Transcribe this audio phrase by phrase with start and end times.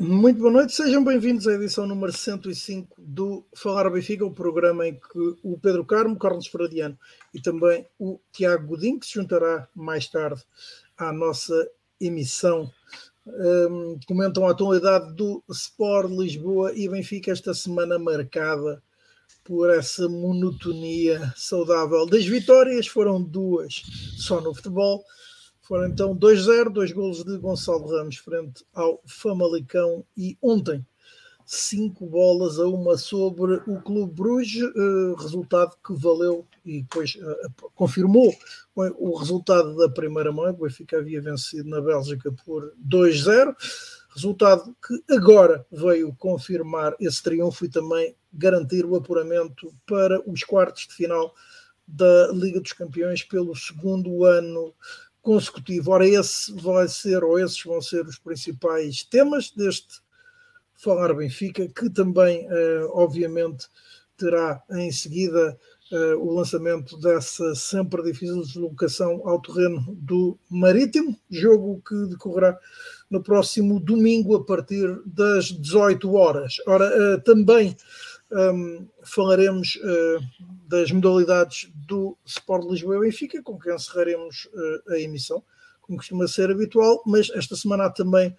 [0.00, 4.94] Muito boa noite, sejam bem-vindos à edição número 105 do Falar Benfica, o programa em
[4.94, 6.98] que o Pedro Carmo, Carlos Fradiano
[7.34, 10.42] e também o Tiago Godinho, que se juntará mais tarde
[10.96, 11.68] à nossa
[12.00, 12.72] emissão,
[13.26, 18.82] um, comentam a atualidade do Sport Lisboa e Benfica esta semana marcada
[19.44, 22.06] por essa monotonia saudável.
[22.06, 23.82] Das vitórias foram duas
[24.16, 25.04] só no futebol,
[25.70, 30.84] foram então 2-0, dois golos de Gonçalo Ramos frente ao Famalicão e ontem
[31.46, 37.70] cinco bolas a uma sobre o Clube Bruges, uh, resultado que valeu e depois uh,
[37.72, 38.34] confirmou
[38.74, 40.50] o resultado da primeira mão.
[40.50, 43.54] O Benfica havia vencido na Bélgica por 2-0,
[44.12, 50.88] resultado que agora veio confirmar esse triunfo e também garantir o apuramento para os quartos
[50.88, 51.32] de final
[51.86, 54.74] da Liga dos Campeões pelo segundo ano
[55.22, 55.90] consecutivo.
[55.90, 60.00] Ora, esse vai ser, ou esses vão ser os principais temas deste
[60.74, 63.66] Falar Benfica, que também, uh, obviamente,
[64.16, 65.58] terá em seguida
[65.92, 72.58] uh, o lançamento dessa sempre difícil deslocação ao terreno do Marítimo, jogo que decorrerá
[73.10, 76.56] no próximo domingo a partir das 18 horas.
[76.66, 77.76] Ora, uh, também
[78.32, 80.20] um, falaremos uh,
[80.68, 85.42] das modalidades do Sport Lisboa e Benfica, com que encerraremos uh, a emissão,
[85.80, 88.30] como costuma ser habitual, mas esta semana há também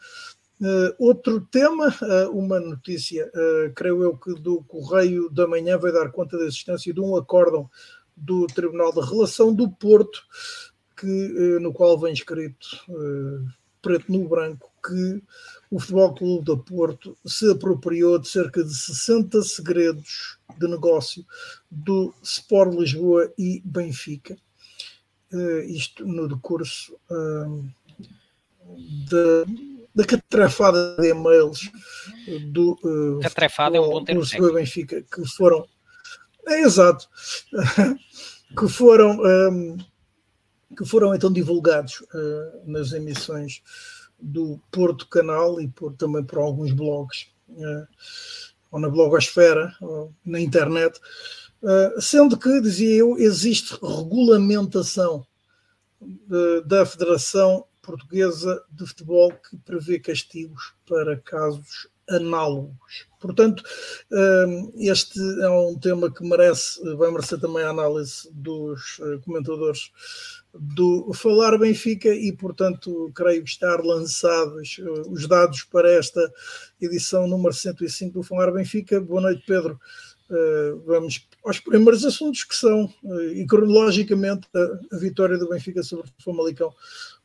[0.61, 1.93] uh, outro tema,
[2.31, 3.29] uma notícia,
[3.75, 7.69] creio eu que do Correio da Manhã vai dar conta da existência de um acórdão
[8.15, 10.21] do Tribunal da Relação do Porto,
[10.95, 12.67] que, no qual vem escrito
[13.81, 15.21] preto no branco que
[15.71, 21.25] o Futebol Clube do Porto se apropriou de cerca de 60 segredos de negócio
[21.71, 24.37] do Sport Lisboa e Benfica.
[25.31, 27.65] Uh, isto no decurso uh,
[29.09, 29.45] da,
[29.95, 31.71] da catrafada de e-mails
[32.51, 35.65] do, uh, catrafada é um bom termo Lisboa e Benfica que foram
[36.47, 37.07] é exato
[38.59, 39.77] que foram um,
[40.77, 43.63] que foram então divulgados uh, nas emissões
[44.21, 47.87] do Porto Canal e por, também por alguns blogs, uh,
[48.71, 50.99] ou na blogosfera, ou na internet,
[51.61, 55.25] uh, sendo que, dizia eu, existe regulamentação
[55.99, 63.07] de, da Federação Portuguesa de Futebol que prevê castigos para casos análogos.
[63.19, 63.63] Portanto,
[64.75, 69.91] este é um tema que merece, vai merecer também a análise dos comentadores
[70.53, 76.21] do Falar Benfica e, portanto, creio estar lançados uh, os dados para esta
[76.79, 78.99] edição número 105 do Falar Benfica.
[78.99, 79.79] Boa noite, Pedro.
[80.29, 86.07] Uh, vamos aos primeiros assuntos que são, uh, e cronologicamente, a, vitória do Benfica sobre
[86.07, 86.73] o Famalicão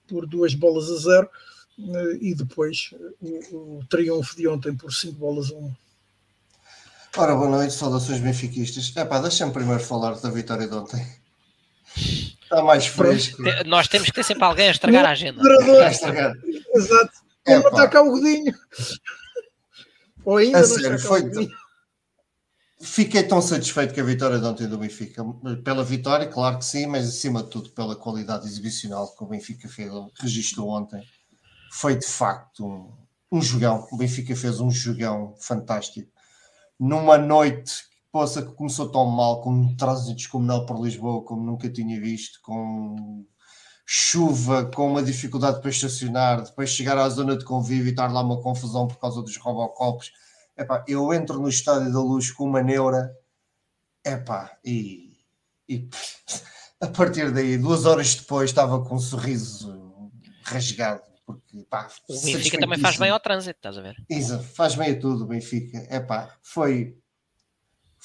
[0.08, 1.28] por duas bolas a zero
[2.20, 5.74] e depois o, o, triunfo de ontem por cinco bolas a um.
[7.18, 8.96] Ora, boa noite, saudações benfiquistas.
[8.96, 11.06] Epá, deixa-me primeiro falar da vitória de ontem.
[12.46, 13.42] Está mais fresco.
[13.66, 15.42] Nós temos que ter sempre alguém a estragar a agenda.
[16.74, 17.26] Exato.
[17.44, 18.54] É, Como está cá o Godinho.
[20.24, 21.22] Ou ainda a não sério, foi
[22.80, 25.24] Fiquei tão satisfeito com a vitória de ontem do Benfica.
[25.64, 29.68] Pela vitória, claro que sim, mas acima de tudo pela qualidade exibicional que o Benfica
[29.68, 29.90] fez,
[30.20, 31.02] registrou ontem.
[31.72, 32.92] Foi de facto um,
[33.38, 33.88] um jogão.
[33.90, 36.08] O Benfica fez um jogão fantástico.
[36.78, 37.85] Numa noite
[38.16, 42.40] poça que começou tão mal, com um trânsito descomunal por Lisboa, como nunca tinha visto,
[42.40, 43.26] com
[43.84, 48.22] chuva, com uma dificuldade para estacionar, depois chegar à zona de convívio e estar lá
[48.22, 50.12] uma confusão por causa dos robocopos.
[50.56, 53.14] Epá, eu entro no Estádio da Luz com uma neura,
[54.02, 55.12] epá, e,
[55.68, 55.86] e
[56.80, 60.10] a partir daí, duas horas depois, estava com um sorriso
[60.42, 61.02] rasgado.
[61.26, 63.94] Porque, pá, o Benfica também faz bem ao trânsito, estás a ver?
[64.08, 65.86] Isa, faz bem a tudo Benfica.
[65.94, 66.96] Epá, foi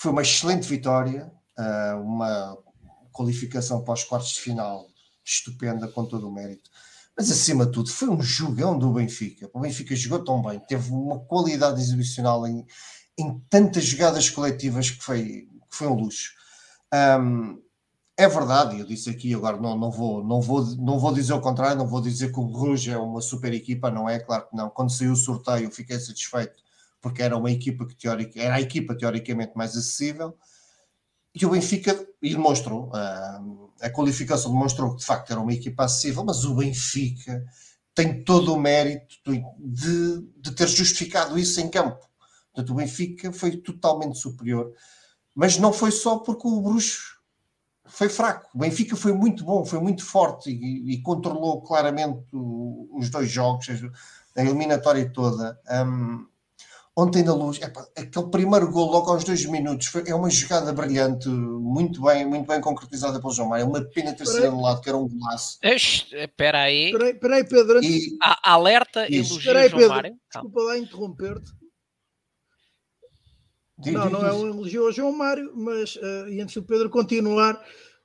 [0.01, 2.57] foi uma excelente vitória, ah, uma
[3.11, 4.87] qualificação para os quartos de final
[5.23, 6.71] estupenda, com todo o mérito.
[7.15, 9.47] Mas acima de tudo, foi um jogão do Benfica.
[9.53, 12.65] O Benfica jogou tão bem, teve uma qualidade exibicional em,
[13.15, 16.31] em tantas jogadas coletivas que foi, que foi um luxo.
[16.91, 17.61] Um,
[18.17, 21.41] é verdade, eu disse aqui agora, não, não, vou, não, vou, não vou dizer o
[21.41, 24.17] contrário, não vou dizer que o Rouge é uma super equipa, não é?
[24.17, 24.67] Claro que não.
[24.71, 26.60] Quando saiu o sorteio, fiquei satisfeito
[27.01, 30.37] porque era uma equipa que teórica, era a equipa teoricamente mais acessível,
[31.33, 33.41] e o Benfica, e demonstrou, a,
[33.81, 37.43] a qualificação demonstrou que de facto era uma equipa acessível, mas o Benfica
[37.95, 39.15] tem todo o mérito
[39.57, 42.05] de, de ter justificado isso em campo.
[42.53, 44.73] Portanto, o Benfica foi totalmente superior,
[45.33, 47.21] mas não foi só porque o Bruxo
[47.85, 48.49] foi fraco.
[48.53, 53.29] O Benfica foi muito bom, foi muito forte e, e controlou claramente o, os dois
[53.29, 53.67] jogos.
[54.35, 55.59] a eliminatória toda.
[55.69, 56.25] Um,
[57.01, 60.71] ontem na luz, epa, aquele primeiro gol logo aos dois minutos foi, é uma jogada
[60.71, 63.63] brilhante, muito bem, muito bem concretizada pelo João Mário.
[63.63, 65.57] É uma pena ter sido anulado, que era um golaço.
[65.63, 66.91] Espera aí.
[66.91, 67.83] Espera aí, Pedro.
[67.83, 70.15] E, a, alerta, elogio João Pedro, Mário.
[70.31, 71.51] Desculpa lá interromper-te.
[73.91, 77.59] Não, não é um elogio ao João Mário, mas uh, e antes do Pedro continuar,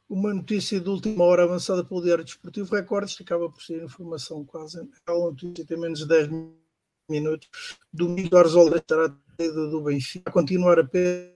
[0.09, 4.45] uma notícia de última hora avançada pelo Diário Desportivo Record, isto acaba por ser informação
[4.45, 6.66] quase, é uma notícia tem menos de 10 minutos,
[7.93, 11.33] Domingo Arzola estará saída do Benfica a continuar apenas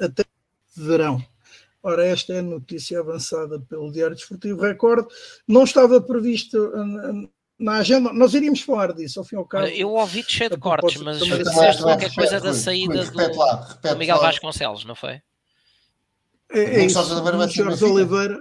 [0.00, 0.24] até
[0.76, 1.24] verão.
[1.82, 5.06] Ora, esta é a notícia avançada pelo Diário Desportivo Record.
[5.46, 6.72] Não estava previsto
[7.58, 9.66] na agenda, nós iríamos falar disso, ao fim e ao cabo.
[9.66, 14.16] Eu ouvi cheio de cortes, mas disseste qualquer coisa da saída do, lá, do Miguel
[14.16, 14.22] lá.
[14.22, 15.20] Vasconcelos, não foi?
[16.50, 16.98] É, é isso.
[17.86, 18.40] Oliveira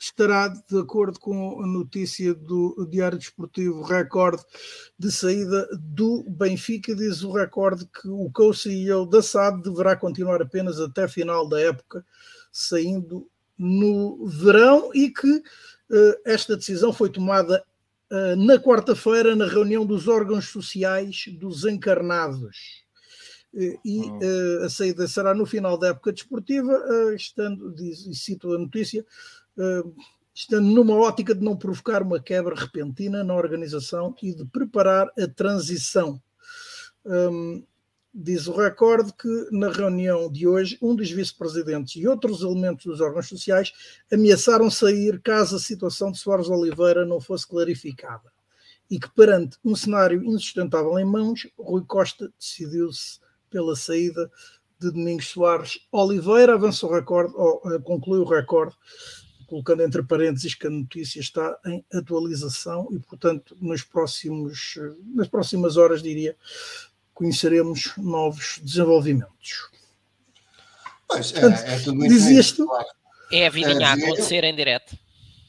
[0.00, 4.40] estará de acordo com a notícia do Diário Desportivo Record
[4.98, 6.96] de saída do Benfica.
[6.96, 12.04] Diz o Record que o co-CEO da SAD deverá continuar apenas até final da época,
[12.50, 17.62] saindo no verão e que uh, esta decisão foi tomada
[18.10, 22.80] uh, na quarta-feira na reunião dos órgãos sociais dos encarnados
[23.52, 28.52] e uh, a saída será no final da época desportiva, uh, estando, diz, e cito
[28.54, 29.04] a notícia,
[30.34, 35.28] estando numa ótica de não provocar uma quebra repentina na organização e de preparar a
[35.28, 36.20] transição.
[37.04, 37.64] Um,
[38.12, 43.00] diz o recorde que na reunião de hoje, um dos vice-presidentes e outros elementos dos
[43.00, 43.72] órgãos sociais
[44.12, 48.32] ameaçaram sair caso a situação de Soares Oliveira não fosse clarificada.
[48.90, 54.30] E que perante um cenário insustentável em mãos, Rui Costa decidiu-se pela saída
[54.80, 58.74] de Domingos Soares Oliveira, avança o recorde, ou uh, conclui o recorde,
[59.50, 64.78] colocando entre parênteses que a notícia está em atualização e, portanto, nos próximos,
[65.12, 66.36] nas próximas horas, diria,
[67.12, 69.68] conheceremos novos desenvolvimentos.
[71.08, 72.68] Pois, é, é tudo Dizias tu?
[73.32, 74.96] É a vidinha a acontecer em direto.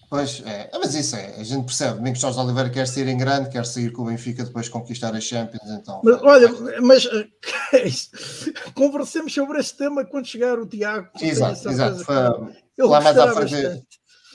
[0.09, 1.97] Pois é, mas isso é, a gente percebe.
[1.97, 5.21] Domingos Jorge Oliveira quer sair em grande, quer sair com o Benfica depois conquistar a
[5.21, 5.69] Champions.
[5.69, 6.49] Então, mas, olha,
[6.81, 7.05] mas
[7.71, 11.07] é conversemos sobre este tema quando chegar o Tiago.
[11.21, 12.51] Exato, exato.
[12.77, 13.83] Lá mais à frente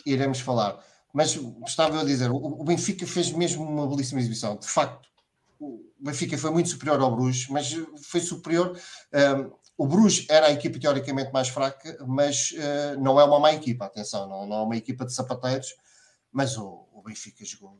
[0.04, 0.78] iremos falar.
[1.12, 4.56] Mas estava eu a dizer, o, Benfica fez mesmo uma belíssima exibição.
[4.56, 5.08] De facto,
[5.58, 8.78] o Benfica foi muito superior ao Bruges, mas foi superior.
[9.12, 13.52] Um, o Bruges era a equipa teoricamente mais fraca, mas uh, não é uma má
[13.52, 15.74] equipa, atenção, não, não é uma equipa de sapateiros,
[16.30, 17.78] mas o, o Benfica jogou.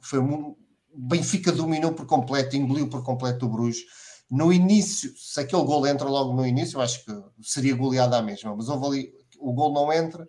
[0.00, 0.58] Foi um, o
[0.98, 3.84] Benfica dominou por completo, engoliu por completo o Bruges.
[4.28, 8.22] No início, se aquele gol entra logo no início, eu acho que seria goleada à
[8.22, 10.28] mesma, mas houve ali, o gol não entra.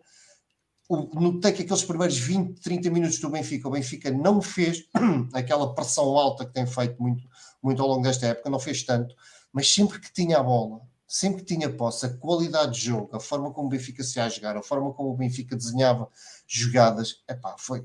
[0.89, 4.85] O, notei que aqueles primeiros 20, 30 minutos do Benfica, o Benfica não fez
[5.33, 7.23] aquela pressão alta que tem feito muito,
[7.61, 9.13] muito ao longo desta época, não fez tanto
[9.57, 13.19] mas sempre que tinha a bola, sempre que tinha posse, a qualidade de jogo, a
[13.19, 16.07] forma como o Benfica se ia jogar, a forma como o Benfica desenhava
[16.45, 17.83] jogadas, epá, foi,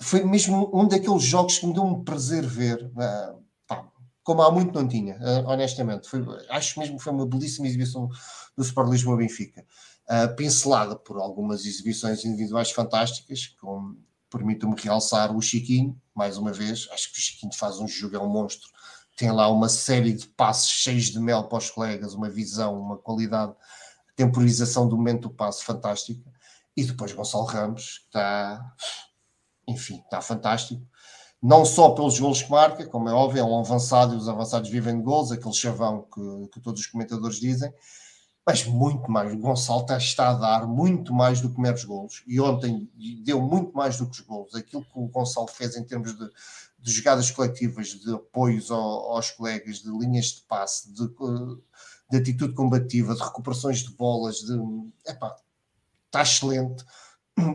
[0.00, 2.92] foi mesmo um daqueles jogos que me deu um prazer ver,
[3.66, 3.88] pá,
[4.22, 6.08] como há muito não tinha, uh, honestamente.
[6.08, 8.08] Foi, acho mesmo que foi uma belíssima exibição
[8.56, 9.66] do Sport Lisboa Benfica,
[10.08, 13.96] uh, pincelada por algumas exibições individuais fantásticas, como
[14.30, 18.18] permito-me realçar o Chiquinho, mais uma vez, acho que o Chiquinho faz um jogo, é
[18.18, 18.68] um monstro
[19.16, 22.98] tem lá uma série de passos cheios de mel para os colegas, uma visão, uma
[22.98, 23.54] qualidade,
[24.16, 26.32] temporização do momento do passo fantástica.
[26.76, 28.74] E depois Gonçalo Ramos, está,
[29.68, 30.82] enfim, está fantástico.
[31.40, 34.70] Não só pelos golos que marca, como é óbvio, é um avançado e os avançados
[34.70, 37.72] vivem de gols, aquele chavão que, que todos os comentadores dizem,
[38.46, 39.32] mas muito mais.
[39.32, 42.22] O Gonçalo está, a dar muito mais do que meros golos.
[42.26, 42.90] E ontem
[43.24, 44.54] deu muito mais do que os golos.
[44.54, 46.30] Aquilo que o Gonçalo fez em termos de,
[46.78, 51.08] de jogadas coletivas, de apoios ao, aos colegas, de linhas de passe, de,
[52.10, 54.58] de, atitude combativa, de recuperações de bolas, de
[55.06, 55.34] epá,
[56.06, 56.84] está excelente.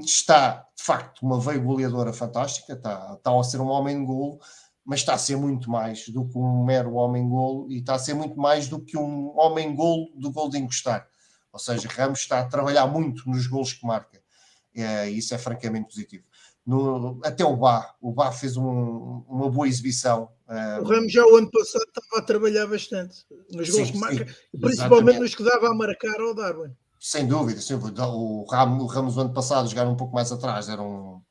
[0.02, 4.40] Está, de facto, uma veia goleadora fantástica, está, está a ser um homem de golo,
[4.90, 8.00] mas está a ser muito mais do que um mero homem golo e está a
[8.00, 11.08] ser muito mais do que um homem golo do gol de encostar.
[11.54, 14.20] Ou seja, Ramos está a trabalhar muito nos golos que marca.
[14.76, 16.24] É, isso é francamente positivo
[16.70, 17.96] no, até o Bá.
[18.00, 20.30] O Bá fez um, uma boa exibição.
[20.82, 24.60] O Ramos já o ano passado estava a trabalhar bastante nos gols que marca, sim,
[24.60, 26.72] principalmente nos que dava a marcar ao Darwin.
[27.00, 28.08] Sem dúvida, dúvida.
[28.08, 31.22] O Ramos, o Ramos o ano passado, jogar um pouco mais atrás, era um,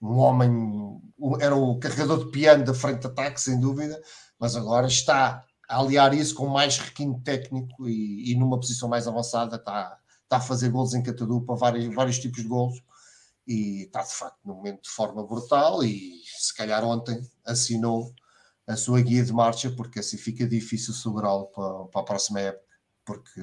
[0.00, 1.00] um homem,
[1.40, 4.00] era o carregador de piano da frente de ataque, sem dúvida,
[4.38, 9.06] mas agora está a aliar isso com mais requinte técnico e, e numa posição mais
[9.06, 12.82] avançada está, está a fazer gols em catadupa, vários, vários tipos de gols
[13.46, 18.12] e está de facto num momento de forma brutal e se calhar ontem assinou
[18.66, 22.70] a sua guia de marcha porque assim fica difícil segurá-lo para, para a próxima época
[23.04, 23.40] porque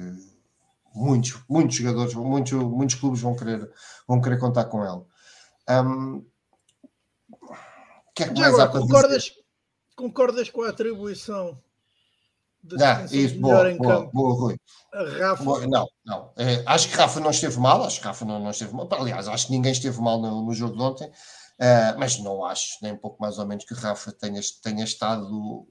[0.94, 3.70] muitos, muitos jogadores, muitos, muitos clubes vão querer,
[4.06, 5.04] vão querer contar com ele.
[5.68, 6.24] Um,
[8.18, 9.32] que é que mais agora, concordas,
[9.94, 11.56] concordas com a atribuição
[12.62, 14.12] de ah, isso, boa, em boa, campo?
[14.12, 14.60] Boa, Rui.
[14.92, 15.44] Rafa?
[15.44, 16.32] Boa, não, não.
[16.36, 18.88] É, acho que Rafa não esteve mal, acho que Rafa não, não esteve mal.
[18.92, 22.78] Aliás, acho que ninguém esteve mal no, no jogo de ontem, uh, mas não acho,
[22.82, 25.64] nem um pouco mais ou menos, que Rafa tenha, tenha estado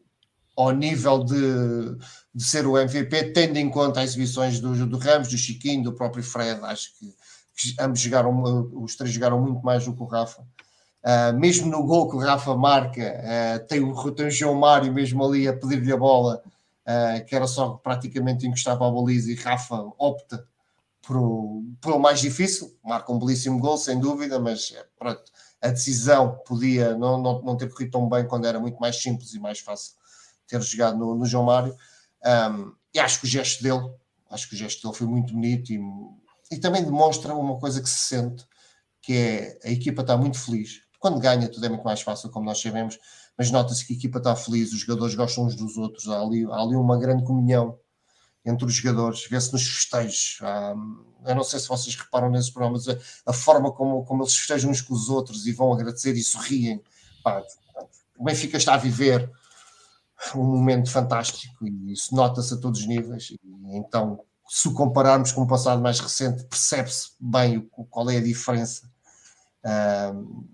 [0.56, 1.98] ao nível de,
[2.34, 5.94] de ser o MVP, tendo em conta as exibições do, do Ramos, do Chiquinho, do
[5.94, 6.62] próprio Fred.
[6.64, 7.14] Acho que,
[7.58, 10.42] que ambos jogaram, os três jogaram muito mais do que o Rafa.
[11.08, 14.92] Uh, mesmo no gol que o Rafa marca, uh, tem, o, tem o João Mário
[14.92, 16.44] mesmo ali a pedir-lhe a bola,
[16.86, 20.46] uh, que era só praticamente encostar para a baliza, e Rafa opta
[21.08, 26.98] por, o mais difícil, marca um belíssimo gol, sem dúvida, mas pronto, a decisão podia
[26.98, 29.94] não, não, não ter corrido tão bem quando era muito mais simples e mais fácil
[30.46, 31.74] ter jogado no, no João Mário.
[32.26, 33.90] Um, e acho que o gesto dele,
[34.30, 35.80] acho que o gesto dele foi muito bonito e,
[36.52, 38.46] e também demonstra uma coisa que se sente,
[39.02, 40.82] que é a equipa está muito feliz.
[41.00, 42.98] Quando ganha, tudo é muito mais fácil, como nós sabemos,
[43.38, 46.46] mas nota-se que a equipa está feliz, os jogadores gostam uns dos outros, há ali,
[46.46, 47.78] há ali uma grande comunhão
[48.44, 50.40] entre os jogadores, vê-se nos festejos.
[51.26, 54.72] eu não sei se vocês reparam nesses programas, a, a, forma como, como eles festejam
[54.72, 56.82] uns com os outros e vão agradecer e sorriem.
[57.24, 57.44] Pá,
[58.18, 59.30] o Benfica está a viver
[60.34, 63.32] um momento fantástico e isso nota-se a todos os níveis.
[63.32, 68.18] E, então, se o compararmos com o passado mais recente, percebe-se bem o, qual é
[68.18, 68.90] a diferença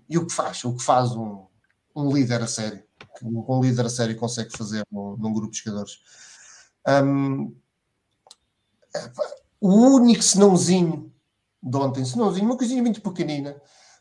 [0.08, 1.46] e o que faz, o que faz um,
[1.94, 2.82] um líder a sério,
[3.16, 5.98] que um, líder a sério consegue fazer num, num grupo de jogadores.
[6.86, 7.54] Um,
[9.60, 11.12] o único senãozinho
[11.62, 13.56] de ontem, senãozinho, uma coisinha muito pequenina,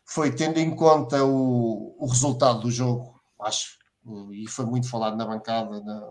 [0.05, 3.77] foi tendo em conta o, o resultado do jogo, acho
[4.31, 5.79] e foi muito falado na bancada.
[5.81, 6.09] Na...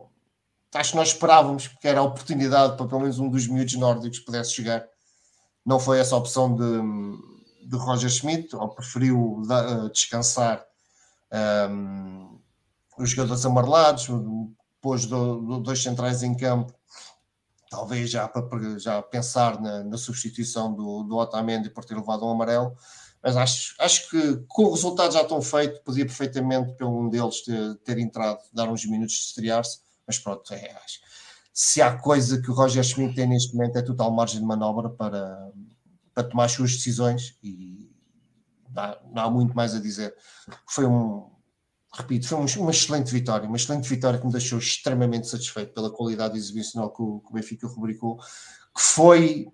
[0.74, 4.20] Acho que nós esperávamos, porque era a oportunidade para pelo menos um dos miúdos nórdicos
[4.20, 4.86] pudesse chegar.
[5.64, 6.80] Não foi essa opção de,
[7.64, 10.64] de Roger Schmidt, ou preferiu da, descansar
[11.70, 12.38] um,
[12.98, 14.08] os jogadores amarelados,
[14.80, 16.72] pôs do, do, dois centrais em campo,
[17.70, 22.30] talvez já para já pensar na, na substituição do, do Otamendi por ter levado um
[22.30, 22.76] amarelo
[23.22, 27.42] mas acho, acho que com o resultado já tão feito, podia perfeitamente pelo um deles
[27.42, 30.98] ter, ter entrado, dar uns minutos de estrear-se, mas pronto, é, acho.
[31.54, 34.90] se há coisa que o Roger Schmidt tem neste momento é total margem de manobra
[34.90, 35.52] para,
[36.14, 37.90] para tomar as suas decisões e
[39.12, 40.14] não, há muito mais a dizer.
[40.66, 41.30] Foi um,
[41.92, 46.36] repito, foi uma excelente vitória, uma excelente vitória que me deixou extremamente satisfeito pela qualidade
[46.36, 49.52] exibicional que o, que Benfica rubricou, que foi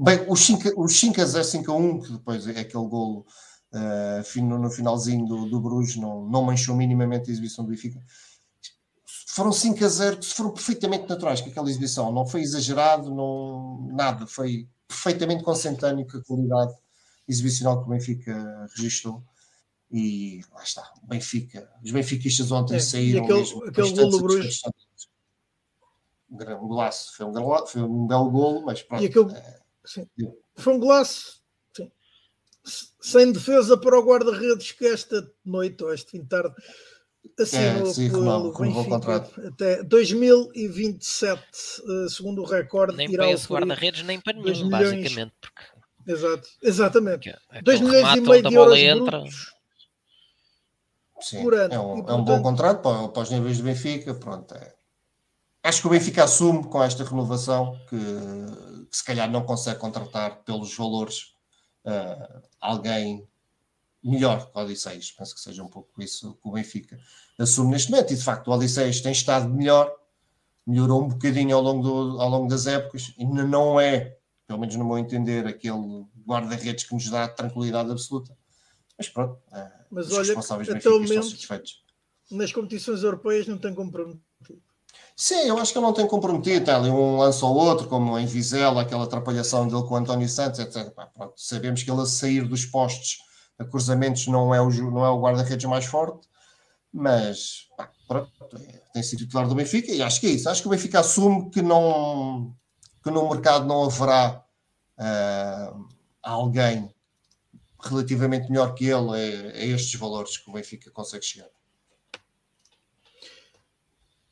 [0.00, 3.26] Bem, os 5, os 5 a 0, 5 a 1, que depois é aquele golo
[3.72, 8.00] uh, no finalzinho do, do Bruges, não, não manchou minimamente a exibição do Benfica.
[9.26, 12.12] Foram 5 a 0 que foram perfeitamente naturais com aquela exibição.
[12.12, 14.24] Não foi exagerado, não, nada.
[14.24, 16.74] Foi perfeitamente consentâneo com a qualidade
[17.28, 19.22] exibicional que o Benfica registrou.
[19.90, 21.70] E lá está, o Benfica.
[21.82, 23.20] Os benfiquistas ontem é, saíram.
[23.20, 24.60] E aquele, mesmo, aquele golo do Bruges.
[26.30, 29.02] Um golaço, foi um, foi um belo golo, mas pronto.
[29.02, 29.60] E aquele, é.
[30.56, 31.42] Foi um golaço
[31.74, 31.90] sim.
[33.00, 36.54] sem defesa para o guarda-redes que esta noite ou este fim de tarde
[37.38, 39.16] assinou é, sim, pelo Benfica
[39.48, 42.96] até 2027, eh, segundo o recorde.
[42.96, 45.32] Nem para esse guarda-redes, nem para nenhum, basicamente.
[45.40, 45.62] Porque...
[46.06, 47.34] Exato, exatamente.
[47.52, 49.24] É 2 milhões e meio de euros entra.
[51.20, 51.74] Sim, por ano.
[51.74, 52.10] É um, e, portanto...
[52.10, 54.14] é um bom contrato para, para os níveis do Benfica.
[54.14, 54.74] Pronto, é.
[55.62, 57.96] Acho que o Benfica assume com esta renovação que
[58.90, 61.34] que se calhar não consegue contratar pelos valores
[61.84, 63.28] uh, alguém
[64.02, 65.10] melhor que o Odisseias.
[65.10, 66.98] Penso que seja um pouco isso que o Benfica
[67.38, 68.12] assume neste momento.
[68.12, 69.92] E de facto, o Odisseias tem estado melhor,
[70.66, 74.76] melhorou um bocadinho ao longo, do, ao longo das épocas, e não é, pelo menos
[74.76, 78.36] no meu entender, aquele guarda-redes que nos dá tranquilidade absoluta.
[78.96, 81.84] Mas pronto, uh, Mas os olha, responsáveis até o momento, satisfeitos.
[82.30, 84.22] Nas competições europeias não tem comprometido.
[85.16, 86.64] Sim, eu acho que ele não tem comprometido.
[86.64, 90.28] Tem ali um lance ou outro, como em Vizela, aquela atrapalhação dele com o António
[90.28, 90.92] Santos, etc.
[91.14, 93.18] Pronto, sabemos que ele a sair dos postos
[93.58, 96.28] a cruzamentos não é o, não é o guarda-redes mais forte,
[96.92, 100.48] mas pá, pronto, é, tem sido titular do Benfica e acho que é isso.
[100.48, 102.54] Acho que o Benfica assume que, não,
[103.02, 104.44] que no mercado não haverá
[104.98, 105.86] uh,
[106.22, 106.92] alguém
[107.80, 111.48] relativamente melhor que ele a, a estes valores que o Benfica consegue chegar.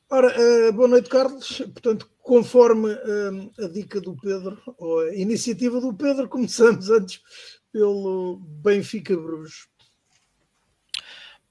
[0.08, 1.58] Ora, uh, boa noite, Carlos.
[1.58, 7.20] Portanto, conforme uh, a dica do Pedro, ou a iniciativa do Pedro, começamos antes
[7.76, 9.68] pelo Benfica Bruges.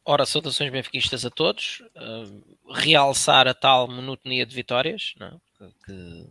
[0.03, 1.83] Ora, saudações benfiquistas a todos.
[1.95, 5.39] Uh, realçar a tal monotonia de vitórias, não?
[5.61, 5.67] É?
[5.85, 6.27] que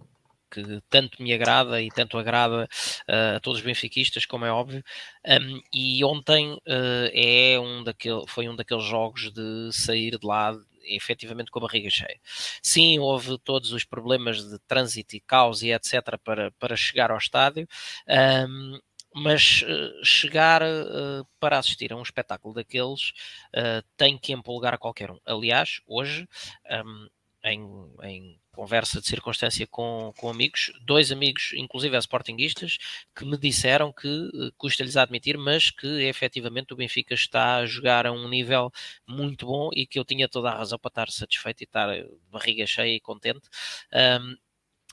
[0.51, 2.69] que tanto me agrada e tanto agrada
[3.09, 4.85] uh, a todos os benfiquistas, como é óbvio.
[5.27, 10.57] Um, e ontem uh, é um daquele, foi um daqueles jogos de sair de lá
[10.85, 12.21] efetivamente com a barriga cheia.
[12.63, 16.19] Sim, houve todos os problemas de trânsito e caos e etc.
[16.23, 17.67] para, para chegar ao estádio.
[18.09, 18.79] Um,
[19.15, 23.11] mas uh, chegar uh, para assistir a um espetáculo daqueles
[23.57, 25.19] uh, tem que empolgar a qualquer um.
[25.25, 26.29] Aliás, hoje,
[26.85, 27.09] um,
[27.45, 27.61] em,
[28.03, 32.79] em conversa de circunstância com, com amigos, dois amigos, inclusive sportinguistas,
[33.15, 38.07] que me disseram que eh, custa-lhes admitir, mas que efetivamente o Benfica está a jogar
[38.07, 38.71] a um nível
[39.07, 41.89] muito bom e que eu tinha toda a razão para estar satisfeito e estar
[42.31, 43.49] barriga cheia e contente.
[43.93, 44.37] Um,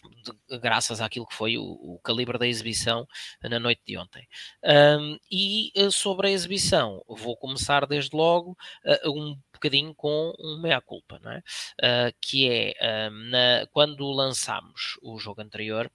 [0.10, 3.08] de, graças àquilo que foi o, o, calibre da exibição
[3.44, 4.28] na noite de ontem.
[4.64, 10.62] Um, e uh, sobre a exibição, vou começar desde logo uh, um bocadinho com um
[10.62, 12.10] meia-culpa, é?
[12.10, 15.92] Uh, que é na, quando lançámos o jogo anterior,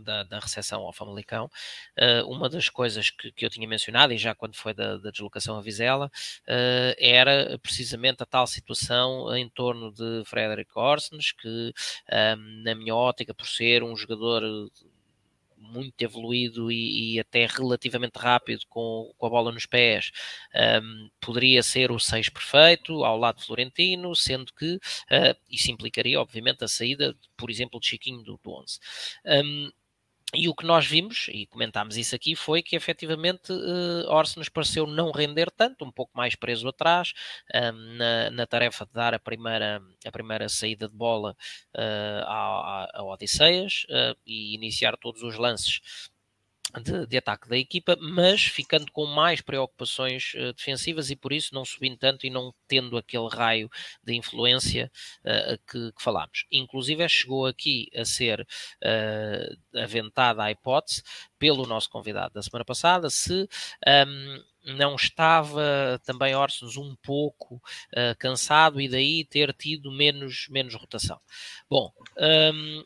[0.00, 1.50] da, da recepção ao Famalicão,
[1.98, 5.10] uh, uma das coisas que, que, eu tinha mencionado, e já quando foi da, da
[5.10, 11.72] deslocação a Vizela, uh, era precisamente a tal situação em torno de Frederic Orsens, que,
[12.64, 14.42] na minha ótica, por ser um jogador
[15.62, 20.10] muito evoluído e, e, até relativamente rápido com, com a bola nos pés,
[20.82, 26.20] um, poderia ser o 6 perfeito ao lado de Florentino, sendo que uh, isso implicaria,
[26.20, 28.78] obviamente, a saída, por exemplo, de Chiquinho do, do 11.
[29.24, 29.70] Um,
[30.34, 34.48] e o que nós vimos, e comentámos isso aqui, foi que efetivamente uh, Orson nos
[34.48, 37.12] pareceu não render tanto, um pouco mais preso atrás,
[37.54, 41.36] um, na, na, tarefa de dar a primeira, a primeira saída de bola
[41.76, 45.80] uh, a, a, Odisseias uh, e iniciar todos os lances
[46.80, 51.54] de, de, ataque da equipa, mas ficando com mais preocupações uh, defensivas e por isso
[51.54, 53.70] não subindo tanto e não tendo aquele raio
[54.02, 54.90] de influência
[55.24, 56.46] uh, que, que, falámos.
[56.50, 61.02] Inclusive chegou aqui a ser uh, aventada a hipótese
[61.38, 63.48] pelo nosso convidado da semana passada se
[64.06, 70.74] um, não estava também Orsons um pouco uh, cansado e daí ter tido menos, menos
[70.74, 71.20] rotação.
[71.68, 72.84] Bom, um,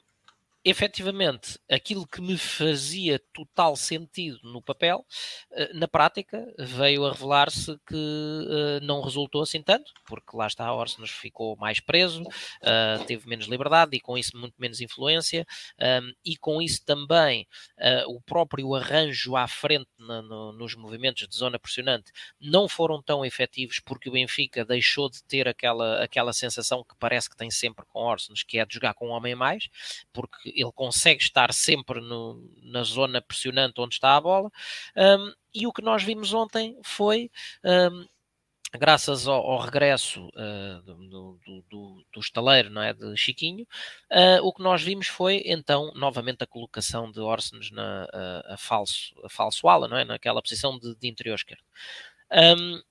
[0.66, 5.06] efetivamente, aquilo que me fazia total sentido no papel,
[5.52, 10.66] eh, na prática, veio a revelar-se que uh, não resultou assim tanto, porque lá está,
[10.66, 15.46] a Orson ficou mais preso, uh, teve menos liberdade e com isso muito menos influência,
[16.24, 17.46] e com isso também
[18.08, 24.08] o próprio arranjo à frente nos movimentos de zona pressionante não foram tão efetivos porque
[24.08, 28.34] o Benfica deixou de ter aquela, aquela sensação que parece que tem sempre com Orson,
[28.46, 29.68] que é de jogar com um homem a mais,
[30.12, 34.50] porque ele consegue estar sempre no, na zona pressionante onde está a bola.
[34.96, 37.30] Um, e o que nós vimos ontem foi.
[37.64, 38.06] Um,
[38.76, 43.66] graças ao, ao regresso uh, do, do, do, do, estaleiro não é, de Chiquinho,
[44.12, 48.56] uh, o que nós vimos foi então novamente a colocação de Orsens na uh, a
[48.56, 51.62] falso, a falso ala, não é, naquela posição de, de interior esquerdo.
[52.30, 52.82] Um,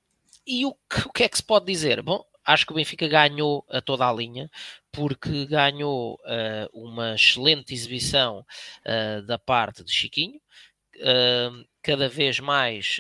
[0.48, 2.02] e o que, o que, é que se pode dizer?
[2.02, 4.50] Bom, acho que o Benfica ganhou a toda a linha,
[4.92, 8.46] porque ganhou uh, uma excelente exibição
[8.86, 10.40] uh, da parte de Chiquinho,
[10.98, 13.00] uh, cada vez mais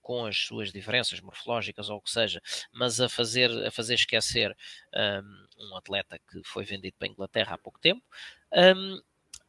[0.00, 2.40] com as suas diferenças morfológicas ou o que seja,
[2.72, 4.56] mas a fazer, a fazer esquecer
[4.94, 8.02] um, um atleta que foi vendido para a Inglaterra há pouco tempo.
[8.50, 8.98] Um,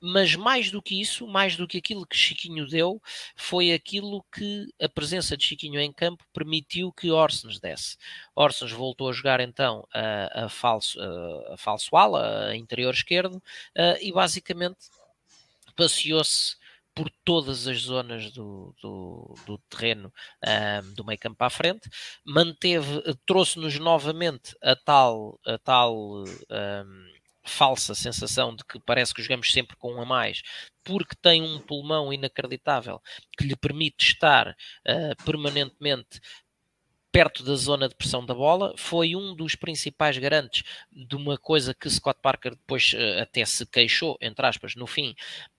[0.01, 3.01] mas mais do que isso, mais do que aquilo que Chiquinho deu,
[3.36, 7.97] foi aquilo que a presença de Chiquinho em campo permitiu que Orsens desse.
[8.36, 13.41] Orsens voltou a jogar então a, a, falso, a, a falso ala, a interior esquerdo,
[14.01, 14.89] e basicamente
[15.75, 16.55] passeou-se
[16.95, 21.89] por todas as zonas do, do, do terreno um, do meio campo à frente,
[22.23, 27.14] manteve, trouxe-nos novamente a tal, a tal um,
[27.45, 30.41] falsa sensação de que parece que jogamos sempre com um a mais,
[30.84, 33.01] porque tem um pulmão inacreditável
[33.38, 36.19] que lhe permite estar uh, permanentemente
[37.15, 41.73] perto da zona de pressão da bola, foi um dos principais garantes de uma coisa
[41.73, 45.15] que Scott Parker depois uh, até se queixou, entre aspas, no fim,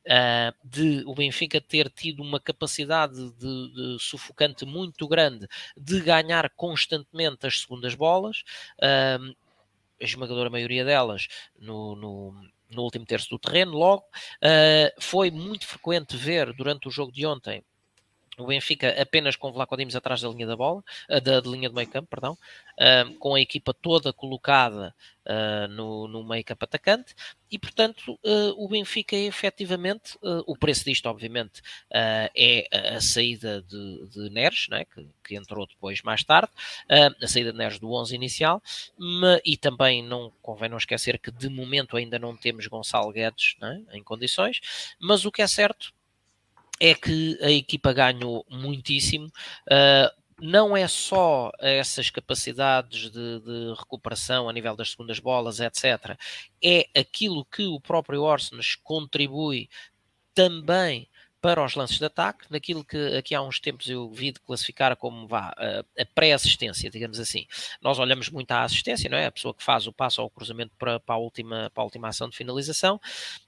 [0.07, 6.51] uh, de o Benfica ter tido uma capacidade de, de, sufocante muito grande de ganhar
[6.51, 8.43] constantemente as segundas bolas.
[8.79, 9.35] Uh,
[10.01, 11.29] a esmagadora maioria delas
[11.59, 12.35] no, no,
[12.71, 14.05] no último terço do terreno, logo.
[14.43, 17.65] Uh, foi muito frequente ver durante o jogo de ontem
[18.39, 21.69] o Benfica apenas com Vlaco Dimos atrás da linha da bola, eh, da, da linha
[21.69, 24.95] do meio campo, perdão, uh, com a equipa toda colocada
[25.27, 27.15] uh, no, no meio campo atacante,
[27.51, 34.09] e portanto uh, o Benfica é efetivamente, o preço disto obviamente é a, saída de,
[34.09, 36.51] de Neres, né, que, que, entrou depois mais tarde,
[36.89, 38.61] a saída de Neres do 11 inicial,
[39.45, 43.81] e também não convém não esquecer que de momento ainda não temos Gonçalo Guedes né,
[43.93, 44.61] em condições,
[44.99, 45.95] mas o que é certo
[46.81, 49.27] é que a equipa ganhou muitíssimo.
[49.27, 56.19] Uh, não é só essas capacidades de, de, recuperação a nível das segundas bolas, etc.
[56.63, 59.69] É aquilo que o próprio Orsnes contribui
[60.35, 61.09] também
[61.47, 64.97] para os lances de ataque, naquilo que aqui há uns tempos eu vi de classificar
[64.97, 67.47] como vá, a, pré-assistência, digamos assim.
[67.81, 69.27] Nós olhamos muito à assistência, não é?
[69.27, 72.09] A pessoa que faz o passo ao cruzamento para, para, a, última, para a última
[72.09, 73.01] ação de finalização,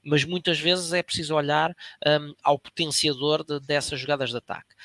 [0.05, 1.75] mas muitas vezes é preciso olhar
[2.07, 4.77] um, ao potenciador de, dessas jogadas de ataque.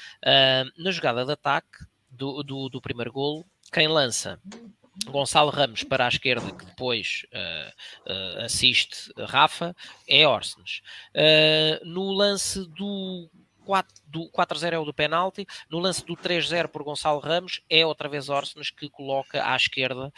[0.76, 4.40] na jogada de ataque do, do, do primeiro golo, quem lança
[5.06, 9.76] Gonçalo Ramos para a esquerda, que depois uh, uh, assiste Rafa,
[10.08, 10.82] é Orsnes.
[11.14, 13.30] Uh, no lance do
[13.66, 18.30] 4-0 é o do penalti, no lance do 3-0 por Gonçalo Ramos, é outra vez
[18.30, 20.12] Orsnes que coloca à esquerda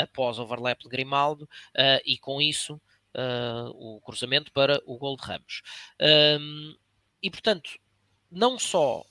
[0.00, 1.48] após o overlap de Grimaldo
[2.04, 2.80] e com isso
[3.74, 5.62] o cruzamento para o gol de Ramos.
[5.98, 6.76] Ehm,
[7.20, 7.68] e portanto,
[8.30, 9.04] não só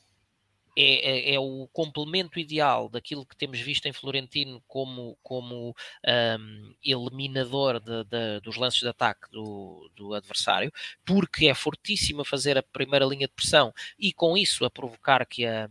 [0.79, 6.75] é, é, é, o complemento ideal daquilo que temos visto em Florentino como, como um,
[6.83, 10.71] eliminador de, de, dos lances de ataque do, do, adversário,
[11.03, 15.25] porque é fortíssimo a fazer a primeira linha de pressão e com isso a provocar
[15.25, 15.67] que, a,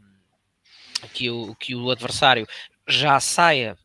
[1.12, 2.44] que, o, que o adversário
[2.88, 3.78] já saia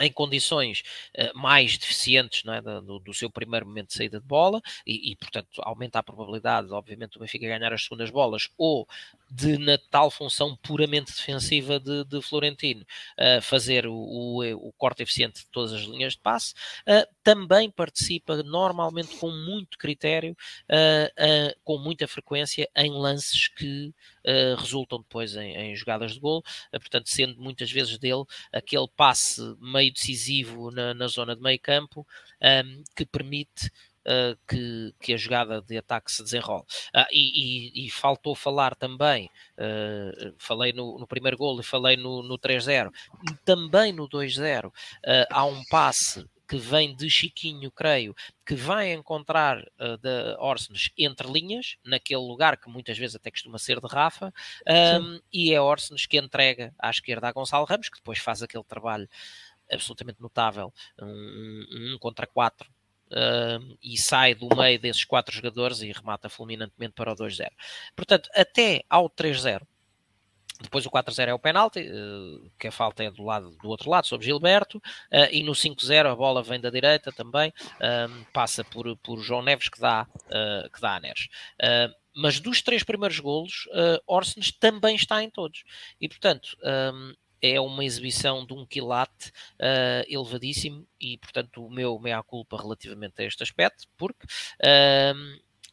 [0.00, 0.82] em condições
[1.16, 5.16] uh, mais deficientes é, do, do, seu primeiro momento de saída de bola e, e,
[5.16, 8.88] portanto, aumenta a probabilidade, obviamente, do Benfica ganhar as segundas bolas ou
[9.30, 15.02] de, na tal função puramente defensiva de, de Florentino, uh, fazer o, o, o, corte
[15.02, 16.54] eficiente de todas as linhas de passe,
[16.88, 20.36] uh, também participa normalmente com muito critério,
[21.64, 23.94] com muita frequência, em lances que
[24.58, 29.92] resultam depois em, em, jogadas de gol, portanto, sendo muitas vezes dele aquele passe meio
[29.92, 32.06] decisivo na, na zona de meio campo
[32.42, 33.70] um, que permite
[34.04, 36.62] uh, que, que, a jogada de ataque se desenrole.
[36.94, 41.96] Uh, e, e, e, faltou falar também, uh, falei no, no, primeiro gol e falei
[41.96, 42.90] no, no 3-0,
[43.44, 44.72] também no 2-0
[45.30, 51.30] há um passe que vem de Chiquinho, creio, que vai encontrar uh, de Orsnes entre
[51.30, 54.32] linhas, naquele lugar que muitas vezes até costuma ser de Rafa,
[55.00, 58.64] um, e é Orsnes que entrega à esquerda a Gonçalo Ramos, que depois faz aquele
[58.64, 59.08] trabalho
[59.70, 62.70] absolutamente notável, um, um contra quatro,
[63.10, 67.48] uh, e sai do meio desses quatro jogadores e remata fulminantemente para o 2-0.
[67.96, 69.62] Portanto, até ao 3-0,
[70.64, 73.90] depois o 4-0 é o penalti, uh, que a falta é do lado do outro
[73.90, 77.52] lado, sobre Gilberto, uh, e no 5-0 a bola vem da direita também,
[78.32, 80.06] passa por, por João Neves que dá,
[80.72, 81.28] que dá a Neres.
[82.14, 83.68] mas dos três primeiros golos,
[84.06, 85.64] Orsnes também está em todos.
[86.00, 86.56] E portanto,
[87.42, 89.32] é uma exibição de um quilate
[90.08, 94.26] elevadíssimo e, portanto, o meu meia-culpa relativamente a este aspecto, porque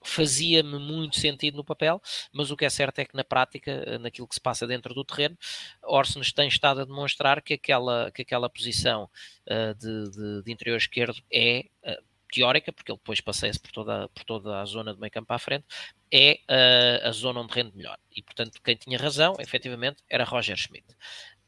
[0.04, 4.28] fazia-me muito sentido no papel, mas o que é certo é que na prática, naquilo
[4.28, 5.38] que se passa dentro do terreno,
[5.84, 9.10] Orsnes tem estado a demonstrar que aquela, que aquela posição
[9.48, 14.08] uh, de, de, de, interior esquerdo é uh, teórica, porque ele depois passeia-se por toda,
[14.10, 15.66] por toda a zona de meio campo à frente,
[16.12, 17.98] é uh, a zona onde rende melhor.
[18.16, 20.86] E, portanto, quem tinha razão, efetivamente, era Roger Schmidt.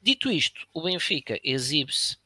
[0.01, 2.17] Dito isto, o Benfica exibe-se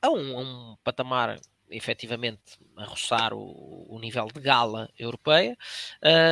[0.00, 5.56] a um, a um patamar efetivamente a roçar o, o, nível de gala europeia,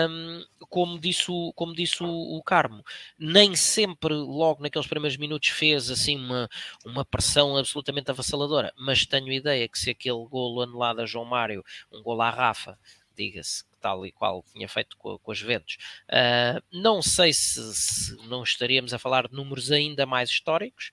[0.09, 2.83] um, como disse, o, como disse o, o, Carmo,
[3.19, 6.49] nem sempre logo naqueles primeiros minutos fez assim uma,
[6.85, 11.65] uma pressão absolutamente avassaladora, mas tenho ideia que se aquele golo anulado a João Mário,
[11.93, 12.79] um golo à Rafa,
[13.17, 15.77] diga-se, tal e qual tinha feito com, com as Juventus.
[16.09, 20.91] Uh, não sei se, se, não estaríamos a falar de números ainda mais históricos,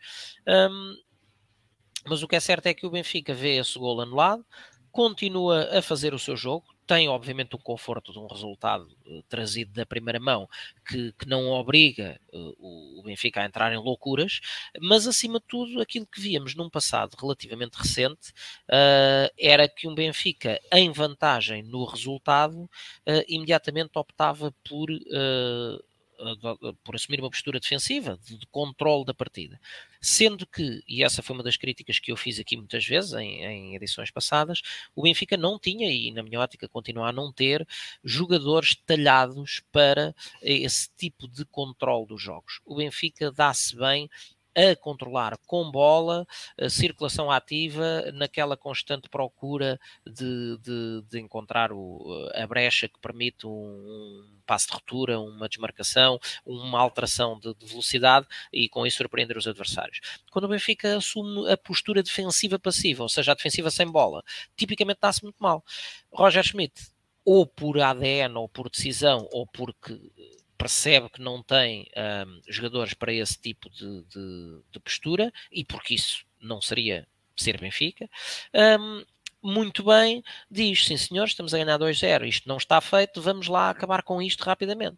[0.47, 0.95] um,
[2.07, 4.45] mas o que é certo é que o Benfica vê esse gol anulado,
[4.91, 9.73] continua a fazer o seu jogo, tem obviamente o conforto de um resultado uh, trazido
[9.73, 10.47] da primeira mão
[10.87, 14.39] que, que não obriga uh, o, o, Benfica a entrar em loucuras,
[14.79, 18.29] mas acima de tudo aquilo que víamos num passado relativamente recente
[18.69, 22.69] uh, era que um Benfica em vantagem no resultado
[23.27, 24.89] imediatamente optava por
[26.83, 29.59] por assumir uma postura defensiva, de, de controle da partida.
[30.01, 33.43] Sendo que, e essa foi uma das críticas que eu fiz aqui muitas vezes em,
[33.43, 34.61] em, edições passadas,
[34.95, 37.67] o Benfica não tinha, e na minha ótica continua a não ter,
[38.03, 42.59] jogadores talhados para esse tipo de controle dos jogos.
[42.65, 44.09] O Benfica dá-se bem
[44.55, 46.25] a controlar com bola,
[46.59, 53.45] a circulação ativa, naquela constante procura de, de, de encontrar o, a brecha que permite
[53.45, 58.97] um, um passo de ruptura, uma desmarcação, uma alteração de, de, velocidade e com isso
[58.97, 59.99] surpreender os adversários.
[60.31, 64.23] Quando o Benfica assume a postura defensiva passiva, ou seja, a defensiva sem bola,
[64.55, 65.63] tipicamente dá-se muito mal.
[66.11, 66.73] Roger Schmidt,
[67.25, 69.99] ou por ADN, ou por decisão, ou porque
[70.65, 75.93] percebe que não tem um, jogadores para esse tipo de, de, de, postura e porque
[75.93, 78.09] isso não seria ser Benfica.
[78.79, 79.05] Um,
[79.43, 83.69] muito bem, diz: sim, senhor, estamos a ganhar 2-0, isto não está feito, vamos lá
[83.69, 84.97] acabar com isto rapidamente.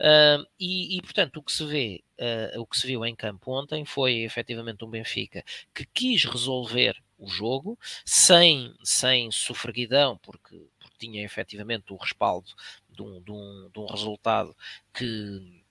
[0.00, 3.52] Uh, e, e, portanto, o que se vê, uh, o que se viu em campo
[3.52, 10.96] ontem foi efetivamente um Benfica que quis resolver o jogo sem, sem sofreguidão, porque, porque
[10.98, 12.50] tinha efetivamente o respaldo
[12.94, 14.56] de um, de um, de um resultado
[14.92, 15.62] que,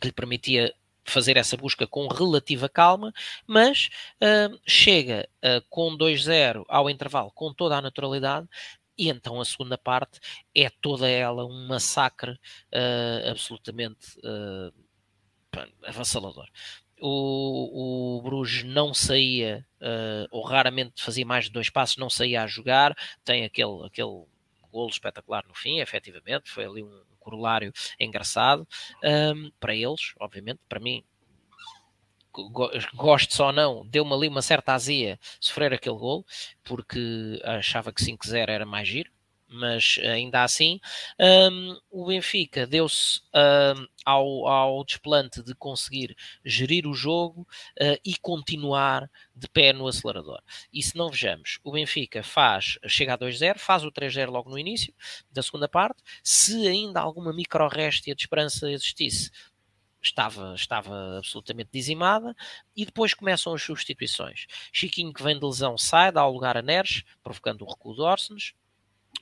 [0.00, 3.12] que lhe permitia fazer essa busca com relativa calma,
[3.46, 3.90] mas
[4.22, 8.48] uh, chega uh, com 2-0 ao intervalo com toda a naturalidade.
[8.96, 10.20] E então a segunda parte
[10.54, 14.18] é toda ela um massacre uh, absolutamente
[15.86, 16.48] avassalador.
[17.00, 19.66] O, o Bruges não saía,
[20.30, 24.26] ou raramente fazia mais de dois passos, não saía a jogar, tem aquele, aquele
[24.70, 28.66] golo espetacular no fim, efetivamente, foi ali um corolário engraçado.
[29.04, 31.04] Um, para eles, obviamente, para mim
[32.94, 36.24] gosto ou não, deu-me ali uma certa azia sofrer aquele gol,
[36.62, 39.10] porque achava que 5-0 era mais giro,
[39.50, 40.80] mas ainda assim
[41.18, 48.16] um, o Benfica deu-se um, ao, ao desplante de conseguir gerir o jogo uh, e
[48.16, 50.40] continuar de pé no acelerador.
[50.72, 54.58] E se não vejamos, o Benfica faz, chega a 2-0, faz o 3-0 logo no
[54.58, 54.94] início
[55.32, 59.30] da segunda parte, se ainda alguma micro-réstia de esperança existisse,
[60.02, 62.34] estava, estava absolutamente dizimada
[62.74, 64.46] e depois começam as substituições.
[64.72, 68.54] Chiquinho que vem de lesão sai, dá lugar a Neres, provocando o recuo de Orsens.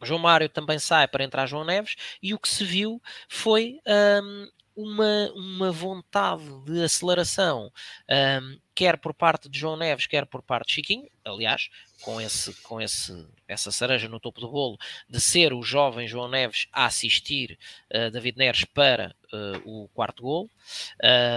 [0.02, 4.48] João Mário também sai para entrar João Neves e o que se viu foi um,
[4.78, 7.72] uma, uma vontade de aceleração,
[8.08, 11.68] um, quer por parte de João Neves, quer por parte de Chiquinho, aliás,
[12.00, 16.28] com, esse, com esse, essa cereja no topo do bolo, de ser o jovem João
[16.28, 17.58] Neves a assistir
[17.92, 20.50] uh, David Neres para uh, o quarto gol.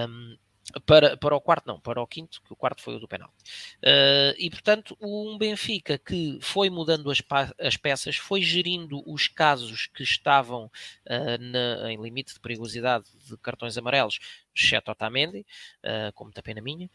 [0.07, 0.37] Um,
[0.85, 3.29] para, para o quarto, não, para o quinto, que o quarto foi o do penal.
[3.83, 7.21] Uh, e portanto, um Benfica que foi mudando as,
[7.59, 13.37] as peças, foi gerindo os casos que estavam uh, na, em limite de perigosidade de
[13.37, 14.19] cartões amarelos,
[14.55, 15.45] exceto Otamendi,
[15.83, 16.89] uh, como também na minha,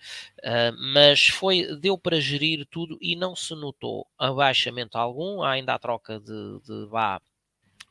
[0.92, 6.20] mas foi, deu para gerir tudo e não se notou abaixamento algum, ainda a troca
[6.20, 7.20] de, de Bá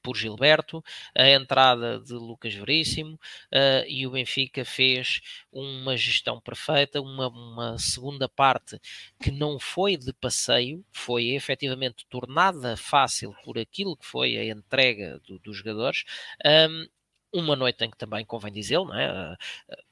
[0.06, 0.84] por Gilberto,
[1.18, 5.20] a entrada de Lucas Veríssimo uh, e o Benfica fez
[5.52, 8.80] uma gestão perfeita, uma, uma, segunda parte
[9.20, 15.20] que não foi de passeio, foi efetivamente tornada fácil por aquilo que foi a entrega
[15.26, 16.04] do, dos jogadores.
[16.46, 16.88] Um,
[17.36, 19.08] uma noite em que também convém dizê-lo, é?
[19.08, 19.38] Ah,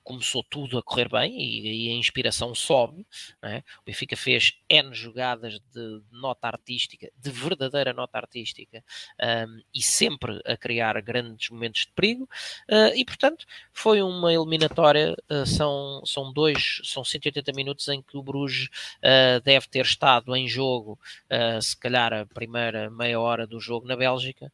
[0.03, 3.05] começou tudo a correr bem e, e a inspiração sobe.
[3.41, 3.59] É?
[3.79, 8.83] O Benfica fez N jogadas de nota artística, de verdadeira nota artística,
[9.21, 12.23] um, e sempre a criar grandes momentos de perigo.
[12.69, 15.15] Uh, e portanto, foi uma eliminatória.
[15.29, 18.67] Uh, são, são dois, são 180 minutos em que o Bruges
[18.99, 20.99] uh, deve ter estado em jogo,
[21.61, 24.51] se calhar a primeira meia hora do jogo na Bélgica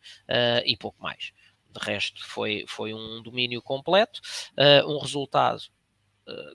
[0.65, 1.31] e pouco mais.
[1.69, 4.19] De resto, foi, foi um domínio completo,
[4.57, 5.61] uh, um resultado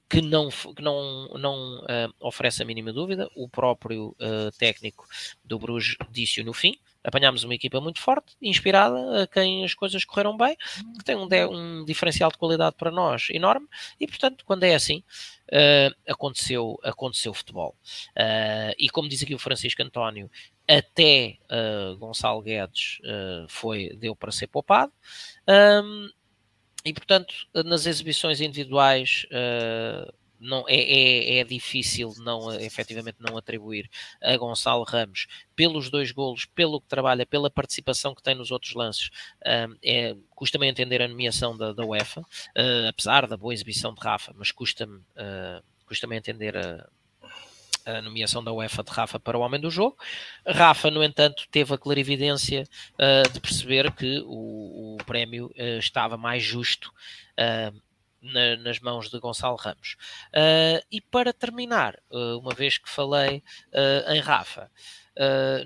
[0.08, 3.28] que não, que não, não uh, oferece a mínima dúvida.
[3.34, 4.16] O próprio
[4.58, 5.06] técnico
[5.44, 6.76] do Bruges disse-o no fim.
[7.02, 10.56] Apanhámos uma equipa muito forte, inspirada, a quem as coisas correram bem,
[10.98, 13.66] que tem um, um diferencial de qualidade para nós enorme,
[14.00, 15.02] e portanto, quando é assim,
[16.08, 17.76] aconteceu, aconteceu futebol.
[18.78, 20.30] e como diz aqui o Francisco António,
[20.68, 24.92] até uh, Gonçalo Guedes uh, foi, deu para ser poupado.
[25.48, 26.08] Um,
[26.84, 33.88] e portanto, nas exibições individuais uh, não, é, é, é, difícil não, efetivamente não atribuir
[34.22, 38.74] a Gonçalo Ramos pelos dois golos, pelo que trabalha, pela participação que tem nos outros
[38.74, 39.10] lances.
[39.46, 42.22] Um, é, custa-me entender a nomeação da, da UEFA,
[42.88, 45.00] apesar da boa exibição de Rafa, mas custa-me
[45.86, 46.88] custa entender a
[47.84, 49.96] a nomeação da UEFA de Rafa para o homem do jogo.
[50.46, 56.16] Rafa, no entanto, teve a clarividência uh, de perceber que o, o prémio uh, estava
[56.16, 56.92] mais justo
[57.34, 57.82] Uh,
[58.22, 59.96] na, nas mãos de Gonçalo Ramos.
[60.90, 61.98] E para terminar,
[62.40, 63.42] uma vez que falei
[64.08, 64.70] em Rafa,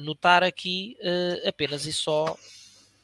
[0.01, 0.97] notar aqui
[1.47, 2.37] apenas e só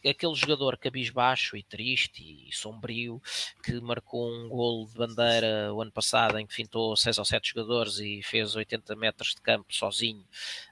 [0.09, 3.21] aquele jogador cabisbaixo e triste e sombrio
[3.63, 7.51] que marcou um golo de bandeira o ano passado em que fintou 6 ou 7
[7.51, 10.23] jogadores e fez 80 metros de campo sozinho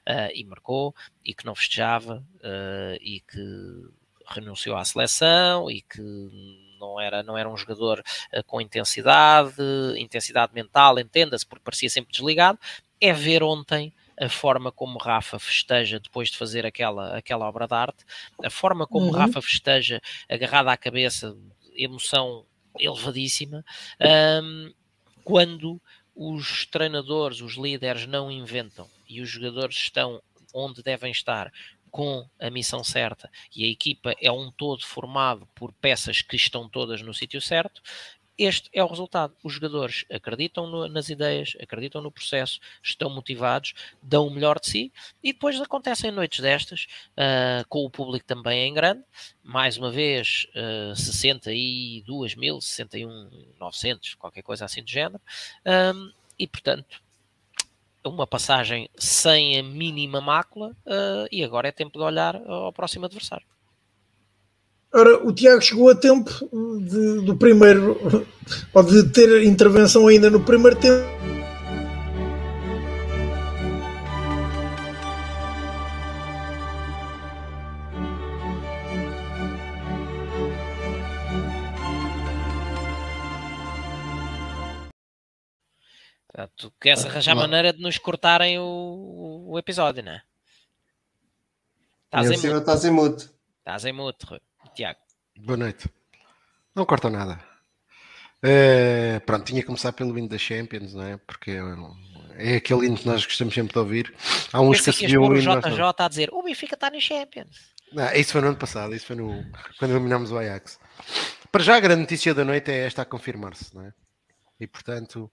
[0.07, 6.01] uh, e marcou e que não festejava uh, e que renunciou à seleção e que
[6.79, 9.55] não era, não era um jogador uh, com intensidade,
[9.97, 12.59] intensidade mental, entenda-se, porque parecia sempre desligado,
[12.99, 17.73] é ver ontem a forma como Rafa festeja depois de fazer aquela, aquela obra de
[17.73, 18.05] arte,
[18.43, 19.11] a forma como uhum.
[19.11, 21.35] Rafa festeja agarrada à cabeça,
[21.75, 22.45] emoção
[22.79, 23.63] elevadíssima,
[24.43, 24.73] um,
[25.23, 25.81] quando
[26.15, 30.21] os treinadores, os líderes não inventam e os jogadores estão
[30.53, 31.51] onde devem estar
[31.89, 36.67] com a missão certa e a equipa é um todo formado por peças que estão
[36.67, 37.81] todas no sítio certo,
[38.37, 39.35] este é o resultado.
[39.43, 44.67] Os jogadores acreditam no, nas ideias, acreditam no processo, estão motivados, dão o melhor de
[44.67, 44.93] si
[45.23, 49.03] e depois acontecem noites destas, uh, com o público também em grande.
[49.43, 55.21] Mais uma vez, uh, 62 mil, 61, 900, qualquer coisa assim do género.
[55.65, 57.01] Um, e portanto,
[58.03, 63.05] uma passagem sem a mínima mácula uh, e agora é tempo de olhar ao próximo
[63.05, 63.52] adversário.
[64.95, 66.29] Ora, o Tiago chegou a tempo
[66.79, 67.97] de, do primeiro,
[68.71, 71.11] ou de ter intervenção ainda no primeiro tempo.
[86.55, 90.21] Tu queres arranjar maneira de nos cortarem o, o episódio, não é?
[92.05, 93.29] Estás em, estás em mute.
[93.59, 94.25] Estás em mute,
[94.73, 94.99] Tiago.
[95.37, 95.89] Boa noite.
[96.75, 97.39] Não corta nada.
[98.41, 101.17] É, pronto, tinha que começar pelo hino da Champions, não é?
[101.17, 104.13] Porque é, é aquele hino que nós gostamos sempre de ouvir.
[104.51, 105.51] Há uns que subiam o hino.
[105.51, 107.73] O JJ a dizer o Benfica está no Champions.
[107.91, 109.45] Não, isso foi no ano passado, isso foi no,
[109.77, 110.79] quando eliminámos o Ajax.
[111.51, 113.93] Para já, a grande notícia da noite é esta a confirmar-se, não é?
[114.59, 115.31] E portanto,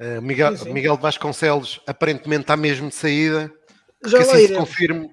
[0.00, 0.72] Uh, Miguel, sim, sim.
[0.72, 3.52] Miguel Vasconcelos aparentemente está mesmo de saída.
[4.04, 5.10] Já que assim se confirme.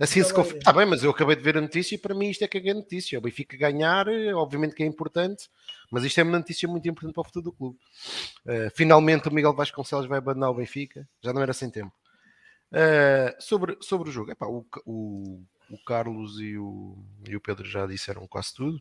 [0.00, 0.60] Assim Já se confirme.
[0.60, 2.56] Está bem, mas eu acabei de ver a notícia e para mim isto é que
[2.56, 3.18] é a notícia.
[3.18, 5.50] O Benfica ganhar, obviamente que é importante,
[5.90, 7.78] mas isto é uma notícia muito importante para o futuro do clube.
[8.46, 11.92] Uh, finalmente o Miguel Vasconcelos vai abandonar o Benfica, já não era sem tempo.
[12.72, 16.96] Uh, sobre, sobre o jogo, epá, o, o, o, Carlos e o,
[17.28, 18.80] e o Pedro já disseram quase tudo.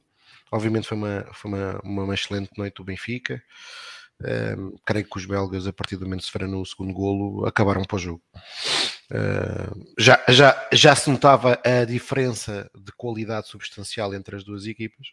[0.50, 3.44] Obviamente foi uma, foi uma, uma excelente noite do Benfica.
[4.22, 7.84] Um, creio que os belgas, a partir do momento que sofreram o segundo golo, acabaram
[7.84, 8.22] para o jogo.
[9.12, 15.08] Uh, já, já, já se notava a diferença de qualidade substancial entre as duas equipas,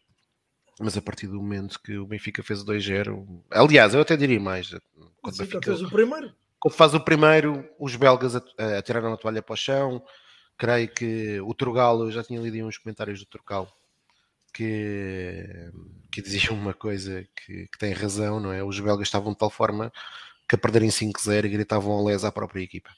[0.78, 4.74] mas a partir do momento que o Benfica fez 2-0, aliás, eu até diria mais.
[5.22, 6.34] Quando Benfica fez o primeiro.
[6.58, 8.34] Quando faz o primeiro, os belgas
[8.78, 10.02] atiraram a toalha para o chão.
[10.58, 13.70] Creio que o Turgal, eu já tinha lido uns comentários do Turgal
[14.56, 15.70] que,
[16.10, 18.64] que diziam uma coisa que, que, tem razão, não é?
[18.64, 19.92] Os belgas estavam de tal forma
[20.48, 22.90] que a perderem 5-0 e gritavam ao les à própria equipa.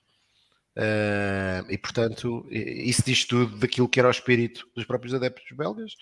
[0.78, 5.94] Uh, e portanto, isso diz tudo daquilo que era o espírito dos próprios adeptos belgas.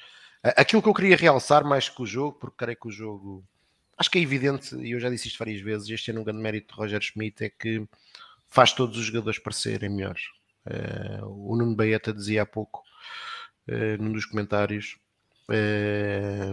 [0.45, 3.43] Uh, aquilo que eu queria realçar mais que o jogo, porque creio que o jogo
[3.97, 6.43] acho que é evidente, e eu já disse isto várias vezes, este ano um grande
[6.43, 7.89] mérito de Roger Schmidt é que
[8.47, 10.25] faz todos os jogadores parecerem melhores.
[10.67, 12.83] Uh, o Nuno Baeta dizia há pouco,
[13.69, 14.99] uh, num dos comentários,
[15.49, 16.53] é,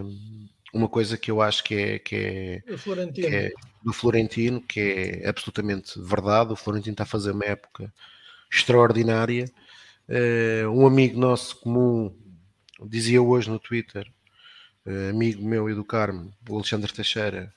[0.72, 2.62] uma coisa que eu acho que é, que é,
[3.12, 6.52] que é, do Florentino, que é absolutamente verdade.
[6.52, 7.92] O Florentino está a fazer uma época
[8.54, 9.50] extraordinária.
[10.08, 12.14] É, um amigo nosso comum
[12.86, 14.10] dizia hoje no Twitter,
[14.86, 17.52] é, amigo meu e do Carmo, o Alexandre Teixeira,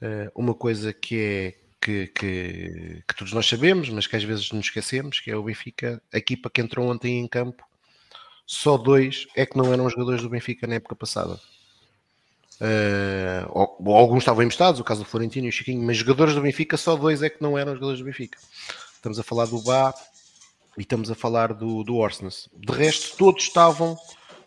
[0.00, 4.50] é, uma coisa que é que, que, que, todos nós sabemos, mas que às vezes
[4.50, 7.64] nos esquecemos, que é o Benfica, a equipa que entrou ontem em campo
[8.44, 11.38] só dois é que não eram jogadores do Benfica na época passada.
[12.60, 16.76] Uh, alguns estavam emprestados, o caso do Florentino e o Chiquinho, mas jogadores do Benfica,
[16.76, 18.38] só dois é que não eram jogadores do Benfica.
[18.94, 19.94] Estamos a falar do Bá
[20.78, 22.48] e estamos a falar do, do Orsnes.
[22.56, 23.98] De resto, todos estavam,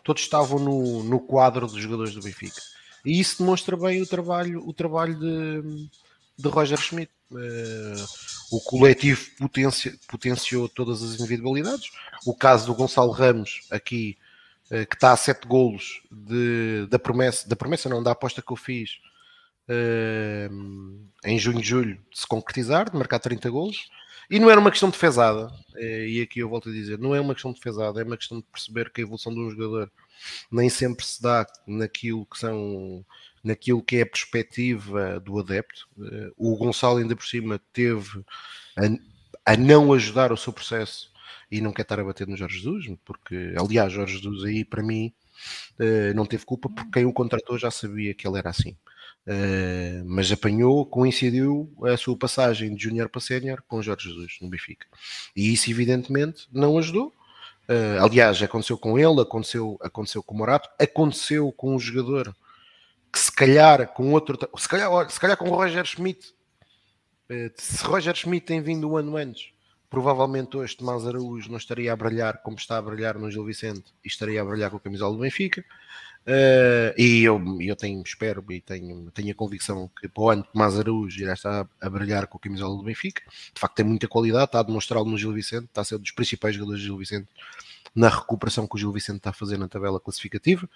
[0.02, 2.60] todos estavam no, no quadro dos jogadores do Benfica.
[3.04, 5.88] E isso demonstra bem o trabalho, o trabalho de,
[6.38, 7.12] de Roger Schmidt.
[7.30, 11.90] Uh, o coletivo potencia, potenciou todas as individualidades.
[12.26, 14.16] O caso do Gonçalo Ramos, aqui,
[14.70, 18.52] uh, que está a sete golos de, da promessa, da promessa não, da aposta que
[18.52, 19.00] eu fiz
[19.68, 20.54] uh,
[21.24, 23.90] em junho e julho de se concretizar, de marcar 30 golos.
[24.32, 27.20] E não era uma questão de defesada, e aqui eu volto a dizer, não é
[27.20, 29.92] uma questão de defesada, é uma questão de perceber que a evolução de um jogador
[30.50, 33.04] nem sempre se dá naquilo que são
[33.44, 35.86] naquilo que é a perspectiva do adepto.
[35.98, 38.24] Uh, o Gonçalo, ainda por cima, teve
[39.44, 41.12] a, a, não ajudar o seu processo
[41.50, 44.82] e não quer estar a bater no Jorge Jesus, porque, aliás, Jorge Jesus aí, para
[44.82, 45.12] mim,
[45.78, 48.76] uh, não teve culpa, porque quem o contratou já sabia que ele era assim.
[49.24, 54.48] Uh, mas apanhou, coincidiu a sua passagem de júnior para sénior com Jorge Jesus no
[54.48, 54.86] Benfica.
[55.36, 57.12] E isso, evidentemente, não ajudou.
[57.68, 62.34] Uh, aliás, aconteceu com ele, aconteceu, aconteceu com o Morato, aconteceu com um jogador
[63.12, 66.34] que se calhar com outro, se calhar, se calhar com o Roger Schmidt.
[67.30, 69.52] Uh, se Roger Schmidt tem vindo um ano antes,
[69.88, 73.94] provavelmente hoje Tomás Araújo não estaria a brilhar como está a brilhar no Gil Vicente
[74.04, 75.64] e estaria a brilhar com a camisola do Benfica.
[76.24, 80.46] Uh, e eu, eu tenho, espero e tenho, tenho a convicção que para o ano
[80.52, 83.22] Tomás Araújo irá estar a, brilhar com a camisola do Benfica.
[83.52, 85.98] De facto, tem muita qualidade, está a demonstrá-lo no Gil Vicente, está a ser um
[85.98, 87.28] dos principais jogadores do Gil Vicente
[87.94, 90.68] na recuperação que o Gil Vicente está a fazer na tabela classificativa.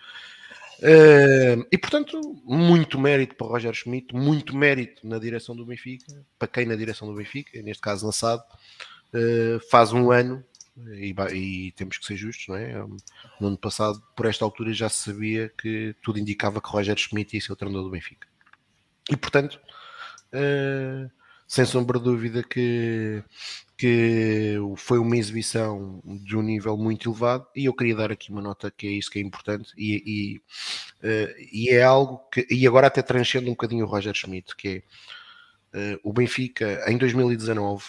[0.78, 6.12] Uh, e portanto, muito mérito para o Roger Schmidt, muito mérito na direção do Benfica,
[6.38, 10.44] para quem na direção do Benfica, neste caso lançado, uh, faz um ano
[10.88, 12.74] e, e, temos que ser justos, não é?
[13.40, 17.34] No ano passado, por esta altura, já se sabia que tudo indicava que Roger Schmidt
[17.34, 18.28] ia ser o treinador do Benfica.
[19.10, 19.58] E portanto,
[20.32, 21.10] uh,
[21.46, 23.22] sem sombra de dúvida que,
[23.76, 28.42] que foi uma exibição de um nível muito elevado e eu queria dar aqui uma
[28.42, 30.36] nota que é isso que é importante e, e,
[31.06, 34.82] uh, e é algo que, e agora até transcende um bocadinho o Roger Schmidt, que
[35.72, 37.84] é uh, o Benfica em 2019,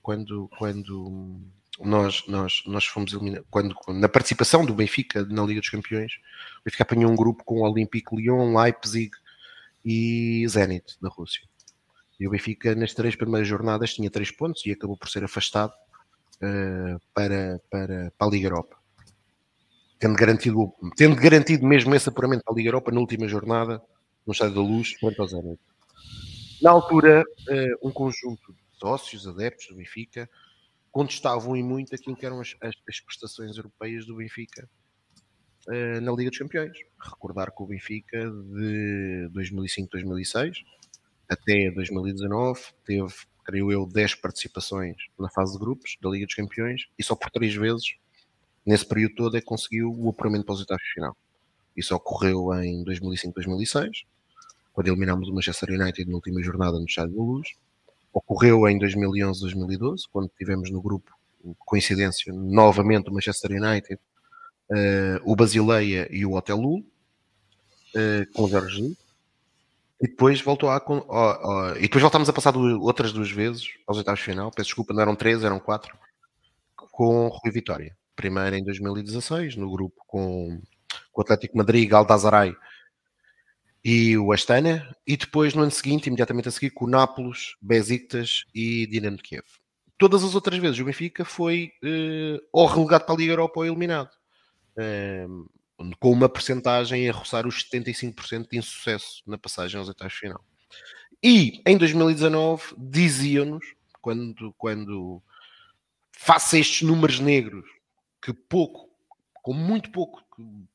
[0.00, 1.42] quando, quando
[1.80, 6.12] nós, nós, nós fomos eliminados quando, na participação do Benfica na Liga dos Campeões,
[6.60, 9.10] o Benfica apanhou um grupo com o Olympique Lyon, Leipzig
[9.84, 11.42] e Zenit da Rússia.
[12.18, 15.72] E o Benfica nas três primeiras jornadas tinha três pontos e acabou por ser afastado
[16.36, 18.76] uh, para, para, para a Liga Europa.
[19.98, 23.82] Tendo garantido, tendo garantido mesmo esse apuramento para a Liga Europa na última jornada,
[24.26, 25.60] no Estádio da Luz, contra o Zenit.
[26.62, 30.28] Na altura, uh, um conjunto de sócios, adeptos do Benfica,
[30.96, 34.66] contestavam e muito aquilo que eram as, as, as prestações europeias do Benfica
[35.68, 36.72] uh, na Liga dos Campeões.
[36.98, 40.54] Recordar que o Benfica de 2005-2006
[41.28, 43.12] até 2019 teve,
[43.44, 47.30] creio eu, 10 participações na fase de grupos da Liga dos Campeões e só por
[47.30, 47.96] três vezes
[48.64, 51.14] nesse período todo é que conseguiu o apuramento para os oitavos final.
[51.76, 54.06] Isso ocorreu em 2005-2006,
[54.72, 57.48] quando eliminámos o Manchester United na última jornada no Estádio da Luz
[58.16, 61.12] ocorreu em 2011, 2012, quando tivemos no grupo,
[61.58, 64.00] coincidência, novamente o Manchester United,
[64.70, 68.96] uh, o Basileia e o Hotel Lul, uh, com o Jorge.
[70.00, 70.82] E depois voltou a.
[71.78, 74.50] E depois voltámos a passar duas, outras duas vezes aos oitavos de final.
[74.50, 75.96] Peço desculpa, não eram três, eram quatro.
[76.74, 77.96] Com Rui Vitória.
[78.14, 80.60] Primeiro em 2016, no grupo com,
[81.12, 82.54] com o Atlético Madrid, Galdasaray
[83.88, 88.44] e o Astana, e depois no ano seguinte, imediatamente a seguir, com o Nápoles, Besiktas
[88.52, 89.44] e Dinamo de Kiev.
[89.96, 93.64] Todas as outras vezes o Benfica foi uh, ou relegado para a Liga Europa ou
[93.64, 94.10] eliminado,
[96.00, 100.44] com uma percentagem a roçar os 75% de insucesso na passagem aos oitavos final.
[101.22, 103.64] E em 2019 diziam-nos,
[104.02, 105.22] quando, quando
[106.10, 107.64] face a estes números negros,
[108.20, 108.90] que pouco
[109.44, 110.25] com muito pouco,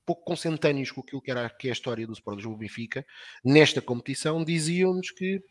[0.05, 3.05] pouco consentâneos com aquilo que era que é a história do Sport Lisboa Benfica,
[3.43, 5.43] nesta competição, diziam-nos que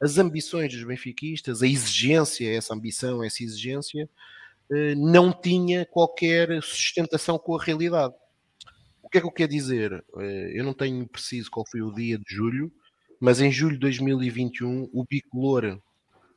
[0.00, 4.08] as ambições dos benfiquistas, a exigência, essa ambição, essa exigência,
[4.70, 8.14] eh, não tinha qualquer sustentação com a realidade.
[9.02, 10.04] O que é que eu quero dizer?
[10.18, 12.70] Eh, eu não tenho preciso qual foi o dia de julho,
[13.20, 15.80] mas em julho de 2021 o Bicolor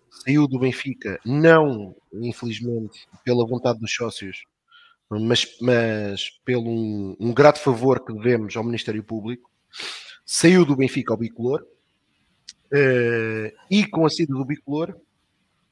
[0.09, 4.43] saiu do Benfica, não, infelizmente, pela vontade dos sócios,
[5.19, 9.51] mas, mas pelo um, um, grato favor que devemos ao Ministério Público,
[10.25, 14.95] saiu do Benfica ao Bicolor uh, e com a saída do Bicolor,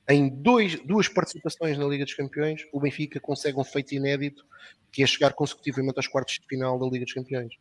[0.10, 4.44] em dois, duas participações na Liga dos Campeões, o Benfica consegue um feito inédito
[4.92, 7.54] que é chegar consecutivamente aos quartos de final da Liga dos Campeões.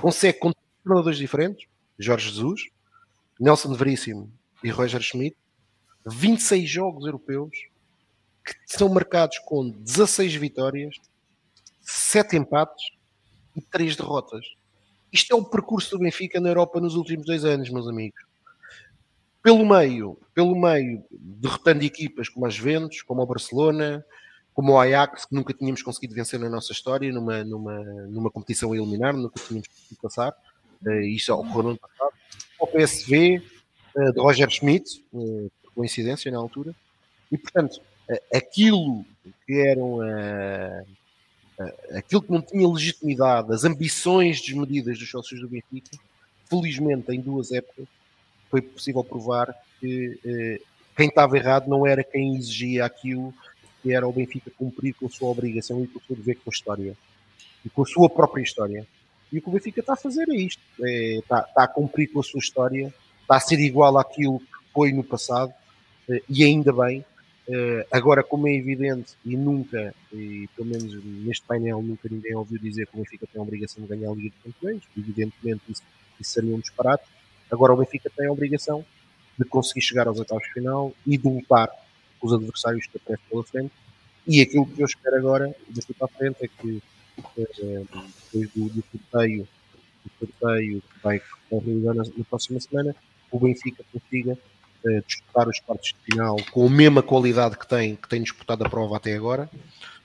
[0.00, 0.52] Consegue com
[0.84, 1.68] treinadores diferentes,
[1.98, 2.62] Jorge Jesus,
[3.40, 4.32] Nelson Veríssimo
[4.62, 5.36] e Roger Schmidt,
[6.06, 7.50] 26 jogos europeus
[8.44, 10.96] que são marcados com 16 vitórias,
[11.86, 12.90] sete empates
[13.54, 14.44] e três derrotas.
[15.12, 18.20] Isto é o percurso do Benfica na Europa nos últimos dois anos, meus amigos.
[19.42, 24.04] Pelo meio, pelo meio, derrotando equipas como as Juventus, como o Barcelona,
[24.52, 28.72] como o Ajax, que nunca tínhamos conseguido vencer na nossa história, numa, numa, numa competição
[28.72, 30.34] a eliminar, nunca tínhamos conseguido passar.
[30.84, 32.12] Uh, isto ocorreu no ano passado.
[32.58, 33.38] O PSV,
[33.94, 36.74] uh, eh, de Roger Schmidt, uh, coincidência na altura.
[37.30, 37.80] E, portanto,
[38.32, 39.04] aquilo
[39.46, 39.98] que eram
[41.96, 45.96] aquilo que não tinha legitimidade, as ambições desmedidas dos sócios do Benfica,
[46.48, 47.86] felizmente em duas épocas
[48.50, 50.60] foi possível provar que eh,
[50.96, 53.34] quem estava errado não era quem exigia aquilo
[53.82, 56.50] que era o Benfica cumprir com a sua obrigação e com o seu dever com
[56.50, 56.96] a história
[57.64, 58.86] e com a sua própria história.
[59.32, 62.08] E o que o Benfica está a fazer é isto: é, está, está, a cumprir
[62.08, 65.52] com a sua história, está a ser igual àquilo que foi no passado,
[66.08, 67.04] eh, e ainda bem.
[67.48, 72.58] Eh, agora, como é evidente, e nunca, e pelo menos neste painel, nunca ninguém ouviu
[72.58, 75.82] dizer que o Benfica tem a obrigação de ganhar a Liga dos Campeões, evidentemente isso,
[76.20, 77.04] isso seria um disparate.
[77.50, 78.84] Agora, o Benfica tem a obrigação
[79.38, 81.70] de conseguir chegar aos oitavos de final e de lutar
[82.18, 83.72] com os adversários que aparecem pela frente.
[84.26, 86.82] E aquilo que eu espero agora, daqui para a frente, é que
[87.38, 87.84] eh,
[88.32, 89.46] depois do, do sorteio,
[90.04, 92.96] do sorteio que vai, realizar na, na, próxima semana,
[93.30, 94.36] o Benfica consiga
[95.06, 98.68] disputar os quartos de final com a mesma qualidade que tem, que tem disputado a
[98.68, 99.50] prova até agora,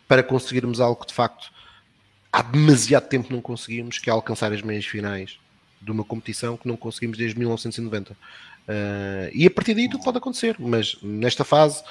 [0.08, 1.52] para conseguirmos algo que de facto
[2.32, 5.38] há demasiado tempo não conseguimos, que é alcançar as meias finais
[5.82, 8.14] de uma competição que não conseguimos desde 1990.
[8.14, 8.16] Uh,
[8.68, 11.84] eh, e a partir daí tudo pode acontecer, mas nesta fase,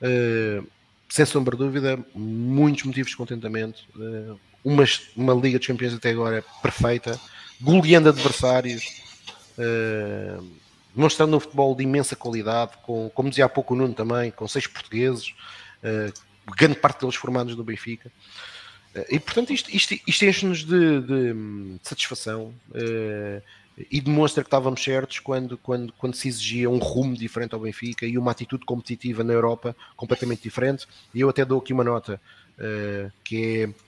[0.00, 0.66] uh,
[1.08, 3.84] sem sombra de dúvida, muitos motivos de contentamento.
[3.94, 4.84] Uh, uma,
[5.16, 7.20] uma Liga dos Campeões até agora perfeita,
[7.60, 9.02] goleando adversários,
[9.58, 10.44] uh,
[10.96, 14.48] demonstrando um futebol de imensa qualidade, com, como dizia há pouco o Nuno também, com
[14.48, 15.34] seis portugueses,
[15.84, 16.12] uh,
[16.56, 18.10] grande parte deles formados no Benfica.
[18.94, 22.54] Uh, e portanto, isto, isto, isto enche-nos de, de, de, satisfação
[23.90, 28.06] e demonstra que estávamos certos quando, quando, quando se exigia um rumo diferente ao Benfica
[28.06, 30.88] e uma atitude competitiva na Europa completamente diferente.
[31.14, 32.18] E eu até dou aqui uma nota
[33.22, 33.86] que é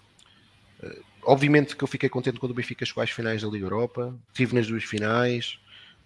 [0.82, 4.14] Uh, obviamente que eu fiquei contente quando o Benfica chegou às finais da Liga Europa,
[4.28, 5.58] estive nas duas finais,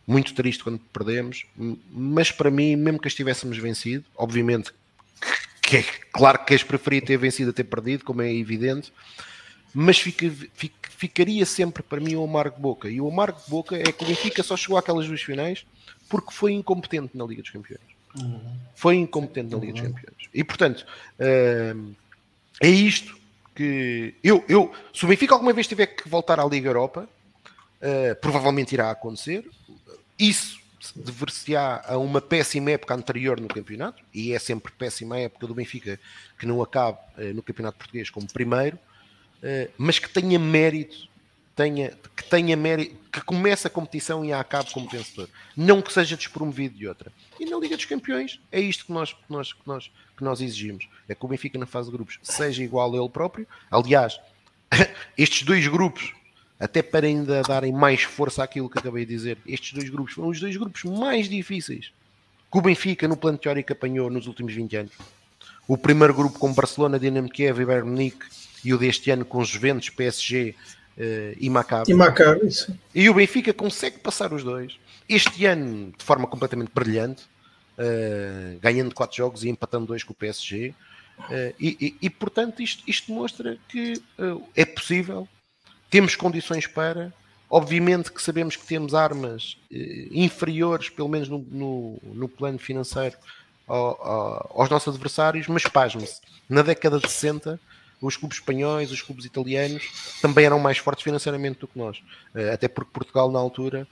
[0.06, 1.44] muito triste quando perdemos,
[1.90, 4.72] mas para mim, mesmo que estivéssemos vencido, obviamente
[5.62, 5.82] que é
[6.12, 8.92] claro que és preferia ter vencido a ter perdido, como é evidente,
[9.72, 12.90] mas fica, fica, ficaria sempre para mim o amargo boca.
[12.90, 15.64] E o amargo de boca é que o Benfica só chegou àquelas duas finais
[16.08, 17.80] porque foi incompetente na Liga dos Campeões.
[18.14, 18.54] Uhum.
[18.74, 19.92] Foi incompetente na Liga dos uhum.
[19.92, 20.28] Campeões.
[20.34, 20.84] E portanto,
[21.18, 21.94] uh,
[22.60, 23.18] é isto
[23.54, 27.08] que eu, eu, se o Benfica alguma vez tiver que voltar à Liga Europa,
[27.82, 29.48] uh, provavelmente irá acontecer.
[30.18, 30.60] Isso
[30.96, 35.54] dever-se-á a uma péssima época anterior no campeonato, e é sempre péssima a época do
[35.54, 35.98] Benfica
[36.38, 41.12] que não acabe uh, no campeonato português como primeiro, uh, mas que tenha mérito
[41.54, 45.28] tenha, que tenha mérito, que comece a competição e a acabe como vencedor.
[45.56, 47.12] Não que seja despromovido de outra.
[47.38, 50.40] E na Liga dos Campeões é isto que nós, que nós, que nós, que nós
[50.40, 50.88] exigimos.
[51.08, 53.46] É que o Benfica na fase de grupos seja igual a ele próprio.
[53.70, 54.18] Aliás,
[55.16, 56.12] estes dois grupos,
[56.62, 60.28] até para ainda darem mais força àquilo que acabei de dizer, estes dois grupos foram
[60.28, 61.90] os dois grupos mais difíceis
[62.52, 64.92] que o Benfica no plano teórico apanhou nos últimos 20 anos.
[65.66, 68.26] O primeiro grupo com Barcelona, Dinamo Kiev e Bayern Munique
[68.62, 70.54] e o deste ano com Juventus, PSG,
[70.98, 71.90] uh, e Maccabi.
[71.90, 72.78] E Maccabi, sim.
[72.94, 74.78] E o Benfica consegue passar os dois.
[75.08, 77.24] Este ano, de forma completamente brilhante,
[77.78, 80.74] uh, ganhando 4 jogos e empatando 2 com o PSG.
[81.18, 84.00] Uh, eh, e, e, e, portanto, isto, isto demonstra que
[84.54, 85.26] é possível,
[85.92, 87.12] temos condições para.
[87.50, 89.58] Obviamente que sabemos que temos armas
[90.10, 93.14] inferiores, pelo menos no, no, no plano financeiro,
[93.68, 96.18] ao, ao, aos nossos adversários, mas pasme-se,
[96.48, 97.60] na década de 60
[98.00, 102.02] os clubes espanhóis, os clubes italianos também eram mais fortes financeiramente do que nós.
[102.34, 103.86] Eh, até porque Portugal, na altura,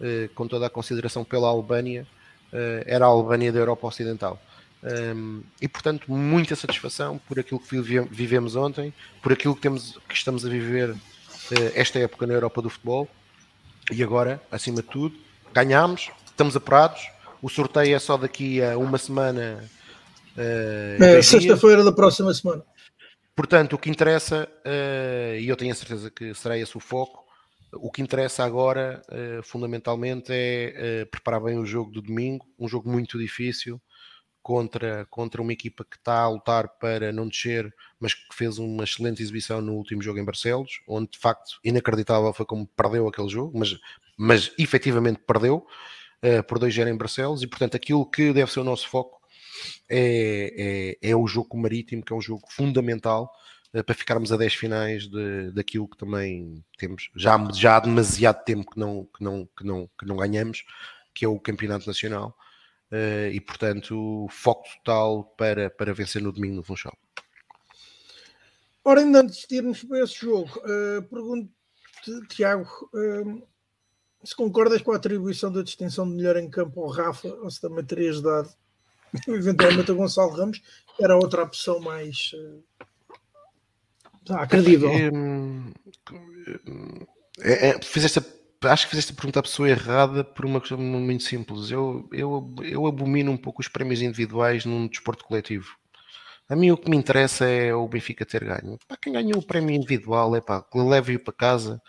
[0.00, 2.06] eh, com toda a consideração pela Albânia,
[2.52, 4.38] eh, era a Albânia da Europa Ocidental.
[4.82, 7.80] Ehm, e portanto, muita satisfação por aquilo que
[8.10, 8.92] vivemos ontem,
[9.22, 10.94] por aquilo que, temos, que estamos a viver
[11.74, 13.08] esta época na Europa do futebol.
[13.92, 15.16] E agora, acima de tudo,
[15.52, 17.06] ganhamos, estamos apurados.
[17.42, 19.62] O sorteio é só daqui a uma semana.
[20.36, 22.62] é, sexta-feira da próxima semana.
[23.36, 27.24] Portanto, o que interessa, uh, e eu tenho a certeza que será esse o foco,
[27.72, 29.02] o que interessa agora,
[29.42, 33.80] fundamentalmente, é preparar bem o jogo do domingo, um jogo muito difícil,
[34.44, 38.84] contra, contra uma equipa que está a lutar para não descer, mas que fez uma
[38.84, 43.28] excelente exibição no último jogo em Barcelos, onde de facto inacreditável foi como perdeu aquele
[43.28, 43.76] jogo, mas,
[44.16, 45.66] mas efetivamente perdeu
[46.46, 49.20] por 2-0 em Barcelos, e portanto aquilo que deve ser o nosso foco
[49.88, 53.30] é, é, é o jogo marítimo, que é um jogo fundamental
[53.74, 58.44] uh, para ficarmos a 10 finais de, daquilo que também temos já, já há demasiado
[58.44, 60.64] tempo que não, que, não, que, não, que não ganhamos,
[61.12, 62.36] que é o Campeonato Nacional.
[62.94, 66.96] Uh, e portanto, foco total para, para vencer no domingo no Funchal.
[68.84, 73.42] Ora, ainda antes de irmos para esse jogo, uh, pergunto-te, Tiago, uh,
[74.22, 77.60] se concordas com a atribuição da distinção de melhor em campo ao Rafa, ou se
[77.60, 78.48] também terias dado
[79.28, 80.62] eventualmente o Gonçalo Ramos
[81.00, 82.30] era outra opção mais
[84.28, 84.90] uh, credível.
[87.40, 88.24] É, é, fizeste a
[88.66, 91.70] acho que fizeste a pergunta à pessoa errada por uma questão muito simples.
[91.70, 95.76] Eu, eu, eu abomino um pouco os prémios individuais num desporto coletivo.
[96.48, 98.78] A mim o que me interessa é o Benfica ter ganho.
[98.86, 101.82] Para quem ganhou o prémio individual, é pá, leve-o para casa.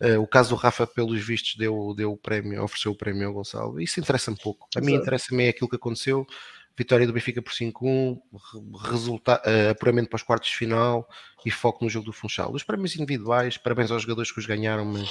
[0.00, 3.34] Uh, o caso do Rafa, pelos vistos, deu, deu o prémio, ofereceu o prémio ao
[3.34, 3.80] Gonçalo.
[3.80, 4.66] Isso interessa-me pouco.
[4.76, 6.26] A mim interessa-me é aquilo que aconteceu.
[6.76, 8.20] Vitória do Benfica por 5-1,
[8.90, 11.08] resulta, uh, apuramento para os quartos de final
[11.46, 12.52] e foco no jogo do Funchal.
[12.52, 15.08] Os prémios individuais, parabéns aos jogadores que os ganharam, mas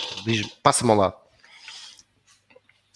[0.62, 1.24] passa-me ao lado.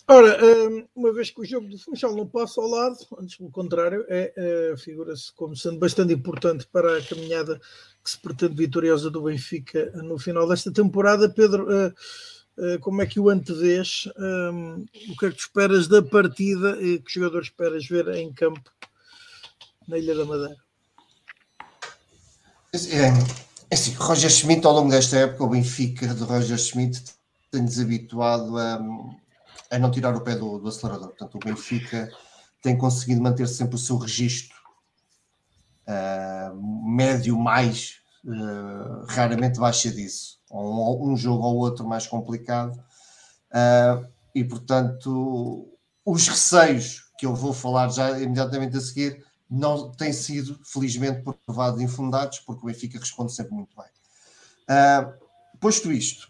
[0.09, 3.51] Ora, hum, uma vez que o jogo do Funchal não passa ao lado, antes pelo
[3.51, 7.59] contrário, é, é, figura-se como sendo bastante importante para a caminhada
[8.01, 11.29] que se pretende vitoriosa do Benfica no final desta temporada.
[11.29, 11.93] Pedro, uh,
[12.81, 14.07] como é que o antevês?
[14.17, 18.33] Um, o que é que tu esperas da partida e que jogadores esperas ver em
[18.33, 18.71] campo
[19.87, 20.57] na Ilha da Madeira?
[22.73, 23.07] É,
[23.69, 27.03] é assim, Roger Schmidt, ao longo desta época, o Benfica de Roger Schmidt
[27.51, 28.79] tem-nos habituado a
[29.69, 31.09] a não tirar o pé do, do acelerador.
[31.09, 32.09] Portanto, o Benfica
[32.61, 34.55] tem conseguido manter sempre o seu registro
[35.87, 40.36] uh, médio mais, uh, raramente baixa disso.
[40.51, 42.77] Um, um, jogo ou outro mais complicado.
[43.51, 45.67] Uh, e, portanto,
[46.05, 51.81] os receios que eu vou falar já imediatamente a seguir não têm sido, felizmente, provados
[51.81, 53.87] infundados, porque o Benfica responde sempre muito bem.
[55.59, 56.27] posto isto,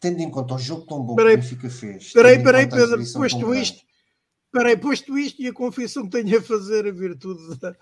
[0.00, 2.12] tendo em conta o jogo tão bom peraí, que o Benfica fez.
[2.12, 3.82] Peraí, peraí, Pedro, posto isto,
[4.52, 7.74] peraí, posto isto e a confissão que tenho a fazer a virtude da,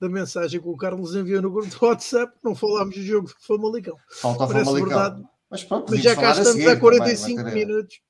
[0.00, 3.34] da mensagem que o Carlos enviou no grupo do WhatsApp, não falámos do jogo do
[3.40, 3.96] Famalicão.
[4.10, 4.88] Falta o Famalicão.
[4.88, 8.00] Verdade, mas, pronto, mas já cá estamos há 45 também, minutos.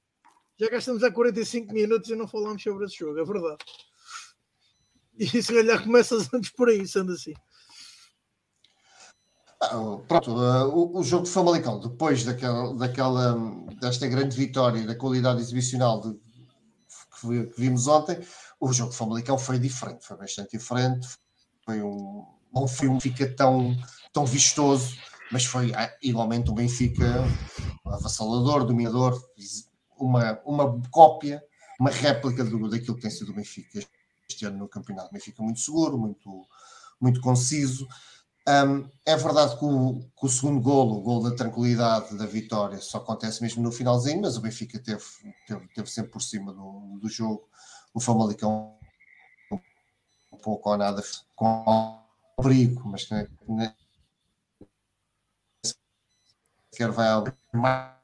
[0.59, 3.59] Já cá estamos há 45 minutos e não falámos sobre esse jogo, é verdade.
[5.19, 7.35] E se calhar começas antes por aí, sendo assim.
[9.63, 13.35] Ah, pronto, uh, o, o, jogo de Famalicão, depois daquela, daquela,
[13.81, 16.13] desta grande vitória da qualidade exibicional de,
[17.21, 18.19] que, que, vimos ontem,
[18.61, 21.09] o jogo de Famalicão foi diferente, foi bastante diferente.
[21.67, 23.77] Foi um, não foi um Benfica tão,
[24.13, 24.97] tão vistoso,
[25.31, 27.05] mas foi ah, igualmente um Benfica
[27.85, 29.21] avassalador, dominador,
[29.99, 31.43] uma, uma cópia,
[31.79, 33.81] uma réplica do, daquilo que tem sido o Benfica
[34.29, 35.13] este ano no campeonato.
[35.13, 36.47] Benfica muito seguro, muito,
[37.01, 37.87] muito conciso.
[38.49, 42.79] Um, é verdade que o, que o, segundo golo, o golo da tranquilidade da vitória,
[42.79, 45.03] só acontece mesmo no finalzinho, mas o Benfica teve,
[45.49, 47.49] teve, teve sempre por cima do, do jogo.
[47.93, 48.79] O Famalicão
[50.37, 51.03] pouco ou nada
[51.35, 51.99] com
[52.41, 53.15] perigo, mas que
[56.71, 57.97] sequer vai abrir mais.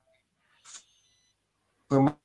[1.89, 2.17] Foi mais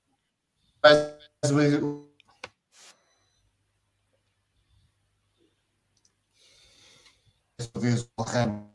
[7.79, 8.67] vez o Ramos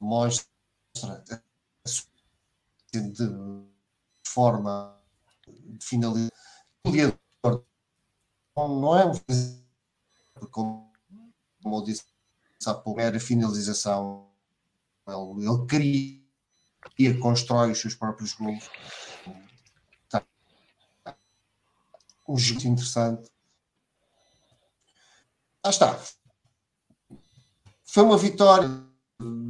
[0.00, 1.24] mostra
[2.92, 3.10] de
[4.26, 5.00] forma
[5.46, 6.32] de finalizar
[8.56, 9.12] não é um
[10.50, 10.90] como,
[11.62, 12.04] como eu disse
[12.66, 14.28] há pouco, era finalização.
[15.06, 18.68] Ele, ele cria constrói os seus próprios gols
[20.08, 20.24] tá.
[22.28, 23.30] um jogo interessante.
[25.62, 26.00] Ah está.
[27.84, 28.68] Foi uma vitória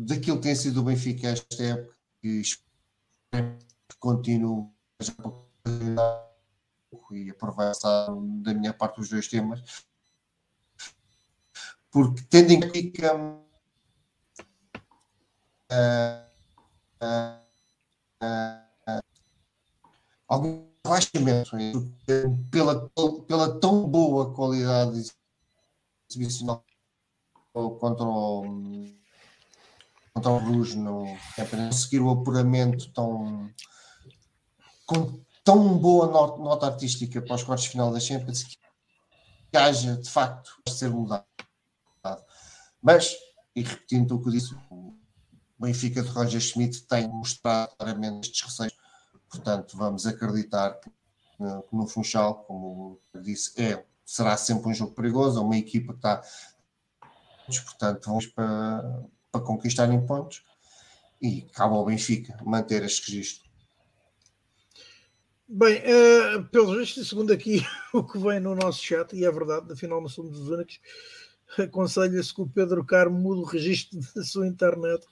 [0.04, 2.42] daquilo que tem sido o Benfica esta época, que
[3.98, 4.68] continue
[7.12, 8.06] e aproveitar
[8.42, 9.86] da minha parte os dois temas,
[11.90, 13.14] porque tendo em conta
[15.72, 16.26] uh,
[20.28, 21.56] algum relaxamento
[22.50, 22.90] pela,
[23.26, 25.10] pela tão boa qualidade
[26.08, 26.64] exibicional
[27.52, 28.44] contra o,
[30.12, 33.50] contra o Bruges no campeonato, conseguir o apuramento tão
[34.86, 38.58] com tão boa nota, artística para os quartos de final da Champions que
[39.56, 41.24] haja de facto a ser mudado.
[42.82, 43.14] Mas,
[43.54, 44.92] e repetindo o que eu disse, o
[45.56, 48.76] Benfica de Roger Schmidt tem mostrado claramente estes receios,
[49.30, 50.90] portanto, vamos acreditar que
[51.72, 55.98] no Funchal, como eu disse, é, será sempre um jogo perigoso, é uma equipa que
[55.98, 56.22] está
[57.64, 60.42] portanto vamos para, para conquistarem pontos
[61.22, 63.45] e cabe ao Benfica manter este registro.
[65.48, 67.62] Bem, uh, pelo visto, segundo aqui
[67.94, 70.80] o que vem no nosso chat, e é verdade, afinal não somos os únicos,
[71.58, 75.06] aconselha-se que o Pedro Carmo mude o registro da sua internet,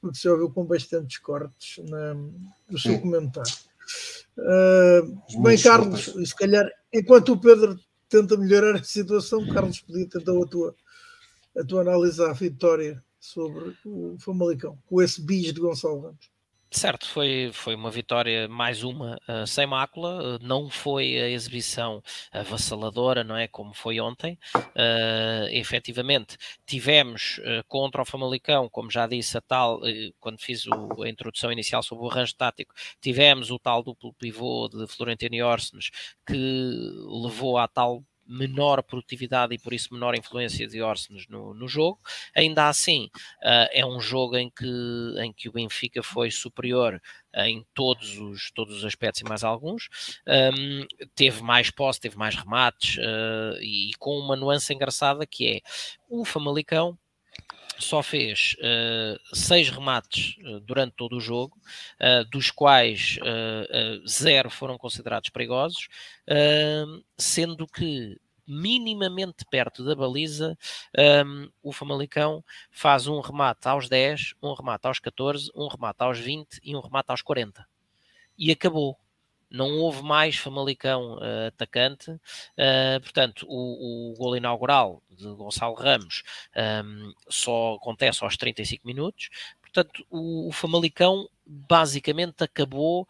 [0.00, 3.00] porque se ouviu com bastantes cortes na, no seu Sim.
[3.00, 3.52] comentário.
[4.36, 10.32] Uh, bem, Carlos, se calhar, enquanto o Pedro tenta melhorar a situação, Carlos podia tentar
[10.32, 10.74] a tua
[11.58, 16.30] a tua análise à vitória sobre o Famalicão, com esse bis de Gonçalo Ramos.
[16.70, 22.02] Certo, foi, foi uma vitória, mais uma, uh, sem mácula, uh, não foi a exibição
[22.30, 29.06] avassaladora, não é, como foi ontem, uh, efetivamente, tivemos uh, contra o Famalicão, como já
[29.06, 29.80] disse a tal,
[30.20, 34.68] quando fiz o, a introdução inicial sobre o arranjo tático, tivemos o tal duplo pivô
[34.68, 35.90] de Florentino Orsnes,
[36.26, 36.34] que
[37.22, 41.98] levou à tal menor produtividade e por isso menor influência de Orsnes no, no jogo.
[42.36, 43.06] Ainda assim,
[43.42, 44.66] uh, é um jogo em que,
[45.18, 47.00] em que o Benfica foi superior
[47.34, 49.88] em todos os, todos os aspectos e mais alguns.
[50.26, 55.46] Um, teve mais posse, teve mais remates uh, e, e com uma nuance engraçada que
[55.46, 55.60] é
[56.08, 56.98] o Famalicão
[57.78, 61.56] só fez uh, seis remates uh, durante todo o jogo,
[62.00, 63.18] uh, dos quais
[64.06, 65.88] zero foram considerados perigosos,
[67.16, 68.16] sendo que
[68.46, 70.56] minimamente perto da baliza,
[71.26, 76.18] um, o Famalicão faz um remate aos 10, um remate aos 14, um remate aos
[76.18, 77.66] 20 e um remate aos 40.
[78.38, 78.98] E acabou
[79.50, 86.22] não houve mais Famalicão uh, atacante, uh, portanto, o, o gol inaugural de Gonçalo Ramos
[86.56, 89.30] um, ehm, só acontece aos 35 minutos,
[89.60, 93.06] portanto, o, o Famalicão basicamente acabou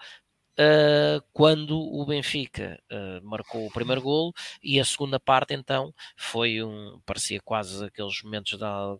[0.60, 6.64] Uh, quando o Benfica uh, marcou o primeiro golo e a segunda parte então foi
[6.64, 8.96] um parecia quase aqueles momentos da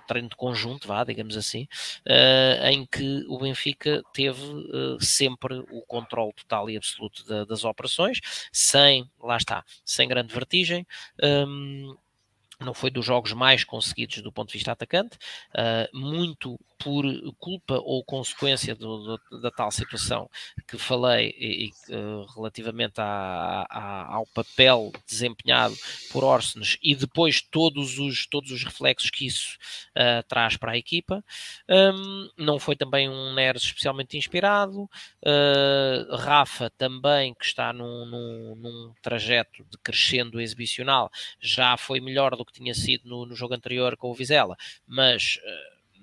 [0.00, 1.68] treino de conjunto, vá, digamos assim,
[2.06, 7.64] uh, em que o Benfica teve uh, sempre o controle total e absoluto da, das
[7.64, 8.20] operações,
[8.52, 10.86] sem, lá está, sem grande vertigem.
[11.22, 11.96] Um,
[12.60, 15.16] não foi dos jogos mais conseguidos do ponto de vista atacante,
[15.54, 17.04] uh, muito por
[17.38, 20.28] culpa ou consequência do, do, da tal situação
[20.68, 25.74] que falei e, e uh, relativamente ao papel desempenhado
[26.12, 29.56] por Orsnes e depois todos os, todos os reflexos que isso
[29.96, 31.24] uh, traz para a equipa.
[31.68, 34.88] Um, não foi também um Neres especialmente inspirado.
[36.18, 42.44] Rafa também, que está num, num, num, trajeto de crescendo exibicional, já foi melhor do
[42.44, 45.38] que tinha sido no, no jogo anterior com o Vizela, mas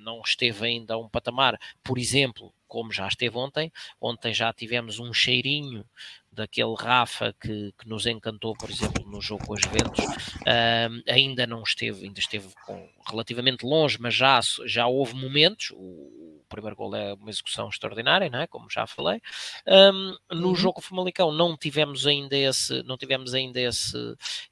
[0.02, 3.72] não esteve ainda a um patamar, por exemplo, como já esteve ontem.
[4.00, 5.86] Ontem já tivemos um cheirinho
[6.32, 11.46] daquele Rafa que, que nos encantou, por exemplo, no jogo com as Juventus, uh, ainda
[11.46, 16.96] não esteve, ainda esteve com, relativamente longe, mas já, já houve momentos, o primeiro gol
[16.96, 18.48] é uma execução extraordinária, não é?
[18.48, 19.22] como já falei.
[19.68, 20.56] Um, no uhum.
[20.56, 23.98] jogo Famalicão não tivemos ainda esse, não tivemos ainda esse,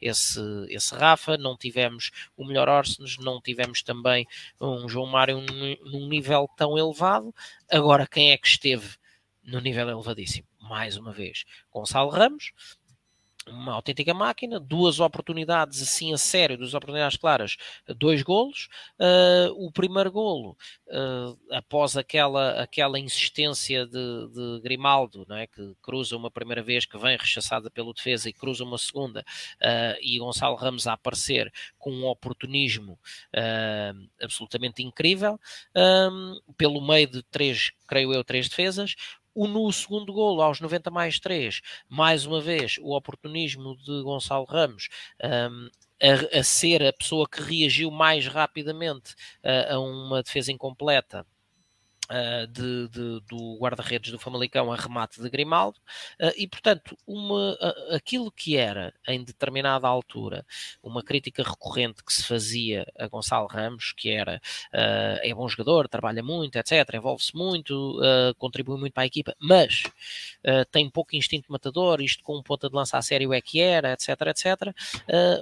[0.01, 0.39] esse,
[0.69, 4.25] esse Rafa, não tivemos o melhor Orsnes, não tivemos também
[4.59, 7.33] um João Mário num, num nível tão elevado.
[7.69, 8.97] Agora, quem é que esteve
[9.43, 10.49] no nível elevadíssimo?
[10.69, 12.51] mais uma vez, Gonçalo Ramos,
[13.49, 17.57] uma autêntica máquina, duas oportunidades assim a sério, duas oportunidades claras,
[17.97, 18.67] dois golos.
[18.99, 25.47] Uh, o primeiro golo, uh, após aquela, aquela insistência de, de, Grimaldo, não é?
[25.47, 29.21] que cruza uma primeira vez, que vem rechaçada pelo defesa e cruza uma segunda,
[29.61, 32.99] uh, e Gonçalo Ramos a aparecer com um oportunismo
[34.21, 35.39] absolutamente incrível,
[36.57, 38.95] pelo meio de três, creio eu, três defesas.
[39.39, 44.43] O, no segundo golo, aos 90 mais 3, mais uma vez, o oportunismo de Gonçalo
[44.43, 44.89] Ramos
[45.23, 45.69] um,
[46.03, 51.25] a, a, ser a pessoa que reagiu mais rapidamente a, a uma defesa incompleta
[52.09, 55.77] Uh, de, de, do guarda-redes do Famalicão a remate de Grimaldo
[56.19, 60.43] uh, e portanto uma, uh, aquilo que era em determinada altura
[60.81, 64.41] uma crítica recorrente que se fazia a Gonçalo Ramos que era
[64.71, 67.99] é bom jogador, trabalha muito etc, envolve-se muito
[68.39, 69.83] contribui muito para a equipa, mas
[70.71, 73.93] tem pouco instinto matador, isto com um ponta de lança a sério é que era,
[73.93, 74.75] etc etc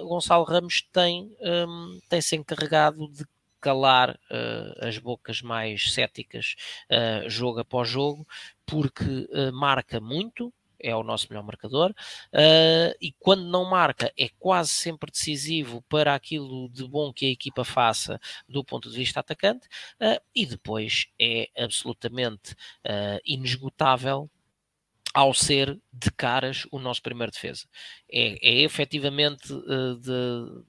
[0.02, 3.24] Gonçalo Ramos tem, um, tem se encarregado de
[3.60, 6.54] calar uh, as bocas mais céticas
[6.90, 8.26] uh, jogo após jogo,
[8.64, 11.92] porque uh, marca muito, é o nosso melhor marcador,
[13.00, 17.64] e quando não marca é quase sempre decisivo para aquilo de bom que a equipa
[17.64, 19.66] faça do ponto de vista atacante,
[20.32, 22.54] e depois é absolutamente
[23.24, 24.30] inesgotável
[25.12, 27.66] ao ser de caras o nosso primeiro defesa.
[28.08, 30.62] É, é efetivamente de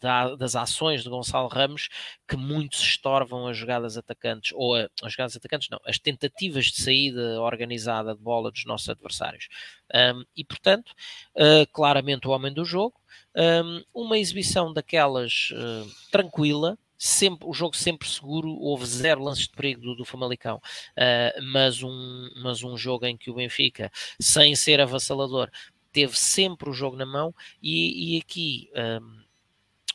[0.00, 1.88] da, das ações de Gonçalo Ramos
[2.28, 6.80] que muitos estorvam as jogadas atacantes, ou a, as jogadas atacantes não, as tentativas de
[6.80, 9.48] saída organizada de bola dos nossos adversários.
[9.94, 10.92] Um, e portanto,
[11.34, 13.00] uh, claramente o homem do jogo,
[13.36, 19.54] um, uma exibição daquelas uh, tranquila, sempre, o jogo sempre seguro, houve zero lances de
[19.54, 23.90] perigo do, do Famalicão, uh, mas, um, mas um jogo em que o Benfica,
[24.20, 25.50] sem ser avassalador,
[25.92, 28.70] teve sempre o jogo na mão e, e aqui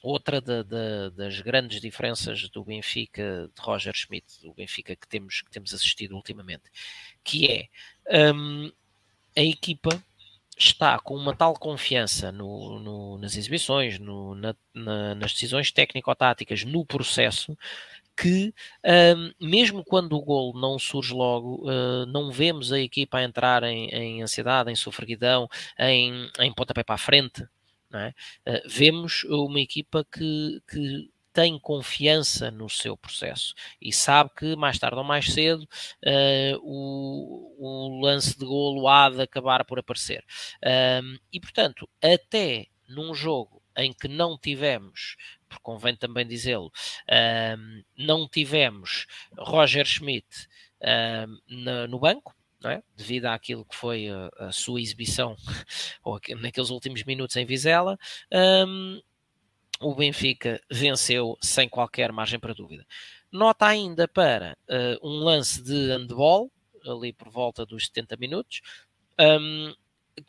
[0.01, 5.73] outra das grandes diferenças do Benfica de Roger Schmidt, do Benfica que temos, que temos
[5.73, 6.63] assistido ultimamente,
[7.23, 7.47] que
[8.07, 8.71] é um,
[9.35, 10.03] a equipa
[10.57, 16.63] está com uma tal confiança no, no, nas exibições, no, na, na, nas decisões técnico-táticas,
[16.63, 17.57] no processo,
[18.15, 18.53] que
[18.85, 23.63] um, mesmo quando o gol não surge logo, uh, não vemos a equipa a entrar
[23.63, 25.49] em, em ansiedade, em sofreguidão,
[25.79, 27.43] em, em pontapé para a frente.
[27.93, 28.13] É?
[28.49, 34.77] Uh, vemos uma equipa que, que tem confiança no seu processo e sabe que mais
[34.77, 40.23] tarde ou mais cedo uh, o, o, lance de golo há de acabar por aparecer.
[41.31, 45.15] E portanto, até num jogo em que não tivemos,
[45.47, 46.71] porque convém também dizê-lo,
[47.97, 49.05] não tivemos
[49.37, 50.27] Roger Schmidt
[51.87, 52.35] no banco,
[52.69, 52.83] é?
[52.95, 55.35] devido àquilo que foi a, a sua exibição
[56.03, 57.97] ou naqueles últimos minutos em Vizela,
[58.67, 59.01] um,
[59.79, 62.85] o Benfica venceu sem qualquer margem para dúvida.
[63.31, 66.51] Nota ainda para uh, um lance de handball,
[66.85, 68.61] ali por volta dos 70 minutos,
[69.19, 69.73] um,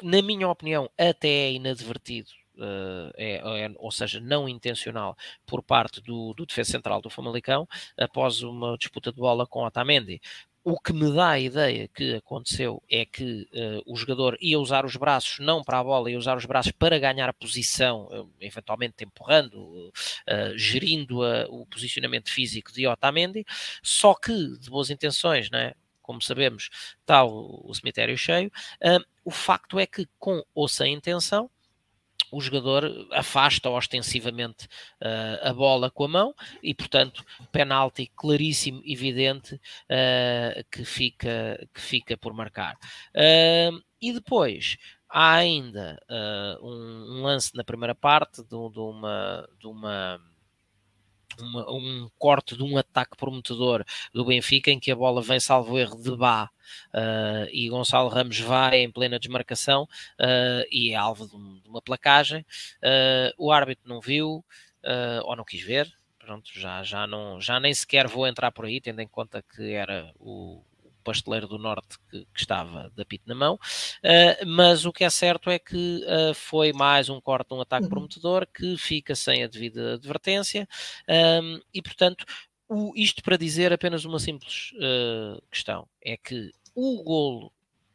[0.03, 5.17] na minha opinião, até é inadvertido Uh, é, é, ou seja, não intencional
[5.47, 7.67] por parte do, do defesa central do Famalicão
[7.97, 10.21] após uma disputa de bola com Otamendi.
[10.65, 14.85] O que me dá a ideia que aconteceu é que uh, o jogador ia usar
[14.85, 18.33] os braços não para a bola, ia usar os braços para ganhar a posição, uh,
[18.41, 23.45] eventualmente empurrando, uh, gerindo o posicionamento físico de Otamendi,
[23.83, 25.75] só que de boas intenções, né?
[26.01, 28.51] como sabemos, está o, o cemitério cheio.
[29.25, 31.51] o facto é que, com ou sem intenção,
[32.33, 34.65] o jogador afasta ostensivamente
[35.01, 37.23] uh, a bola com a mão e, portanto,
[37.53, 42.75] penalti claríssimo, evidente, uh, que, fica, que fica por marcar.
[43.15, 44.79] Uh, e depois
[45.09, 46.03] há ainda
[46.63, 49.49] um, um, lance na primeira parte de, de uma.
[49.61, 50.32] De uma
[51.41, 55.79] uma, um corte de um ataque prometedor do Benfica em que a bola vem salvo
[55.79, 56.51] erro de Bá
[56.95, 61.69] uh, e Gonçalo Ramos vai em plena desmarcação uh, e é alvo de, um, de
[61.69, 62.41] uma placagem.
[62.83, 64.45] Uh, o árbitro não viu
[65.25, 65.93] ou não quis ver.
[66.19, 69.73] Pronto, já, já, não, já nem sequer vou entrar por aí, tendo em conta que
[69.73, 70.63] era o,
[71.03, 75.11] pasteleiro do Norte que, que estava de apito na mão, uh, mas o que é
[75.11, 77.91] certo é que uh, foi mais um corte, um ataque uhum.
[77.91, 80.67] prometedor que fica sem a devida advertência.
[81.09, 82.25] Um, e, portanto,
[82.69, 84.73] o, isto para dizer apenas uma simples
[85.51, 87.53] questão, é que o golo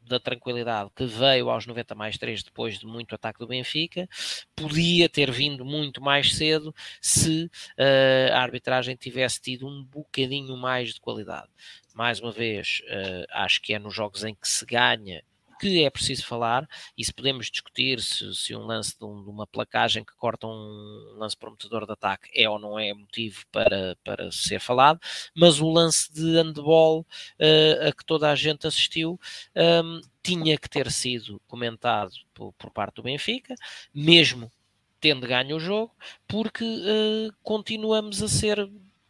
[0.08, 4.08] da tranquilidade que veio aos 90 mais 3 depois de muito ataque do Benfica,
[4.56, 10.94] podia ter vindo muito mais cedo se uh, a arbitragem tivesse tido um bocadinho mais
[10.94, 11.50] de qualidade.
[11.94, 15.24] Mais uma vez, uh, acho que é nos jogos em que se ganha
[15.58, 19.30] que é preciso falar, e se podemos discutir se, se um lance de, um, de,
[19.30, 23.98] uma placagem que corta um lance prometedor de ataque é ou não é motivo para,
[24.04, 25.00] para ser falado,
[25.36, 29.20] mas o lance de handball uh, a que toda a gente assistiu
[29.56, 33.56] um, tinha que ter sido comentado por, por parte do Benfica,
[33.94, 34.52] mesmo
[35.00, 35.96] tendo ganho o jogo,
[36.28, 38.70] porque uh, continuamos a ser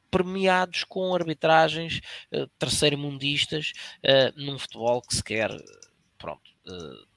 [0.09, 3.73] premiados com arbitragens uh, terceiro-mundistas
[4.03, 5.51] uh, num futebol que se quer
[6.17, 6.51] pronto,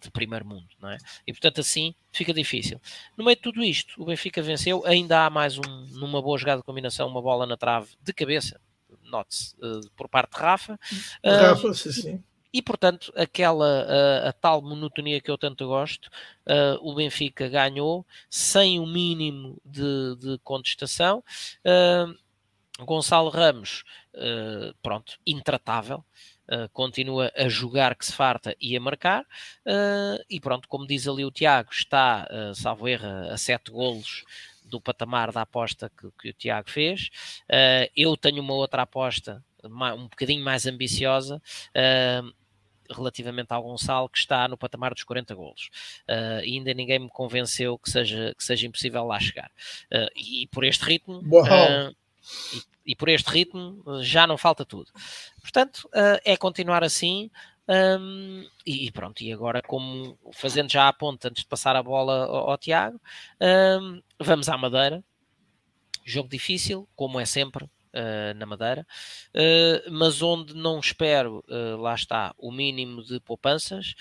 [0.01, 0.99] de primeiro mundo, não é?
[1.27, 2.81] E portanto assim fica difícil.
[3.17, 6.61] No meio de tudo isto, o Benfica venceu, ainda há mais um, numa boa jogada
[6.61, 8.61] de combinação, uma bola na trave de cabeça,
[9.05, 10.79] note-se, uh, por parte de Rafa.
[11.25, 12.25] Rafa, uh, sim, sim.
[12.53, 16.11] E portanto, aquela uh, a tal monotonia que eu tanto gosto,
[16.81, 21.23] o Benfica ganhou sem o mínimo de, de contestação.
[22.81, 23.85] Gonçalo Ramos,
[24.83, 26.05] pronto, intratável.
[26.51, 29.23] Uh, continua a jogar que se farta e a marcar.
[29.65, 34.25] Uh, e pronto, como diz ali o Tiago, está, uh, salvo erro, a sete golos
[34.65, 37.11] do patamar da aposta que, que o Tiago fez.
[37.97, 41.43] Eu tenho uma outra aposta um bocadinho mais ambiciosa.
[42.89, 45.71] relativamente ao Gonçalo, que está no patamar dos 40 golos.
[46.09, 49.51] Uh, e ainda ninguém me convenceu que seja, que seja impossível lá chegar.
[49.93, 51.95] Uh, e por este ritmo, uh,
[52.80, 54.91] e e por este ritmo já não falta tudo.
[55.41, 57.31] Portanto, uh, é continuar assim.
[57.69, 61.83] Um, e, e, pronto, e agora, como fazendo já a ponta antes de passar a
[61.83, 63.01] bola ao, ao Tiago,
[63.81, 65.05] um, vamos à Madeira.
[66.05, 68.87] Jogo difícil, como é sempre, uh, na Madeira,
[69.35, 73.95] uh, mas onde não espero, uh, lá está, o mínimo de poupanças.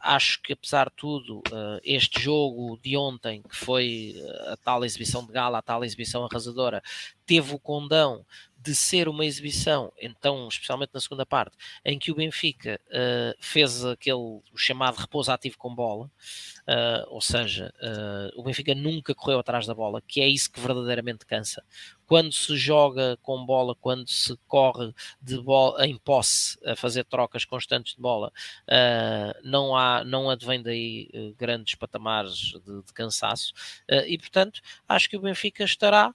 [0.00, 1.42] acho que, apesar de tudo,
[1.82, 4.14] este jogo de ontem, que foi
[4.48, 6.82] a tal exibição de gala, a tal exibição arrasadora,
[7.24, 8.24] teve o condão
[8.66, 13.84] de ser uma exibição, então, especialmente na segunda parte, em que o Benfica uh, fez
[13.84, 19.66] aquele chamado repouso ativo com bola, uh, ou seja, uh, o Benfica nunca correu atrás
[19.68, 21.62] da bola, que é isso que verdadeiramente cansa
[22.06, 27.44] quando se joga com bola, quando se corre de bola em posse a fazer trocas
[27.44, 28.32] constantes de bola,
[28.68, 33.52] uh, não há, não advém daí uh, grandes patamares de, de cansaço
[33.90, 36.14] uh, e portanto acho que o Benfica estará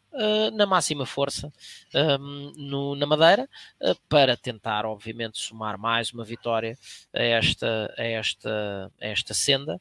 [0.53, 1.51] na máxima força
[2.19, 3.49] um, no, na Madeira
[4.07, 6.77] para tentar obviamente somar mais uma vitória
[7.13, 9.79] a esta, a esta, a esta senda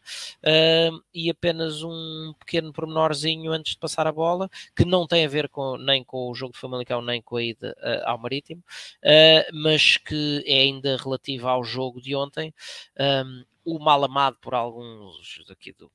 [1.12, 5.48] e apenas um pequeno pormenorzinho antes de passar a bola que não tem a ver
[5.48, 8.62] com nem nem com o jogo de Famalicão, nem com a ida uh, ao Marítimo,
[9.04, 12.52] uh, mas que é ainda relativa ao jogo de ontem.
[12.98, 15.92] Um, o mal amado por alguns daqui do,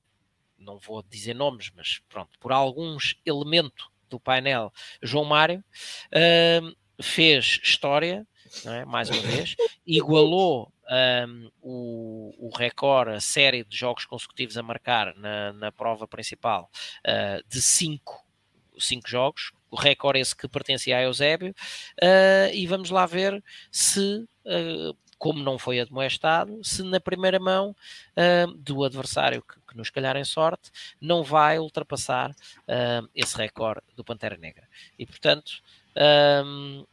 [0.58, 5.64] não vou dizer nomes, mas pronto, por alguns elementos do painel, João Mário,
[6.14, 8.26] uh, fez história,
[8.66, 8.86] é?
[8.86, 10.72] mais uma vez, igualou
[11.60, 16.70] o, o recorde, a série de jogos consecutivos a marcar na, na prova principal
[17.04, 18.26] uh, de 5
[18.80, 21.54] cinco jogos, o recorde esse que pertencia a Eusébio,
[22.02, 27.76] uh, e vamos lá ver se, uh, como não foi admoestado, se na primeira mão
[28.16, 30.72] uh, do adversário que, que, nos calhar em sorte,
[31.02, 32.34] não vai ultrapassar
[33.14, 34.64] esse recorde do Pantera Negra.
[34.98, 35.62] E portanto.
[36.46, 36.86] Um,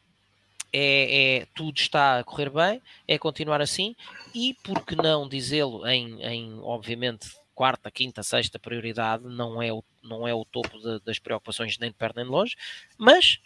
[0.74, 3.95] é, é, tudo está a correr bem, é continuar assim,
[4.35, 9.84] e por que não dizê-lo em, em, obviamente, quarta, quinta, sexta prioridade, não é o,
[10.03, 12.57] não é o topo de, das preocupações nem de perto nem de longe,
[12.98, 13.40] mas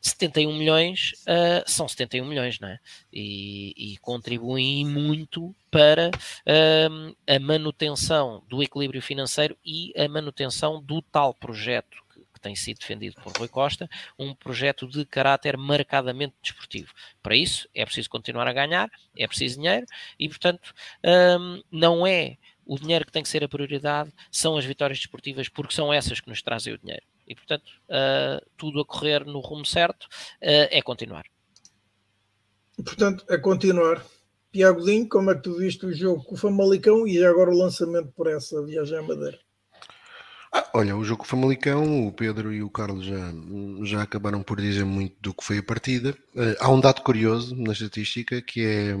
[0.00, 2.78] 71 milhões uh, são 71 milhões, não é?
[3.12, 11.02] E, e contribuem muito para uh, a manutenção do equilíbrio financeiro e a manutenção do
[11.02, 13.86] tal projeto que, tem sido defendido por Rui Costa,
[14.18, 16.90] um projeto de caráter marcadamente desportivo.
[17.22, 19.84] Para isso é preciso continuar a ganhar, é preciso dinheiro
[20.18, 20.72] e, portanto,
[21.04, 22.38] uh, não é
[22.70, 26.20] o dinheiro que tem que ser a prioridade são as vitórias desportivas, porque são essas
[26.20, 27.02] que nos trazem o dinheiro.
[27.26, 31.24] E, portanto, uh, tudo a correr no rumo certo uh, é continuar.
[32.76, 34.06] Portanto, é continuar.
[34.52, 37.58] Tiago Dinho, como é que tu viste o jogo com o Famalicão e agora o
[37.58, 39.40] lançamento por essa viagem à Madeira?
[40.52, 43.32] Ah, olha, o jogo com o Famalicão, o Pedro e o Carlos já,
[43.82, 46.16] já acabaram por dizer muito do que foi a partida.
[46.36, 48.96] Uh, há um dado curioso na estatística que é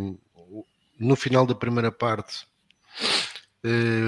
[0.98, 2.50] no final da primeira parte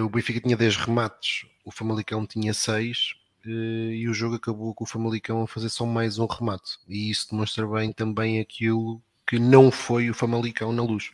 [0.05, 3.15] o Benfica tinha 10 remates, o Famalicão tinha 6
[3.47, 6.79] uh, eh, e o jogo acabou com o Famalicão a fazer só mais um remate.
[6.89, 11.13] E isso demonstra bem também aquilo que não foi o Famalicão na luz.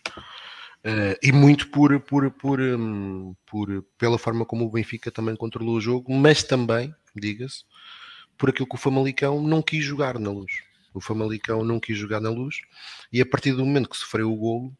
[0.84, 5.76] Uh, e muito por, por, por, um, por, pela forma como o Benfica também controlou
[5.76, 7.64] o jogo, mas também, diga-se,
[8.36, 10.62] por aquilo que o Famalicão não quis jogar na luz.
[10.95, 12.61] O Famalicão não quis jogar na luz
[13.12, 14.72] e a partir do momento que sofreu o golo,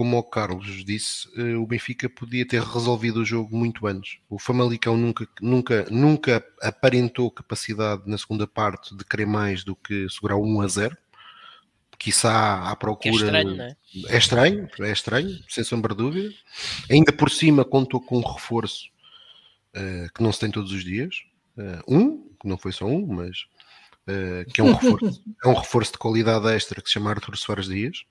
[0.00, 4.18] como o Carlos disse, eh, o Benfica podia ter resolvido o jogo muito antes.
[4.30, 10.08] O Famalicão nunca, nunca, nunca aparentou capacidade na segunda parte de querer mais do que
[10.08, 10.96] segurar 1 a 0.
[11.98, 12.98] Quiçá à procura.
[13.02, 13.76] Que é estranho, não é?
[14.08, 16.34] É estranho, é estranho, sem sombra de dúvida.
[16.90, 18.86] Ainda por cima contou com um reforço
[19.76, 21.14] uh, que não se tem todos os dias.
[21.58, 23.40] Uh, um, que não foi só um, mas
[24.08, 27.36] uh, que é um, reforço, é um reforço de qualidade extra que se chama Arthur
[27.36, 28.06] Soares Dias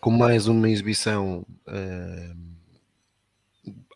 [0.00, 2.36] com mais uma exibição uh,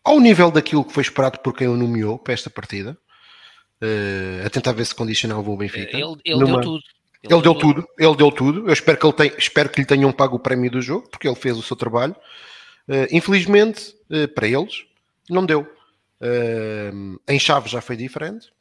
[0.03, 2.97] ao nível daquilo que foi esperado por quem o nomeou para esta partida,
[3.81, 5.97] uh, a tentar ver se condicionava o Benfica.
[5.97, 6.61] Ele, ele Numa...
[6.61, 6.83] deu tudo.
[7.23, 8.67] Ele, ele deu, deu tudo, ele deu tudo.
[8.67, 11.27] Eu espero que, ele tenha, espero que lhe tenham pago o prémio do jogo, porque
[11.27, 12.15] ele fez o seu trabalho.
[12.87, 13.95] Uh, infelizmente,
[14.35, 14.85] para eles,
[15.27, 15.67] não deu.
[17.27, 18.53] em Chaves já foi diferente.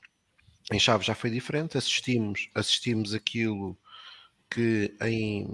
[0.72, 1.76] Em Chaves já foi diferente.
[1.76, 3.76] Assistimos, assistimos aquilo
[4.50, 5.48] que em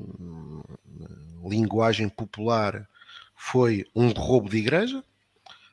[1.44, 2.86] linguagem popular
[3.34, 5.02] foi um roubo de igreja.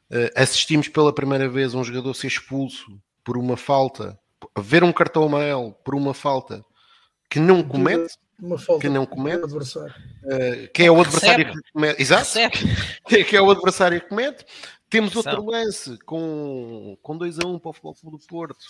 [0.09, 4.17] Uh, assistimos pela primeira vez um jogador ser expulso por uma falta,
[4.57, 6.63] ver um cartão amarelo por uma falta
[7.29, 8.15] que não comete.
[8.39, 12.29] Uma falta que não comete, uh, que é o adversário que comete, exato,
[13.09, 14.45] que é o adversário que comete,
[14.89, 18.65] temos outro lance com, com 2 a 1 um para o Futebol do Porto,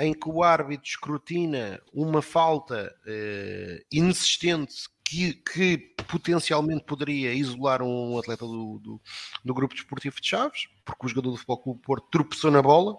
[0.00, 4.74] em que o árbitro escrutina uma falta uh, inexistente
[5.04, 5.78] que, que,
[6.08, 9.00] potencialmente poderia isolar um atleta do, do,
[9.44, 12.96] do, grupo desportivo de Chaves, porque o jogador do Futebol do Porto tropeçou na bola.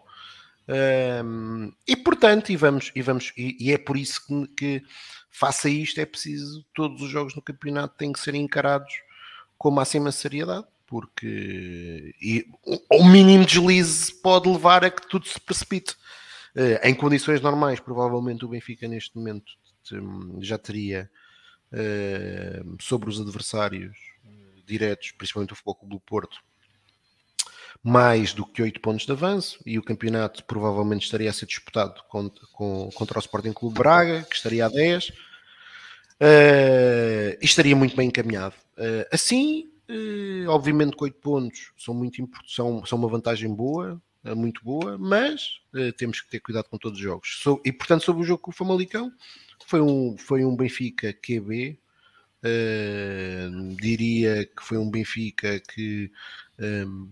[1.26, 4.84] Um, e portanto, e vamos, e, vamos e, e é por isso que, que
[5.30, 8.94] faça isto, é preciso todos os jogos no campeonato têm que ser encarados
[9.58, 12.46] com máxima seriedade porque e,
[12.90, 15.96] o mínimo deslize pode levar a que tudo se precipite.
[16.56, 19.54] Uh, em condições normais, provavelmente o Benfica neste momento
[20.40, 21.10] já teria
[21.72, 23.98] uh, sobre os adversários
[24.66, 26.38] diretos, principalmente o Futebol Clube do Porto,
[27.84, 32.02] mais do que 8 pontos de avanço e o campeonato provavelmente estaria a ser disputado
[32.08, 35.14] contra, com, contra o Sporting Clube Braga, que estaria a 10 uh,
[37.42, 38.56] e estaria muito bem encaminhado.
[38.78, 44.64] Uh, assim, uh, obviamente que 8 pontos são, muito, são, são uma vantagem boa, muito
[44.64, 45.60] boa, mas
[45.98, 47.40] temos que ter cuidado com todos os jogos.
[47.42, 49.12] So, e portanto, sobre o jogo com o Famalicão,
[49.66, 51.80] foi um, foi um Benfica QB.
[53.78, 56.12] diria que foi um Benfica que
[56.60, 57.10] um,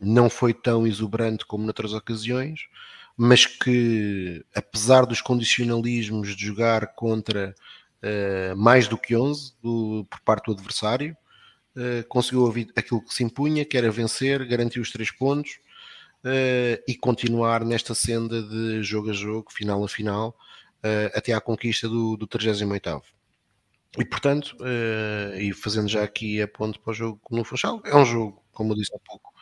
[0.00, 2.60] não foi tão exuberante como noutras ocasiões,
[3.16, 7.54] mas que, apesar dos condicionalismos de jogar contra
[8.02, 11.16] uh, mais do que 11 do, por parte do adversário,
[11.76, 12.46] uh, conseguiu
[12.76, 15.58] aquilo que se impunha, que era vencer, garantir os três pontos
[16.24, 20.36] uh, e continuar nesta senda de jogo a jogo, final a final,
[21.12, 23.02] até à conquista do, do 38
[23.98, 24.56] e portanto,
[25.36, 28.72] e fazendo já aqui a ponto para o jogo no Funchal, é um jogo, como
[28.72, 29.32] eu disse há pouco,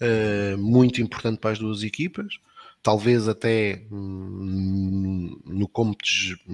[0.00, 2.38] uh, muito importante para as duas equipas,
[2.82, 6.08] talvez até hum, no cômputo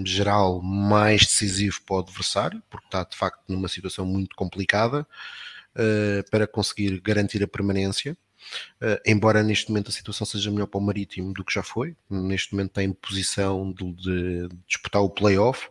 [0.05, 5.07] geral mais decisivo para o adversário, porque está de facto numa situação muito complicada
[5.77, 8.17] uh, para conseguir garantir a permanência.
[8.81, 11.97] Uh, embora neste momento a situação seja melhor para o Marítimo do que já foi,
[12.11, 15.69] neste momento está em posição de, de disputar o playoff.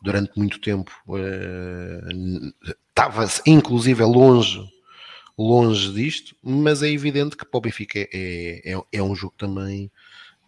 [0.00, 2.54] Durante muito tempo uh,
[2.88, 4.60] estava inclusive longe
[5.38, 9.90] longe disto, mas é evidente que para o Benfica é, é, é um jogo também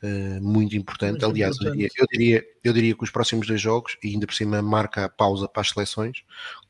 [0.03, 1.13] uh, muito importante.
[1.13, 1.83] Muito Aliás, importante.
[1.83, 4.61] Eu, diria, eu, diria, eu diria que os próximos dois jogos, e ainda por cima
[4.63, 6.23] marca a pausa para as seleções,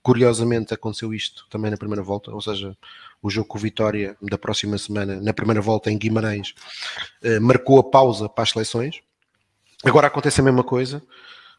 [0.02, 2.76] curiosamente aconteceu isto também na primeira volta, ou seja,
[3.22, 6.54] o jogo com o Vitória da próxima semana, na primeira volta em Guimarães,
[7.22, 9.00] uh, marcou a pausa para as seleções.
[9.84, 11.02] Agora acontece a mesma coisa.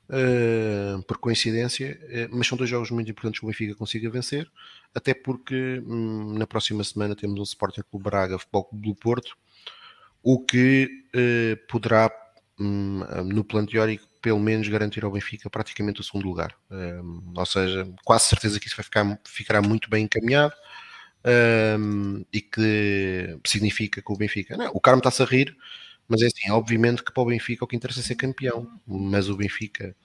[0.09, 4.51] Uh, por coincidência, uh, mas são dois jogos muito importantes que o Benfica consiga vencer
[4.93, 9.37] até porque hum, na próxima semana temos o Sporting Clube Braga, Futebol Clube do Porto,
[10.23, 12.11] o que eh, poderá,
[12.59, 16.55] hum, no plano teórico, pelo menos garantir ao Benfica praticamente o segundo lugar.
[16.69, 20.53] Um, ou seja, quase certeza que isso vai ficar, ficará muito bem encaminhado
[21.79, 24.57] um, e que significa que o Benfica.
[24.57, 25.55] Não, o Carmo está-se a rir,
[26.07, 29.29] mas é assim, obviamente que para o Benfica o que interessa é ser campeão, mas
[29.29, 29.95] o Benfica,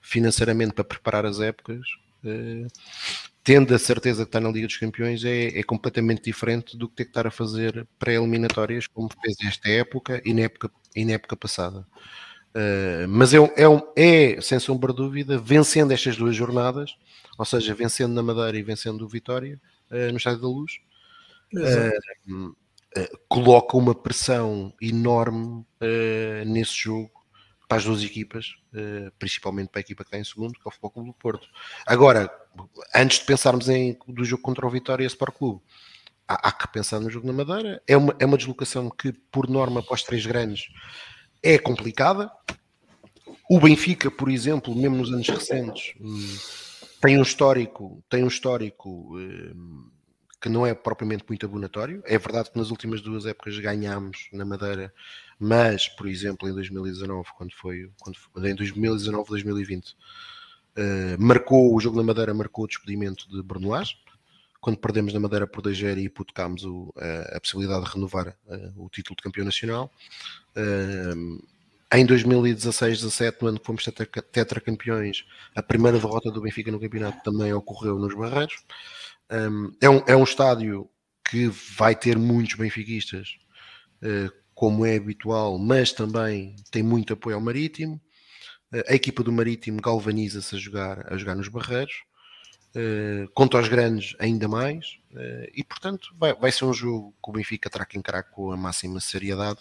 [0.00, 1.80] financeiramente, para preparar as épocas,
[2.24, 2.66] uh,
[3.44, 6.96] tendo a certeza que está na Liga dos Campeões, é, é completamente diferente do que
[6.96, 11.12] ter que estar a fazer pré-eliminatórias, como fez esta época e na época, e na
[11.12, 11.86] época passada.
[12.56, 16.96] Uh, mas é, é, é, sem sombra de dúvida, vencendo estas duas jornadas,
[17.36, 20.72] ou seja, vencendo na Madeira e vencendo o Vitória uh, no Estádio da Luz,
[21.52, 22.56] uh,
[23.28, 25.66] coloca uma pressão enorme
[26.46, 27.10] nesse jogo
[27.74, 30.68] para as duas equipas, eh, principalmente para a equipa que está em segundo, que é
[30.68, 31.48] o Futebol Clube do Porto.
[31.84, 32.30] Agora,
[32.94, 35.60] antes de pensarmos em do jogo contra o Vitória e Sport Clube,
[36.28, 37.82] há, há, que pensar no jogo na Madeira.
[37.88, 40.68] É uma, é uma deslocação que, por norma, os três grandes,
[41.42, 42.30] é complicada.
[43.50, 46.36] O Benfica, por exemplo, mesmo nos anos recentes, hum,
[47.00, 49.90] tem um histórico, tem um histórico hum,
[50.44, 52.02] que não é propriamente muito abonatório.
[52.04, 54.92] É verdade que nas últimas duas épocas ganhámos na Madeira
[55.38, 59.94] mas, por exemplo, em 2019, quando foi, quando foi em 2019, 2020, uh,
[61.18, 63.96] marcou o jogo na Madeira, marcou o despedimento de Bernois,
[64.60, 68.84] quando perdemos na Madeira por 2 e hipotecámos o, a, a, possibilidade de renovar uh,
[68.84, 69.90] o título de campeão nacional.
[70.56, 71.42] Uh,
[71.92, 73.84] em 2016-17, no ano que fomos
[74.32, 75.24] tetracampeões,
[75.54, 78.64] a primeira derrota do Benfica no campeonato também ocorreu nos Barreiros.
[79.30, 80.88] Um, é, um, é um estádio
[81.28, 83.36] que vai ter muitos benfiquistas,
[84.02, 88.00] uh, como é habitual, mas também tem muito apoio ao Marítimo.
[88.72, 91.94] Eh, a equipa do Marítimo galvaniza-se a jogar, a jogar nos Barreiros,
[92.76, 97.30] uh, contra os grandes ainda mais, uh, e portanto vai, vai ser um jogo que
[97.30, 99.60] o Benfica terá que encarar com a máxima seriedade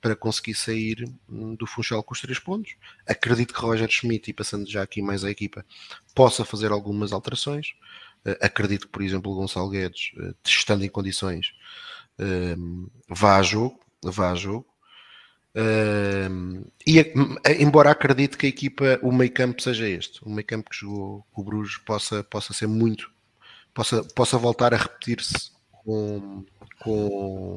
[0.00, 2.74] para conseguir sair hum, do Funchal com os três pontos.
[3.06, 5.64] Acredito que Roger Schmidt, e passando já aqui mais à equipa,
[6.14, 7.74] possa fazer algumas alterações.
[8.26, 10.12] Uh, acredito que, por exemplo, o Gonçalo Guedes,
[10.44, 11.52] estando em condições,
[12.18, 14.66] hum, vá a jogo, vá a jogo.
[15.52, 17.00] Uh, e
[17.58, 21.26] embora acredite que a equipa, o meio campo seja este, o meio campo que jogou
[21.32, 23.10] com o Bruges possa, possa ser muito,
[23.74, 26.44] possa, possa voltar a repetir-se com,
[26.78, 27.56] com,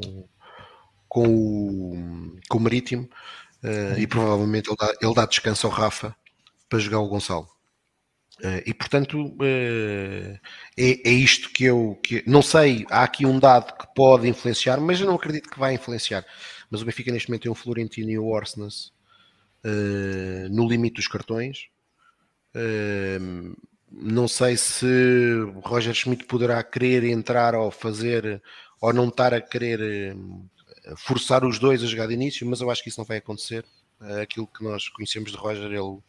[1.08, 3.08] com, o, com o Marítimo
[3.64, 6.16] uh, e provavelmente ele dá, ele dá descanso ao Rafa
[6.68, 7.53] para jogar o Gonçalo.
[8.40, 10.40] Uh, e portanto uh,
[10.76, 14.82] é, é, isto que eu que, não sei, há aqui um dado que pode influenciar,
[14.82, 16.26] mas eu não acredito que vai influenciar.
[16.70, 18.92] Mas o Benfica neste momento tem o Florentino e o Orsnes
[19.64, 21.68] uh, no limite dos cartões.
[23.92, 24.86] Não sei se
[25.64, 28.42] Roger Schmidt poderá querer entrar ou fazer
[28.82, 30.16] ou não estar a querer
[30.98, 33.66] forçar os dois a jogar de início, mas eu acho que isso não vai acontecer.
[34.22, 36.00] aquilo que nós conhecemos de Roger, ele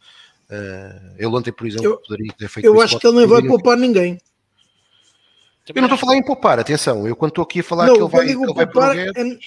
[0.51, 3.43] Uh, ele ontem, por exemplo, eu, poderia ter feito Eu acho que ele não vai
[3.43, 4.21] poupar ninguém.
[5.69, 7.09] Eu não estou a falar em poupar, atenção.
[7.09, 9.41] Eu quando estou aqui a falar não, que ele vai, digo ele poupar, vai é,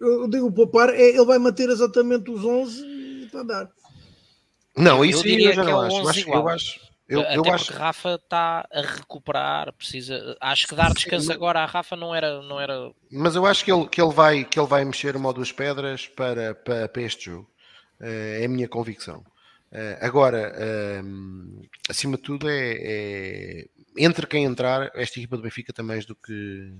[0.00, 3.70] eu digo poupar, é, ele vai manter exatamente os 11 e está a dar.
[4.76, 6.08] Não, isso aí eu já não é acho.
[6.08, 6.90] acho eu acho.
[7.08, 7.72] Eu, Até eu acho...
[7.72, 10.36] Rafa está a recuperar, precisa.
[10.40, 12.92] Acho que dar descanso Sim, agora à Rafa não era, não era.
[13.10, 15.50] Mas eu acho que ele, que ele, vai, que ele vai mexer uma ou duas
[15.50, 17.50] pedras para, para, para este jogo.
[18.00, 19.24] Eh, é a minha convicção.
[19.72, 25.72] Uh, agora, uh, acima de tudo, é, é, entre quem entrar, esta equipa do Benfica
[25.72, 26.72] tem mais do que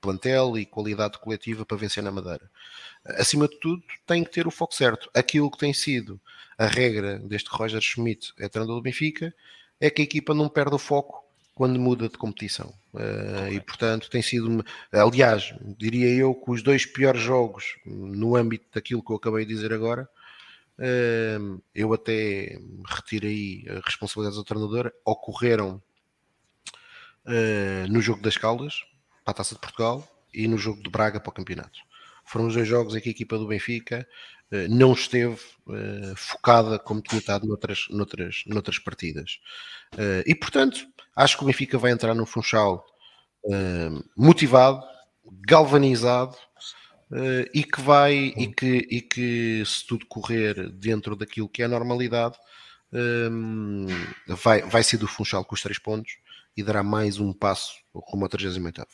[0.00, 2.50] plantel e qualidade coletiva para vencer na Madeira.
[3.04, 5.10] Acima de tudo, tem que ter o foco certo.
[5.14, 6.20] Aquilo que tem sido
[6.58, 9.34] a regra deste Roger Schmidt, é treinador do Benfica,
[9.78, 11.22] é que a equipa não perde o foco
[11.54, 12.72] quando muda de competição.
[12.94, 18.66] Uh, e portanto tem sido, aliás, diria eu que os dois piores jogos no âmbito
[18.74, 20.08] daquilo que eu acabei de dizer agora
[21.74, 25.82] eu até retirei a responsabilidade do treinador, ocorreram
[27.26, 28.84] ah, no jogo das Caldas,
[29.24, 31.78] para a Taça de Portugal, e no jogo de Braga para o campeonato.
[32.24, 34.06] Foram os dois jogos em que a equipa do Benfica
[34.50, 35.38] ah, não esteve
[35.68, 39.38] ah, focada como tinha estado noutras, noutras, noutras partidas.
[40.26, 42.84] e portanto, acho que o Benfica vai entrar no Funchal
[44.16, 44.82] motivado,
[45.46, 46.36] galvanizado
[47.12, 51.66] uh, e que vai e que, e que se tudo correr dentro daquilo que é
[51.66, 52.36] a normalidade
[52.92, 56.18] um, ehm, vai, vai ser do Funchal com os três pontos
[56.56, 58.86] e dará mais um passo rumo ao 38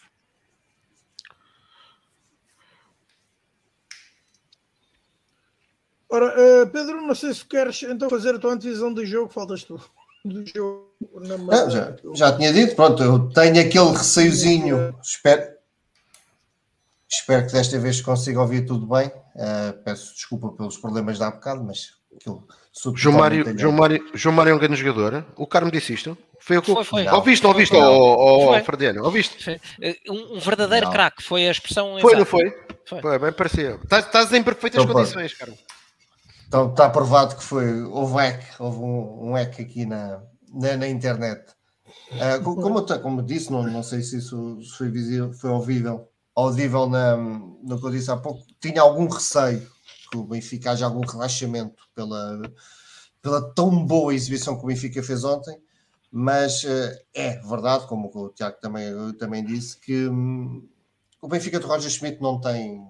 [6.10, 9.64] Ora, uh, Pedro, não sei se queres então fazer a tua antevisão do jogo, faltas
[9.64, 9.78] tu.
[10.24, 10.90] Do jogo
[11.20, 15.57] na não, já, já tinha dito, pronto, eu tenho aquele receiozinho, espero,
[17.10, 19.08] Espero que desta vez consiga ouvir tudo bem.
[19.08, 22.46] Uh, peço desculpa pelos problemas de há bocado, mas aquilo.
[22.94, 25.24] João Mário, João, Mário, João Mário é um grande jogador.
[25.36, 26.16] O Carmo disse isto.
[26.38, 27.04] Foi o que foi, foi.
[27.04, 29.04] Não, ouviste, não ouviste, ó oh, Ferdiano?
[29.04, 29.60] Ouviste?
[29.80, 31.98] Eh, um, verdadeiro craque, foi a expressão.
[31.98, 32.18] Foi, exata.
[32.18, 32.50] não foi?
[32.84, 33.78] Foi, foi bem parecia.
[33.82, 35.58] Estás, estás em perfeitas então, condições, Carmo.
[36.46, 37.82] Então está provado que foi.
[37.82, 40.22] Houve um hack, houve um, um hack aqui na,
[40.52, 41.42] na, na internet.
[42.12, 47.16] Uh, como, como disse, não, não sei se isso foi visível, foi ouvível audível na,
[47.16, 49.68] no que eu disse há pouco, tinha algum receio
[50.10, 52.40] que o Benfica haja algum relaxamento pela,
[53.20, 55.60] pela tão boa exibição que o Benfica fez ontem,
[56.10, 60.66] mas uh, é verdade, como o Tiago também, também disse, que um,
[61.20, 62.86] o Benfica de Roger Schmidt não tem,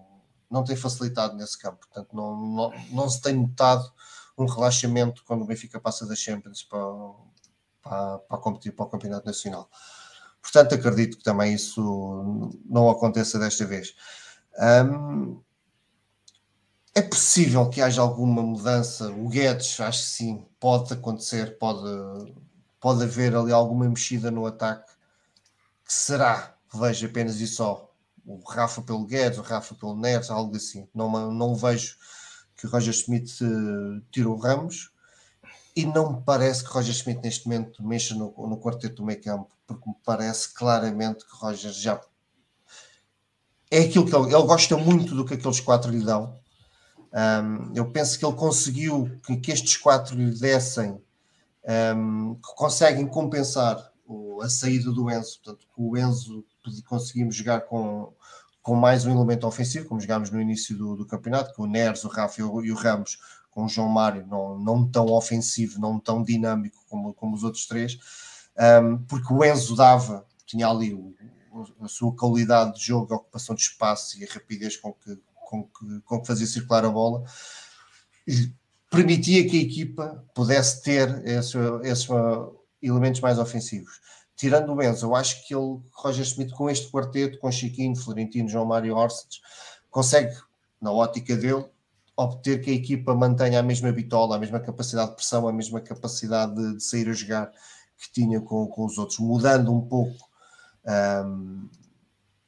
[0.50, 3.90] não tem facilitado nesse campo, portanto não, não, não se tem notado
[4.36, 6.78] um relaxamento quando o Benfica passa da Champions para,
[7.82, 9.68] para, para, competir para o Campeonato Nacional.
[10.42, 13.94] Portanto, acredito que também isso não aconteça desta vez.
[14.58, 15.40] Um,
[16.94, 19.10] é possível que haja alguma mudança.
[19.10, 22.34] O Guedes, acho que sim, pode acontecer, pode,
[22.80, 24.92] pode haver ali alguma mexida no ataque.
[25.84, 27.88] Que será, vejo apenas e só,
[28.26, 30.88] o Rafa pelo Guedes, o Rafa pelo Neres, algo assim.
[30.94, 31.96] Não, não vejo
[32.56, 34.90] que o Roger Smith uh, tire o Ramos
[35.76, 39.22] e não me parece que Roger Smith neste momento mexa no, no quarteto do meio
[39.22, 42.00] campo porque me parece claramente que Roger já
[43.70, 46.34] é aquilo que ele, ele gosta muito do que aqueles quatro lhe dão.
[47.12, 51.00] Um, eu penso que ele conseguiu que, que estes quatro lhe dessem,
[51.96, 55.40] um, que conseguem compensar o, a saída do Enzo.
[55.42, 56.44] Portanto, o Enzo
[56.86, 58.12] conseguimos jogar com,
[58.62, 62.04] com mais um elemento ofensivo, como jogámos no início do, do campeonato, com o Neres,
[62.04, 63.18] o Rafa e o, e o, Ramos,
[63.58, 67.66] com o João Mário, não, não tão ofensivo, não tão dinâmico como, como os outros
[67.66, 67.98] três
[68.56, 71.12] um, porque o Enzo dava, tinha ali o,
[71.80, 75.64] a sua qualidade de jogo, a ocupação de espaço e a rapidez com que, com
[75.64, 77.24] que, com que fazia circular a bola,
[78.88, 82.08] permitia que a equipa pudesse ter esses, esses
[82.80, 84.00] elementos mais ofensivos.
[84.36, 88.48] Tirando o Enzo, eu acho que ele, Roger Smith, com este quarteto, com Chiquinho, Florentino,
[88.48, 89.40] João Mário Orsic,
[89.90, 90.36] consegue,
[90.80, 91.64] na ótica dele,
[92.18, 95.80] obter que a equipa mantenha a mesma bitola, a mesma capacidade de pressão, a mesma
[95.80, 97.52] capacidade de, de sair a jogar
[97.96, 100.28] que tinha com, com os outros, mudando um pouco
[101.24, 101.68] um,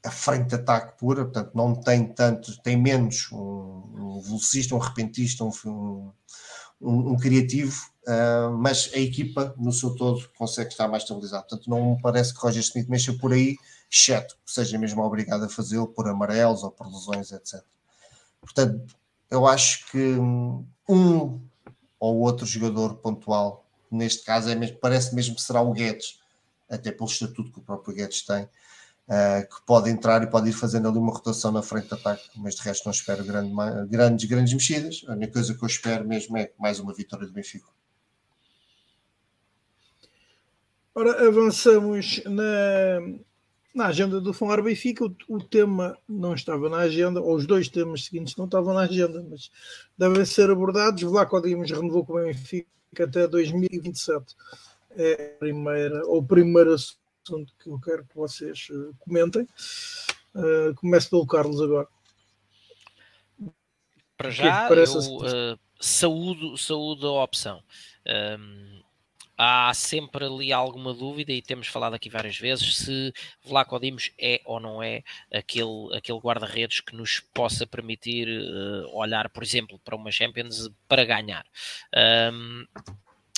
[0.05, 4.79] a frente de ataque pura, portanto não tem tanto, tem menos um, um velocista, um
[4.79, 6.11] repentista, um,
[6.81, 7.77] um, criativo,
[8.09, 11.45] uh, mas a equipa no seu todo consegue estar mais estabilizada.
[11.45, 13.57] Portanto, não me parece que Roger Smith mexa por aí,
[13.89, 17.63] exceto que seja mesmo obrigado a fazê-lo por amarelos ou por lesões, etc.
[18.41, 19.00] Portanto,
[19.31, 20.17] eu acho que
[20.89, 21.41] um
[21.99, 26.21] ou outro jogador pontual neste caso é mesmo, parece mesmo que será o Guedes,
[26.69, 30.53] até pelo estatuto que o próprio Guedes tem, uh, que pode entrar e pode ir
[30.53, 33.53] fazendo ali uma rotação na frente de ataque, mas de resto não espero grande,
[33.89, 35.03] grandes, grandes mexidas.
[35.09, 37.69] A única coisa que eu espero mesmo é mais uma vitória do Benfica.
[40.95, 43.01] Ora, avançamos na,
[43.75, 45.05] na agenda do Falar Benfica.
[45.05, 48.83] O, o, tema não estava na agenda, ou os dois temas seguintes não estavam na
[48.83, 49.51] agenda, mas
[49.97, 51.03] devem ser abordados.
[51.03, 52.67] Vlaco Dimos renovou com o Benfica
[52.99, 54.37] até 2027.
[54.97, 59.47] É a primeira, ou o primeiro assunto que eu quero que vocês uh, comentem.
[60.35, 61.89] Uh, começo pelo Carlos agora.
[64.17, 67.63] Para é já, eu uh, saúdo, saúdo a opção.
[68.07, 68.80] Um,
[69.43, 73.11] há sempre ali alguma dúvida e temos falado aqui várias vezes se
[73.43, 75.03] Vlaco Dimos é ou não é
[75.33, 81.07] aquele, aquele guarda-redes que nos possa permitir uh, olhar, por exemplo, para uma Champions para
[81.07, 81.47] ganhar.
[82.31, 82.67] Um,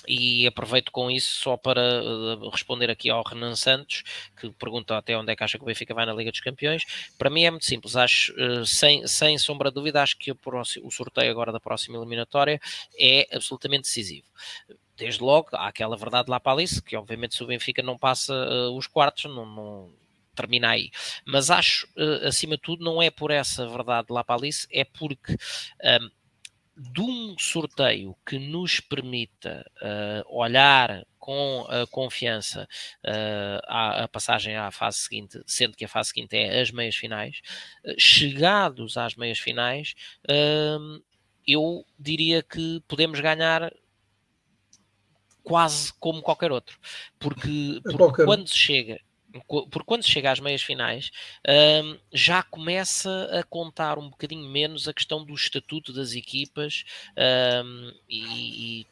[0.09, 4.03] e aproveito com isso só para uh, responder aqui ao Renan Santos,
[4.37, 6.83] que pergunta até onde é que acha que o Benfica vai na Liga dos Campeões.
[7.17, 10.35] Para mim é muito simples, acho, uh, sem, sem sombra de dúvida, acho que o,
[10.35, 12.61] próximo, o sorteio agora da próxima eliminatória
[12.99, 14.27] é absolutamente decisivo
[14.97, 18.35] desde logo, há aquela verdade lá para Alice, que obviamente se o Benfica não passa
[18.35, 19.93] uh, os quartos, não, não,
[20.35, 20.91] termina aí.
[21.25, 24.85] Mas acho, uh, acima de tudo, não é por essa verdade lá para Alice, é
[24.85, 26.11] porque um,
[26.77, 32.69] de um sorteio que nos permita uh, olhar com a confiança
[33.05, 37.41] uh, à, passagem à fase seguinte, sendo que a fase seguinte é as meias finais,
[37.97, 39.95] chegados às meias finais,
[40.25, 41.01] uh,
[41.47, 43.73] eu diria que podemos ganhar
[45.43, 46.79] quase como qualquer outro.
[47.19, 48.25] Porque, porque qualquer.
[48.25, 49.01] quando se chega,
[49.49, 51.11] porque quando se chega às meias finais,
[51.83, 56.85] um, já começa a contar um bocadinho menos a questão do estatuto das equipas
[57.65, 58.87] um, e, e,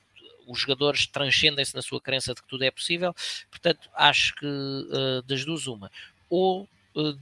[0.47, 3.14] os jogadores transcendem-se na sua crença de que tudo é possível.
[3.48, 5.90] Portanto, acho que uh, das duas, uma.
[6.28, 6.68] Ou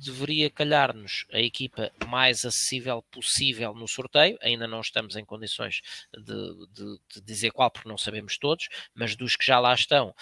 [0.01, 4.39] deveria calhar-nos a equipa mais acessível possível no sorteio.
[4.41, 5.81] Ainda não estamos em condições
[6.13, 10.15] de, de, de dizer qual, porque não sabemos todos, mas dos que já lá estão,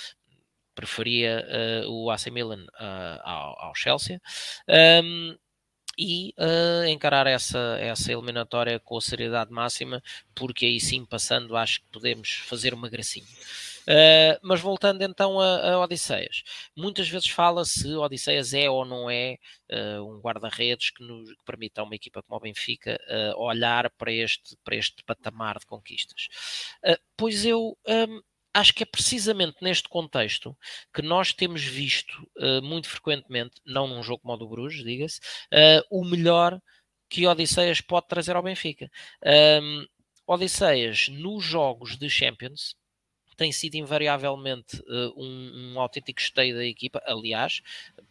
[0.74, 1.44] preferia
[1.86, 4.20] uh, o AC Milan uh, ao, ao, Chelsea.
[5.02, 5.36] Um,
[5.98, 10.02] e uh, encarar essa, essa eliminatória com a seriedade máxima,
[10.34, 13.26] porque aí sim, passando, acho que podemos fazer uma gracinha.
[13.88, 16.42] Uh, mas voltando então a, a Odisseias,
[16.76, 19.38] muitas vezes fala-se Odisseias é ou não é
[19.70, 23.90] uh, um guarda-redes que, nos, que permita a uma equipa como o Benfica uh, olhar
[23.90, 26.28] para este, para este patamar de conquistas.
[27.16, 27.76] pois eu.
[27.86, 28.20] Um,
[28.56, 30.56] acho que é precisamente neste contexto
[30.92, 35.20] que nós temos visto uh, muito frequentemente, não num jogo como o do Bruges, diga-se,
[35.52, 36.58] uh, o melhor
[37.08, 38.90] que Odisseias pode trazer ao Benfica.
[39.62, 39.86] Um,
[40.26, 42.74] Odisseias, nos jogos de Champions,
[43.36, 47.02] tem sido invariavelmente uh, um, um, autêntico esteio da equipa.
[47.06, 47.60] Aliás,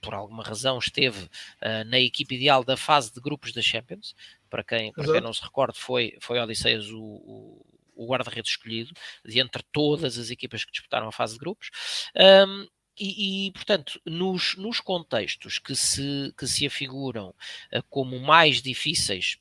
[0.02, 4.15] por alguma razão, esteve uh, na equipa ideal da fase de grupos da Champions.
[4.49, 7.65] Para quem, para quem não se recorde, foi, foi Odisseias o, o,
[7.95, 8.93] o guarda-redes escolhido,
[9.26, 11.69] de entre todas as equipas que disputaram a fase de grupos.
[12.15, 17.30] Um, e, e, portanto, nos, nos contextos que se, que se afiguram
[17.73, 19.38] uh, como mais difíceis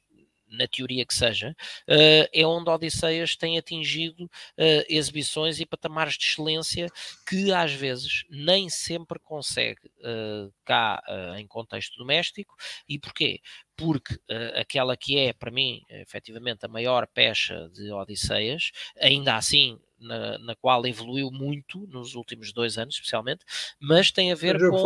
[0.48, 1.50] na teoria que seja,
[1.88, 6.88] uh, é onde Odisseias tem atingido uh, exibições e patamares de excelência
[7.26, 11.02] que às vezes nem sempre consegue uh, cá
[11.36, 12.54] em contexto doméstico.
[12.88, 13.40] E porquê?
[13.76, 14.18] Porque
[14.54, 20.54] aquela que é, para mim, efetivamente a maior pecha de Odisseias, ainda assim na, na,
[20.54, 23.44] qual evoluiu muito nos últimos dois anos, especialmente,
[23.80, 24.76] mas tem a ver com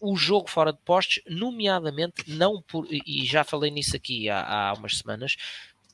[0.00, 4.72] o jogo fora de postes, nomeadamente não por, e já falei nisso aqui há, há
[4.74, 5.36] umas semanas,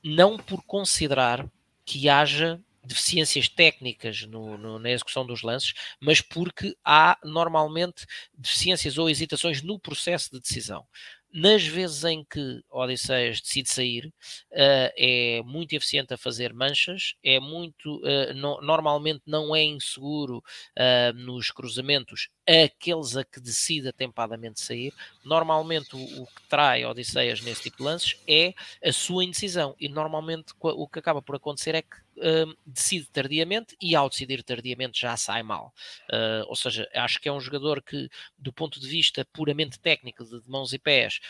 [0.02, 1.46] não por considerar
[1.84, 8.04] que haja deficiências técnicas no, no, na execução dos lances, mas porque há normalmente
[8.36, 10.84] deficiências ou hesitações no processo de decisão
[11.32, 17.40] nas vezes em que Odisseias decide sair, uh, é muito eficiente a fazer manchas, é
[17.40, 24.60] muito, uh, no, normalmente não é inseguro uh, nos cruzamentos aqueles a que decide atempadamente
[24.60, 24.92] sair.
[25.24, 28.52] Normalmente o, o, que trai Odisseias nesse tipo de lances é
[28.84, 33.76] a sua indecisão e normalmente o que acaba por acontecer é que uh, decide tardiamente
[33.80, 35.72] e ao decidir tardiamente já sai mal.
[36.10, 38.08] Uh, ou seja, acho que é um jogador que,
[38.38, 41.20] do ponto de vista puramente técnico, de, de mãos e pés,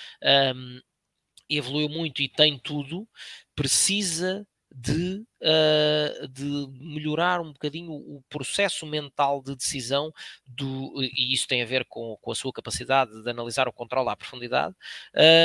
[0.55, 0.81] um,
[1.49, 3.07] evoluiu muito e tem tudo,
[3.55, 10.13] precisa de, uh, de melhorar um bocadinho o processo mental de decisão
[10.47, 14.09] do, e isso tem a ver com, com a sua capacidade de analisar o controle
[14.09, 14.75] à profundidade.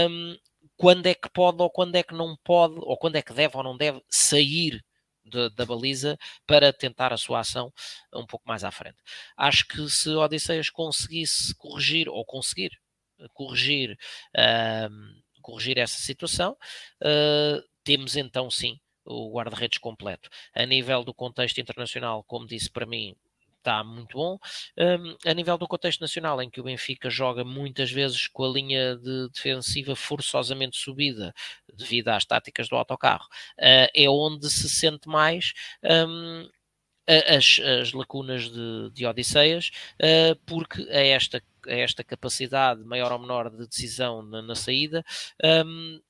[0.10, 0.38] Um,
[0.78, 3.58] quando é que pode ou quando é que não pode, ou quando é que deve
[3.58, 4.84] ou não deve sair
[5.28, 7.72] de, da baliza para tentar a sua ação
[8.14, 8.98] um pouco mais à frente.
[9.36, 12.72] Acho que se Odisseias conseguisse corrigir, ou conseguir
[13.34, 13.98] corrigir,
[14.36, 16.58] uh, corrigir essa situação,
[17.02, 20.30] uh, temos então sim o guarda-redes completo.
[20.54, 23.16] A nível do contexto internacional, como disse para mim,
[23.68, 24.40] está muito bom.
[24.78, 28.50] Um, a nível do contexto nacional, em que o Benfica joga muitas vezes com a
[28.50, 31.34] linha de defensiva forçosamente subida,
[31.74, 33.26] devido às táticas do autocarro,
[33.60, 35.54] uh, é onde se sente mais.
[35.84, 36.50] Um,
[37.10, 39.72] as, as, lacunas de, de Odisseias,
[40.02, 45.06] uh, porque a esta, a esta capacidade maior ou menor de decisão na, na saída,
[45.66, 46.02] um,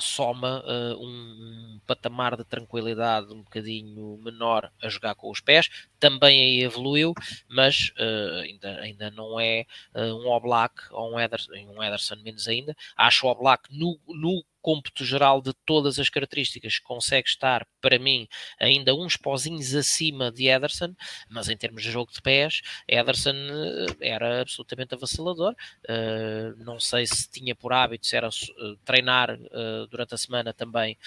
[0.00, 6.40] soma uh, um patamar de tranquilidade um bocadinho menor a jogar com os pés, também
[6.40, 7.14] aí evoluiu,
[7.48, 12.48] mas uh, ainda, ainda não é uh, um Oblak ou um Ederson, um Ederson menos
[12.48, 12.76] ainda.
[12.96, 18.26] Acho o Oblak no, no cômputo geral de todas as características, consegue estar, para mim,
[18.58, 20.94] ainda uns pozinhos acima de Ederson,
[21.28, 25.54] mas em termos de jogo de pés, Ederson eh, era absolutamente avassalador.
[25.88, 30.52] Uh, não sei se tinha por hábito, se era uh, treinar uh, durante a semana
[30.52, 30.98] também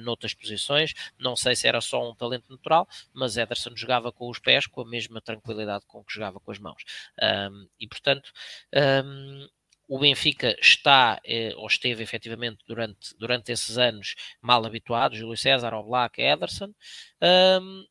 [0.00, 4.38] noutras posições, não sei se era só um talento natural, mas Ederson jogava com os
[4.38, 6.82] pés com a mesma tranquilidade com que jogava com as mãos.
[7.20, 8.32] Um, e portanto.
[9.04, 9.48] Um,
[9.88, 15.74] o Benfica está, eh, ou esteve efetivamente durante, durante esses anos mal habituado, Júlio César,
[15.74, 16.72] Oblak, Ederson,
[17.60, 17.84] um,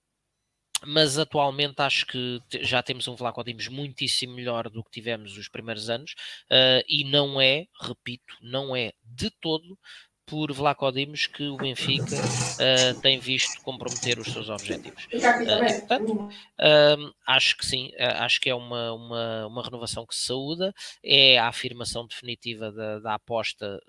[0.85, 5.47] mas atualmente acho que já temos um Vlaco Dimos muitíssimo melhor do que tivemos os
[5.47, 6.13] primeiros anos
[6.51, 9.77] uh, e não é, repito, não é de todo
[10.25, 15.05] por Vlaco Dimos que o Benfica uh, tem visto comprometer os seus objetivos.
[15.05, 20.15] Uh, e, portanto, uh, acho que sim, acho que é uma, uma, uma, renovação que
[20.15, 20.73] se saúda,
[21.03, 23.79] é a afirmação definitiva da, da aposta,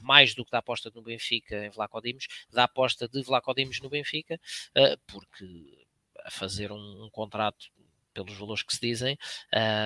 [0.00, 3.80] mais do que da aposta no Benfica em Vlaco Dimos, da aposta de Vlaco Dimos
[3.80, 4.38] no Benfica,
[5.06, 5.86] porque
[6.24, 7.66] a fazer um, um contrato
[8.24, 9.18] pelos valores que se dizem,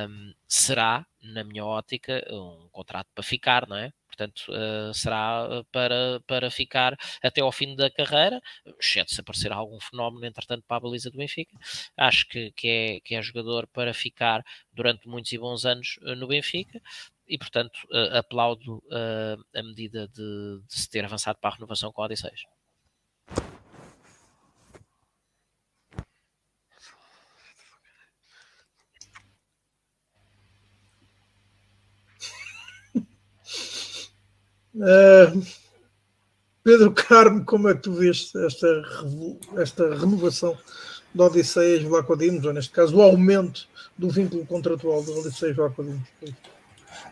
[0.09, 3.93] um, será, na minha ótica, um contrato para ficar, não é?
[4.07, 8.41] Portanto, uh, será para, para ficar até ao fim da carreira,
[8.79, 11.57] exceto se aparecer algum fenómeno, entretanto, para a baliza do Benfica.
[11.97, 16.15] Acho que, que, é, que é jogador para ficar durante muitos e bons anos uh,
[16.15, 16.81] no Benfica
[17.27, 18.83] e, portanto, uh, aplaudo
[19.55, 22.43] a medida de, de, se ter avançado para a renovação com a Odisseias.
[34.75, 35.43] Uh,
[36.63, 38.83] Pedro Carmo, como é que tu vês esta,
[39.57, 40.57] esta renovação
[41.15, 43.67] da Odisseias Vlacodimos, ou neste caso o aumento
[43.99, 46.09] do vínculo contratual da Odisseias Vlacodimos?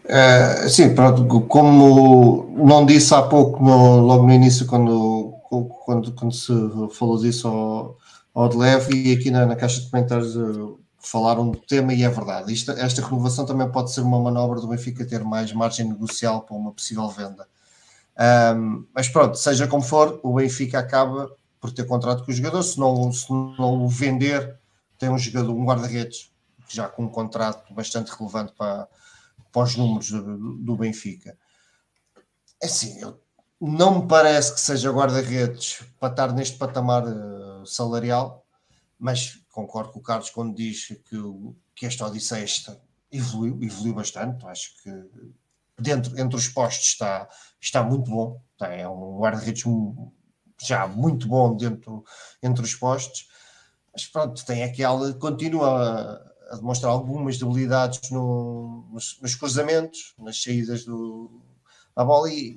[0.04, 5.32] Uh, sim, pronto, como não disse há pouco, no, logo no início, quando,
[5.84, 6.52] quando, quando se
[6.92, 7.98] falou disso ao,
[8.34, 10.36] ao leve, e aqui na, na caixa de comentários
[11.10, 12.52] falaram do tema e é verdade.
[12.52, 16.56] Isto, esta renovação também pode ser uma manobra do Benfica ter mais margem negocial para
[16.56, 17.48] uma possível venda.
[18.54, 21.30] Um, mas pronto, seja como for, o Benfica acaba
[21.60, 22.62] por ter contrato com o jogador.
[22.62, 24.58] Se não, se não o vender,
[24.98, 26.30] tem um jogador, um guarda-redes,
[26.68, 28.86] já com um contrato bastante relevante para,
[29.50, 31.36] para os números do, do Benfica.
[32.62, 33.18] É assim, eu,
[33.60, 38.44] não me parece que seja guarda-redes para estar neste patamar uh, salarial,
[38.98, 41.20] mas concordo com o Carlos quando diz que,
[41.74, 42.46] que esta Odisseia
[43.10, 44.46] evoluiu, evoluiu bastante.
[44.46, 44.90] Acho que
[45.80, 47.28] dentro, entre os postos está,
[47.60, 48.40] está muito bom.
[48.60, 49.64] É um guarda-redes
[50.62, 52.04] já muito bom dentro,
[52.40, 53.28] entre os postos.
[53.92, 60.40] Mas pronto, tem aquela, continua a, a demonstrar algumas debilidades no, nos, nos, cruzamentos, nas
[60.40, 61.42] saídas do,
[61.96, 62.56] da bola e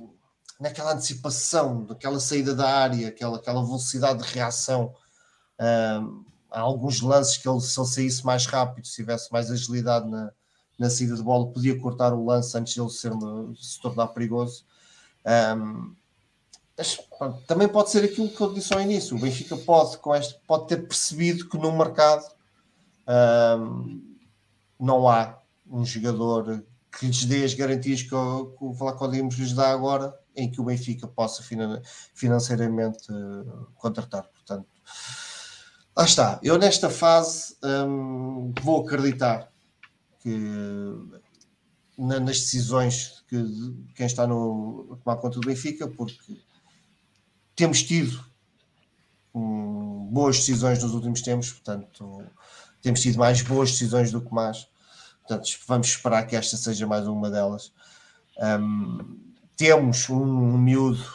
[0.59, 4.93] naquela antecipação, daquela saída da área, aquela, aquela velocidade de reação.
[5.59, 10.07] Um, há alguns lances que ele, se ele saísse mais rápido, se tivesse mais agilidade
[10.09, 10.31] na,
[10.77, 13.11] na saída de bola, podia cortar o lance antes de ele ser
[13.59, 14.65] se tornar perigoso.
[15.55, 15.95] Um,
[16.77, 16.99] mas,
[17.47, 19.15] também pode ser aquilo que eu disse ao início.
[19.15, 22.25] O Benfica pode, com este, pode ter percebido que no mercado
[23.59, 24.17] um,
[24.79, 25.37] não há
[25.69, 30.49] um jogador que lhes dê as garantias que o, que o lhes dá agora, em
[30.49, 31.43] que o Benfica possa
[32.13, 34.23] financeiramente uh, contratar.
[34.23, 34.67] Portanto,
[35.95, 36.39] lá está.
[36.43, 39.51] Eu nesta fase um, vou acreditar
[40.19, 40.37] que
[41.97, 43.37] na, nas decisões que
[43.95, 46.39] quem está no, a tomar conta do Benfica, porque
[47.55, 48.23] temos tido
[49.33, 52.25] um, boas decisões nos últimos tempos, portanto,
[52.81, 54.67] temos tido mais boas decisões do que más.
[55.19, 57.71] Portanto, vamos esperar que esta seja mais uma delas.
[58.37, 59.19] Um,
[59.55, 61.05] temos um, um miúdo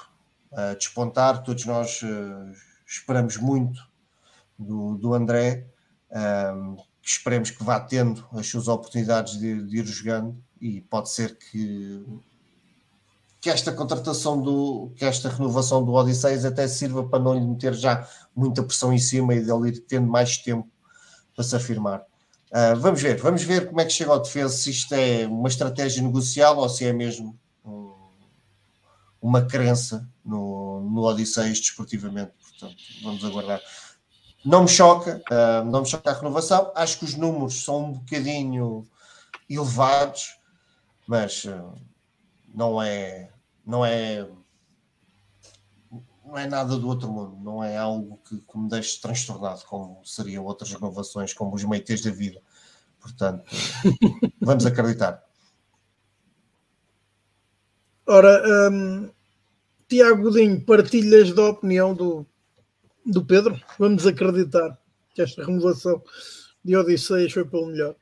[0.52, 2.52] a despontar, todos nós uh,
[2.86, 3.80] esperamos muito
[4.58, 5.66] do, do André,
[6.10, 11.10] um, que esperemos que vá tendo as suas oportunidades de, de, ir jogando e pode
[11.10, 12.04] ser que,
[13.40, 17.74] que esta contratação do que esta renovação do Odisseias até sirva para não lhe meter
[17.74, 20.68] já muita pressão em cima e dele ir tendo mais tempo
[21.34, 22.00] para se afirmar.
[22.50, 25.48] Uh, vamos ver, vamos ver como é que chega ao defesa, se isto é uma
[25.48, 27.92] estratégia negocial ou se é mesmo um,
[29.20, 32.32] uma crença no, no desportivamente.
[32.40, 33.60] Portanto, vamos aguardar.
[34.46, 36.70] Não me choca, uh, não me choca a renovação.
[36.76, 38.86] Acho que os números são um bocadinho
[39.50, 40.38] elevados,
[41.04, 41.74] mas uh,
[42.54, 43.28] não é,
[43.66, 44.24] não é,
[46.24, 47.36] não é nada do outro mundo.
[47.42, 52.02] Não é algo que, que me deixe transtornado, como seriam outras renovações, como os meites
[52.02, 52.40] da vida.
[53.00, 53.42] Portanto,
[54.40, 55.24] vamos acreditar.
[58.06, 59.10] Ora, um,
[59.88, 62.24] Tiago Godinho, partilhas da opinião do
[63.06, 64.76] do Pedro, vamos acreditar
[65.14, 66.02] que esta renovação
[66.64, 67.94] de Odisseias foi pelo melhor.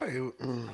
[0.00, 0.66] Eu, hum,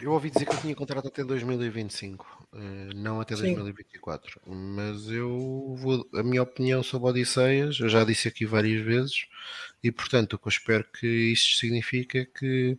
[0.00, 4.40] eu ouvi dizer que eu tinha contrato até 2025, eh, não até 2024.
[4.44, 4.54] Sim.
[4.54, 6.08] Mas eu vou.
[6.14, 9.26] A minha opinião sobre Odisseias, eu já disse aqui várias vezes,
[9.82, 12.76] e portanto o que eu espero que isto significa que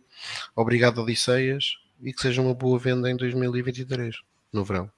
[0.54, 4.16] obrigado Odisseias e que seja uma boa venda em 2023,
[4.52, 4.90] no verão.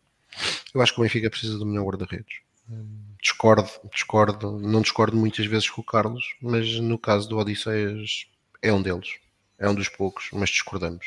[0.75, 2.41] Eu acho que o Benfica precisa do melhor guarda-redes.
[2.69, 8.27] Hum discordo, discordo, não discordo muitas vezes com o Carlos, mas no caso do Odisseias
[8.63, 9.19] é um deles,
[9.59, 11.07] é um dos poucos, mas discordamos.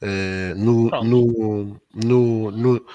[0.00, 2.86] Uh, no, no, no, no,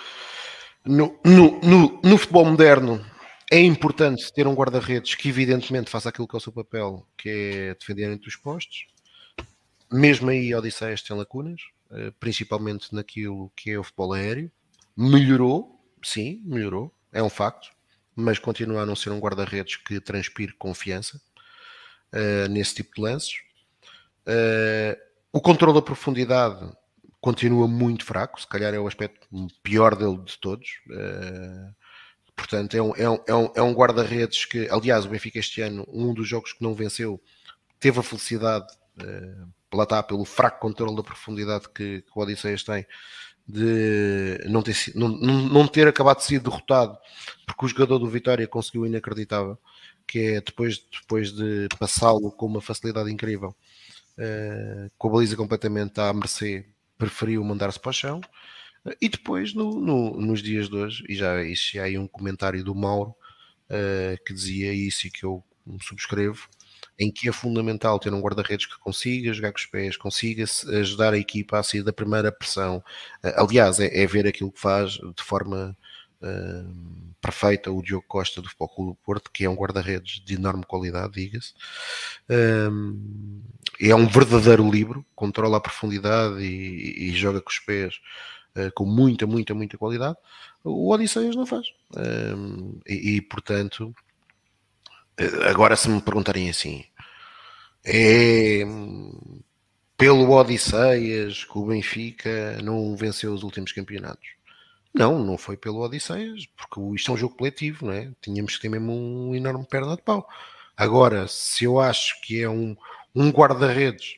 [0.83, 3.05] no, no, no, futebol moderno
[3.51, 7.29] é importante ter um guarda-redes que evidentemente faça aquilo que é o seu papel, que
[7.29, 8.87] é defender entre os postos.
[9.91, 11.61] Mesmo aí Odisseias tem lacunas,
[11.91, 14.51] uh, principalmente naquilo que é o futebol aéreo.
[14.97, 17.69] Melhorou, sim, melhorou, é um facto
[18.15, 21.19] mas continua a não ser um guarda-redes que transpire confiança
[22.13, 23.33] uh, nesse tipo de lances.
[24.27, 24.97] Uh,
[25.31, 26.71] o controle da profundidade
[27.19, 29.27] continua muito fraco, se calhar é o aspecto
[29.63, 30.69] pior dele de todos.
[30.89, 31.73] Uh,
[32.35, 35.61] portanto, é um, é um, é um, é um guarda-redes que, aliás, o Benfica este
[35.61, 37.21] ano, um dos jogos que não venceu,
[37.79, 38.67] teve a felicidade,
[39.01, 42.85] uh, lá está, pelo fraco controle da profundidade que, que o Odisseias tem,
[43.47, 46.97] de não ter, não, não ter acabado de ser derrotado
[47.45, 49.57] porque o jogador do Vitória conseguiu inacreditável
[50.07, 53.53] que é depois, depois de passá-lo com uma facilidade incrível
[54.17, 56.65] uh, com a baliza completamente à mercê
[56.97, 58.21] preferiu mandar-se para o chão
[59.01, 62.73] e depois no, no, nos dias de hoje e já isso aí um comentário do
[62.73, 63.13] Mauro
[63.69, 65.43] uh, que dizia isso e que eu
[65.81, 66.47] subscrevo
[66.97, 70.45] em que é fundamental ter um guarda-redes que consiga jogar com os pés, consiga
[70.79, 72.83] ajudar a equipa a sair da primeira pressão.
[73.23, 75.75] Eh, aliás, é, é ver aquilo que faz de forma
[76.21, 80.35] uh, perfeita o Diogo Costa do Futebol Clube do Porto, que é um guarda-redes de
[80.35, 81.53] enorme qualidade, diga-se.
[82.29, 83.41] Um,
[83.81, 87.95] é um verdadeiro livro, controla a profundidade e, e joga com os pés
[88.55, 90.17] uh, com muita, muita, muita qualidade.
[90.63, 91.65] O Odisseias não faz.
[92.87, 93.93] E, e, portanto,
[95.47, 96.85] Agora, se me perguntarem assim,
[97.85, 98.63] é
[99.97, 104.27] pelo Odisseias que o Benfica não venceu os últimos campeonatos.
[104.93, 108.11] Não, não foi pelo Odisseias, porque isto é um jogo coletivo, não é?
[108.21, 110.27] Tínhamos que ter mesmo um enorme perna de pau.
[110.75, 112.75] Agora, se eu acho que é um,
[113.15, 114.17] um guarda-redes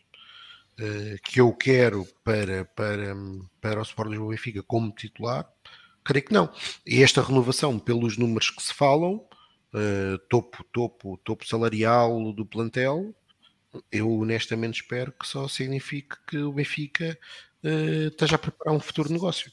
[0.80, 3.16] uh, que eu quero para, para,
[3.62, 5.48] para o Sport Lisboa Benfica como titular,
[6.04, 6.52] creio que não.
[6.86, 9.26] E esta renovação, pelos números que se falam,
[9.76, 13.14] uh, topo, topo, topo salarial do plantel,
[13.92, 17.18] eu honestamente espero que só signifique que o Benfica
[17.64, 19.52] uh, esteja a preparar um futuro negócio.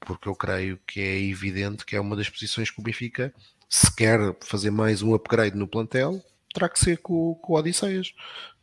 [0.00, 3.32] Porque eu creio que é evidente que é uma das posições que o Benfica,
[3.68, 6.20] se quer fazer mais um upgrade no plantel,
[6.52, 8.12] terá que ser com, com o Odisseias.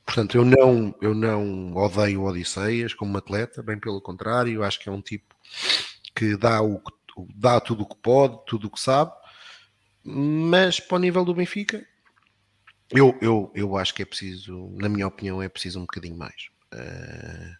[0.06, 4.90] Portanto, eu não, eu não odeio o Odisseias como atleta, bem pelo contrário, acho que
[4.90, 5.34] é um tipo
[6.14, 6.82] que dá, o,
[7.36, 9.12] dá tudo o que pode, tudo o que sabe,
[10.12, 11.86] mas para o nível do Benfica,
[12.92, 16.50] eu, eu, eu acho que é preciso, na minha opinião, é preciso um bocadinho mais.
[16.74, 17.60] Uh,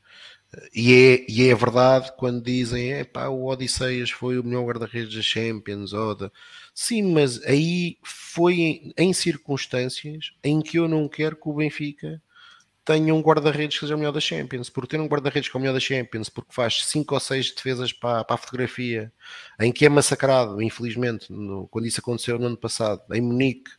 [0.74, 5.14] e, é, e é verdade quando dizem é pá, o Odisseias foi o melhor guarda-redes
[5.14, 5.94] da Champions.
[5.94, 6.32] Ou da...
[6.74, 12.22] Sim, mas aí foi em, em, circunstâncias em que eu não quero que o Benfica
[12.90, 14.68] tenha um guarda-redes que seja o melhor da Champions.
[14.68, 17.54] Por ter um guarda-redes que é o melhor da Champions, porque faz 5 ou 6
[17.54, 19.14] defesas para, para, a fotografia,
[19.60, 23.70] em que é massacrado, infelizmente, no, quando isso aconteceu no ano passado, em Munique.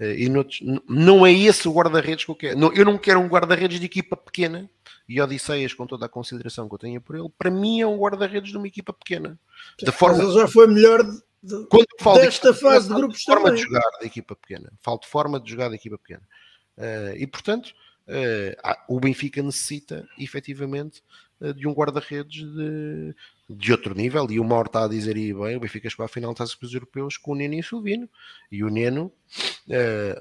[0.00, 2.58] Eh, e noutros, não é esse o guarda-redes que eu quero.
[2.58, 4.70] Não, eu não quero um guarda-redes de equipa pequena.
[5.06, 7.98] E Odisseias, com toda a consideração que eu tenho por ele, para mim é um
[7.98, 9.38] guarda-redes de uma equipa pequena.
[9.82, 10.18] Da forma...
[10.18, 11.66] Mas ele já foi melhor de,
[12.20, 13.56] desta de fase de grupos forma também.
[13.56, 14.72] de jogar da equipa pequena.
[14.80, 16.22] Falta forma de jogar da equipa pequena.
[16.76, 17.74] Uh, e portanto,
[18.88, 21.02] o Benfica necessita efetivamente
[21.40, 23.14] uh, de um guarda-redes de,
[23.48, 24.26] de outro nível.
[24.30, 26.74] E o Mauro está a dizer aí bem: o Benfica chegou à final das Taças
[26.74, 28.08] Europeus com o Neno e o Silvino.
[28.50, 29.12] E o Neno,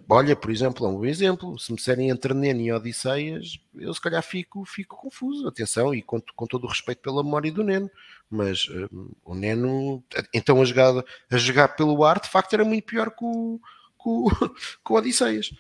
[0.10, 1.58] olha, por exemplo, é um exemplo.
[1.58, 5.48] Se me disserem entre Neno e Odisseias, eu se calhar fico, fico confuso.
[5.48, 7.90] Atenção, e com, com todo o respeito pela memória do Neno
[8.30, 10.04] mas uh, o Neno,
[10.34, 13.60] então a jogada a jogar pelo ar, de facto era muito pior que o,
[14.02, 14.30] que o,
[14.86, 15.52] que o Odisseias.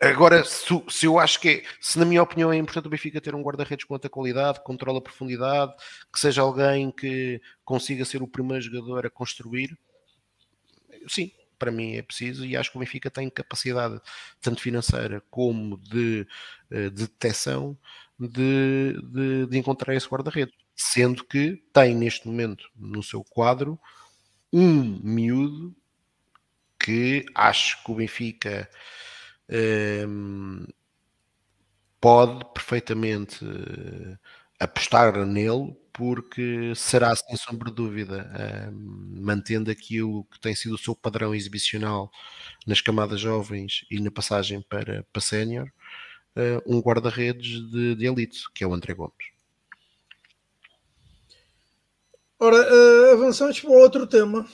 [0.00, 3.20] Agora, se, se, eu acho que é, se na minha opinião é importante o Benfica
[3.20, 5.74] ter um guarda-redes com alta qualidade, que controla a profundidade,
[6.12, 9.76] que seja alguém que consiga ser o primeiro jogador a construir,
[11.08, 14.00] sim, para mim é preciso e acho que o Benfica tem capacidade,
[14.40, 16.26] tanto financeira como de,
[16.70, 17.76] eh, de detecção,
[18.18, 20.54] de, de, de encontrar esse guarda-redes.
[20.74, 23.78] Sendo que tem neste momento no seu quadro
[24.50, 25.76] um miúdo
[26.78, 28.68] que acho que o Benfica
[32.00, 34.18] pode perfeitamente uh,
[34.58, 38.30] apostar nele, porque será sem sombra de dúvida,
[38.72, 42.10] mantendo aquilo que tem sido o seu padrão exibicional
[42.66, 45.70] nas camadas jovens e na passagem para, para sénior,
[46.36, 49.14] uh, um guarda-redes de, de elite, que é o André Gomes.
[52.38, 54.46] Ora, uh, avançamos para outro tema.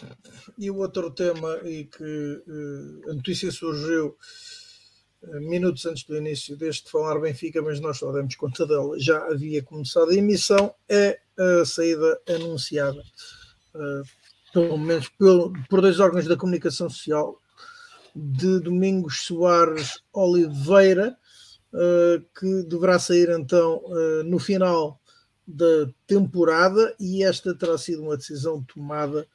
[0.58, 2.42] E o outro tema, e que
[3.10, 4.16] a notícia surgiu
[5.40, 9.62] minutos antes do início deste Falar Benfica, mas nós só demos conta dela, já havia
[9.62, 13.02] começado a emissão, é a saída anunciada,
[14.52, 17.40] pelo menos pelo, por dois órgãos da comunicação social,
[18.14, 21.16] de Domingos Soares Oliveira,
[22.38, 23.82] que deverá sair então
[24.24, 25.00] no final
[25.46, 29.26] da temporada e esta terá sido uma decisão tomada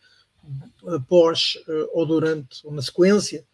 [0.87, 3.45] após eh, ou durante ou na sequência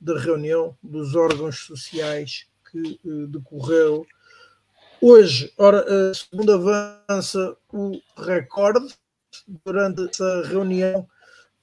[0.00, 4.06] da reunião dos órgãos sociais que eh, decorreu
[5.00, 5.52] hoje.
[5.58, 8.94] Ora, segundo avança o recorde,
[9.64, 11.06] durante essa reunião,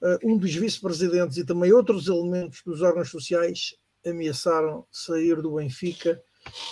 [0.02, 3.74] eh, um dos vice-presidentes e também outros elementos dos órgãos sociais
[4.06, 6.22] ameaçaram sair do Benfica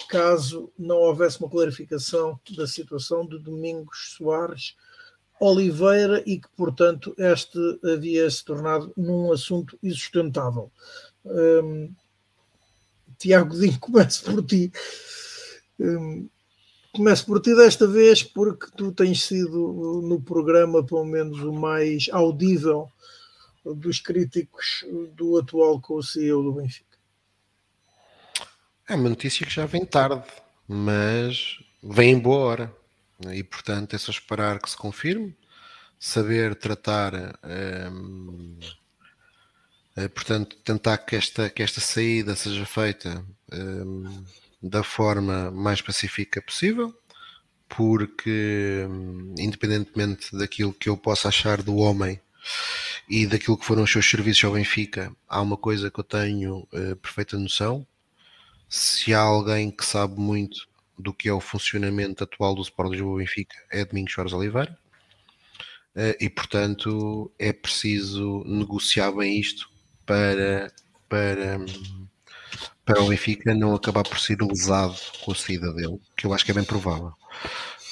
[0.09, 4.77] caso não houvesse uma clarificação da situação de Domingos Soares
[5.43, 10.71] Oliveira e que, portanto, este havia se tornado num assunto insustentável.
[11.25, 11.93] Um,
[13.19, 14.73] Tiago começo por ti.
[15.81, 16.29] Um,
[16.93, 22.09] começo por ti desta vez porque tu tens sido no programa, pelo menos, o mais
[22.13, 22.89] audível
[23.65, 24.85] dos críticos
[25.17, 26.99] do atual CEO do Benfica.
[28.89, 30.23] É uma notícia que já vem tarde,
[30.69, 32.82] mas vem em boa hora.
[33.33, 35.37] E portanto é só esperar que se confirme,
[35.99, 37.15] saber tratar,
[37.93, 38.59] hum,
[39.95, 44.25] é, portanto, tentar que esta, que esta saída seja feita hum,
[44.63, 46.95] da forma mais pacífica possível,
[47.69, 52.21] porque hum, independentemente daquilo que eu possa achar do homem
[53.09, 56.69] e daquilo que foram os seus serviços ao Benfica, há uma coisa que eu tenho
[56.73, 57.87] uh, perfeita noção,
[58.69, 60.67] se há alguém que sabe muito
[60.99, 64.79] do que é o funcionamento atual do Sport Lisboa Benfica é Domingos Soares Oliveira
[65.95, 69.71] eh, e portanto é preciso negociar bem isto
[70.07, 70.73] para,
[71.09, 71.65] para,
[72.85, 76.45] para o Benfica não acabar por ser lesado com a saída dele, que eu acho
[76.45, 77.13] que é bem provável.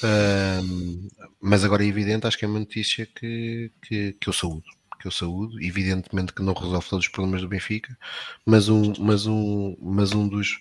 [0.03, 1.07] Um,
[1.39, 4.65] mas agora é evidente, acho que é uma notícia que, que, que eu saúdo
[5.01, 7.97] que eu saúdo, evidentemente que não resolve todos os problemas do Benfica,
[8.45, 10.59] mas um, mas um, mas um dos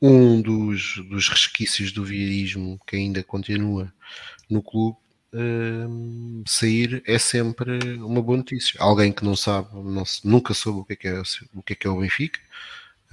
[0.00, 3.92] um dos, dos resquícios do viarismo que ainda continua
[4.48, 4.96] no clube
[5.32, 8.80] hum, sair é sempre uma boa notícia.
[8.80, 11.20] Alguém que não sabe, não, nunca soube o que é, que é,
[11.54, 12.40] o que é, que é o Benfica,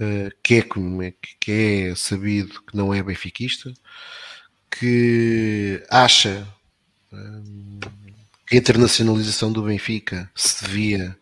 [0.00, 3.72] uh, que, é, que é sabido que não é benfiquista,
[4.70, 6.46] que acha
[7.12, 7.80] hum,
[8.46, 11.16] que a internacionalização do Benfica se devia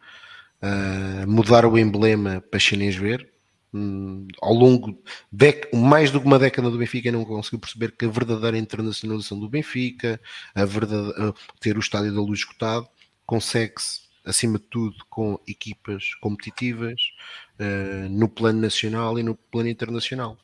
[0.63, 3.34] uh, mudar o emblema para chinês ver.
[3.77, 5.03] Um, ao longo
[5.33, 9.41] de mais do que uma década do Benfica não conseguiu perceber que a verdadeira internacionalização
[9.41, 10.21] do Benfica,
[10.55, 12.89] a verdade, uh, ter o estádio da luz escutado,
[13.27, 17.01] consegue-se acima de tudo com equipas competitivas
[17.59, 20.39] uh, no plano nacional e no plano internacional.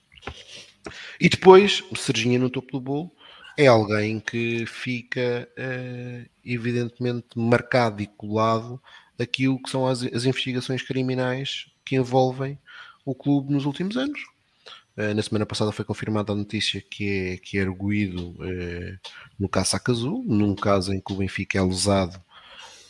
[1.21, 3.13] E depois, Serginha no topo do bolo,
[3.57, 8.81] é alguém que fica uh, evidentemente marcado e colado
[9.19, 12.59] aquilo que são as, as, investigações criminais que envolvem
[13.11, 14.21] o clube nos últimos anos.
[14.97, 18.99] Uh, na semana passada foi confirmada a notícia que é, que é arguído uh,
[19.39, 22.21] no caso Sacazu, num caso em que o Benfica é lesado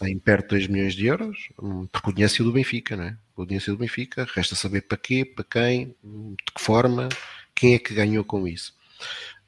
[0.03, 3.05] em perto de 2 milhões de euros, hum, porque o dinheiro saiu do Benfica, não
[3.05, 3.17] é?
[3.37, 7.09] O dinheiro saiu do Benfica, resta saber para quê, para quem, hum, de que forma,
[7.55, 8.75] quem é que ganhou com isso.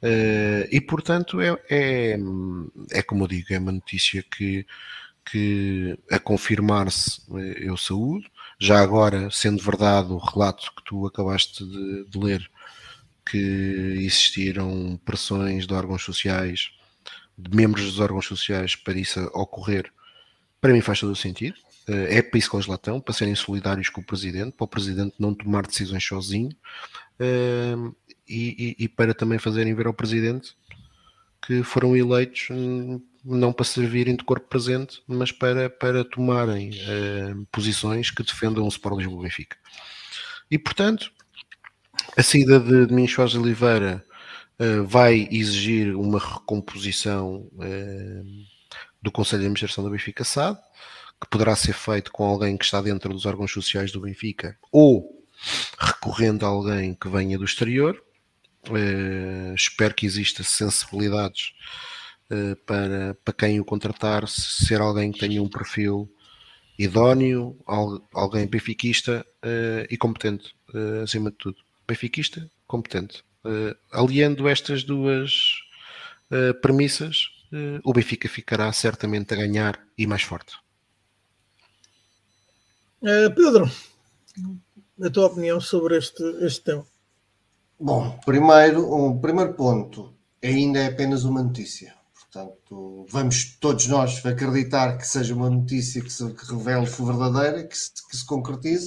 [0.03, 2.19] Uh, e portanto é, é,
[2.91, 4.67] é como eu digo, é uma notícia que,
[5.25, 8.29] que a confirmar-se eh, eu saúdo.
[8.65, 12.49] Já agora, sendo verdade o relato que tu acabaste de, de ler,
[13.29, 16.71] que existiram pressões de órgãos sociais,
[17.37, 19.93] de membros dos órgãos sociais para isso ocorrer,
[20.61, 21.57] para mim faz todo o sentido.
[21.89, 24.65] Eh, é para isso que eles lá estão, para serem solidários com o Presidente, para
[24.65, 26.57] o Presidente não tomar decisões sozinho
[27.19, 27.75] eh,
[28.29, 30.55] e, e, e para também fazerem ver ao Presidente
[31.45, 37.47] que foram eleitos hum, não para servirem de corpo presente, mas para, para tomarem uh,
[37.53, 39.57] posições que defendam o Sport Lisboa Benfica.
[40.51, 41.11] E portanto,
[42.17, 44.05] a saída de Domingos Soares Oliveira
[44.59, 48.45] uh, vai exigir uma recomposição uh,
[49.01, 50.59] do Conselho de Administração do Benfica SAD,
[51.21, 55.25] que poderá ser feito com alguém que está dentro dos órgãos sociais do Benfica ou
[55.79, 58.03] recorrendo a alguém que venha do exterior.
[58.69, 61.53] Uh, espero que exista sensibilidades
[62.67, 66.11] para, para quem o contratar, ser alguém que tenha um perfil
[66.79, 67.57] idóneo,
[68.13, 70.55] alguém benfiquista uh, e competente,
[71.03, 71.59] acima de tudo.
[71.87, 73.23] Benfiquista, competente.
[73.91, 75.61] aliando estas duas
[76.63, 77.29] premissas,
[77.85, 80.55] o Benfica ficará certamente a ganhar e mais forte.
[83.37, 83.71] Pedro,
[85.03, 86.87] a tua opinião sobre este, este tema?
[87.79, 91.95] Bom, primeiro, um primeiro ponto, ainda é apenas uma notícia.
[92.33, 97.77] Portanto, vamos todos nós acreditar que seja uma notícia que se que revele verdadeira, que
[97.77, 98.87] se, que se concretize,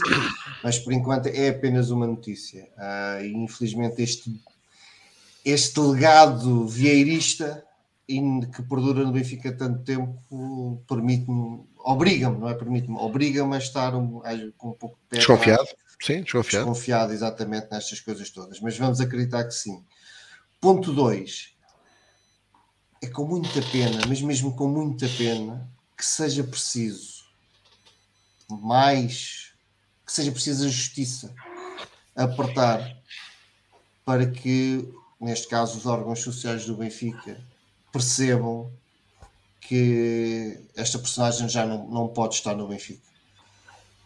[0.64, 2.68] mas por enquanto é apenas uma notícia.
[2.76, 4.42] Uh, e infelizmente este,
[5.46, 7.64] este legado vieirista
[8.08, 14.22] que perdura no Benfica tanto tempo permite-me, obriga-me, não é permite-me, obriga-me a estar um,
[14.58, 15.68] com um pouco de pé desconfiado.
[16.02, 16.66] Sim, desconfiado.
[16.66, 19.84] Desconfiado exatamente nestas coisas todas, mas vamos acreditar que sim.
[20.60, 21.55] Ponto 2.
[23.02, 27.26] É com muita pena, mas mesmo com muita pena, que seja preciso
[28.50, 29.52] mais,
[30.06, 31.34] que seja preciso a justiça
[32.16, 32.96] apertar
[34.06, 34.88] para que,
[35.20, 37.42] neste caso, os órgãos sociais do Benfica
[37.92, 38.72] percebam
[39.62, 43.04] que esta personagem já não, não pode estar no Benfica.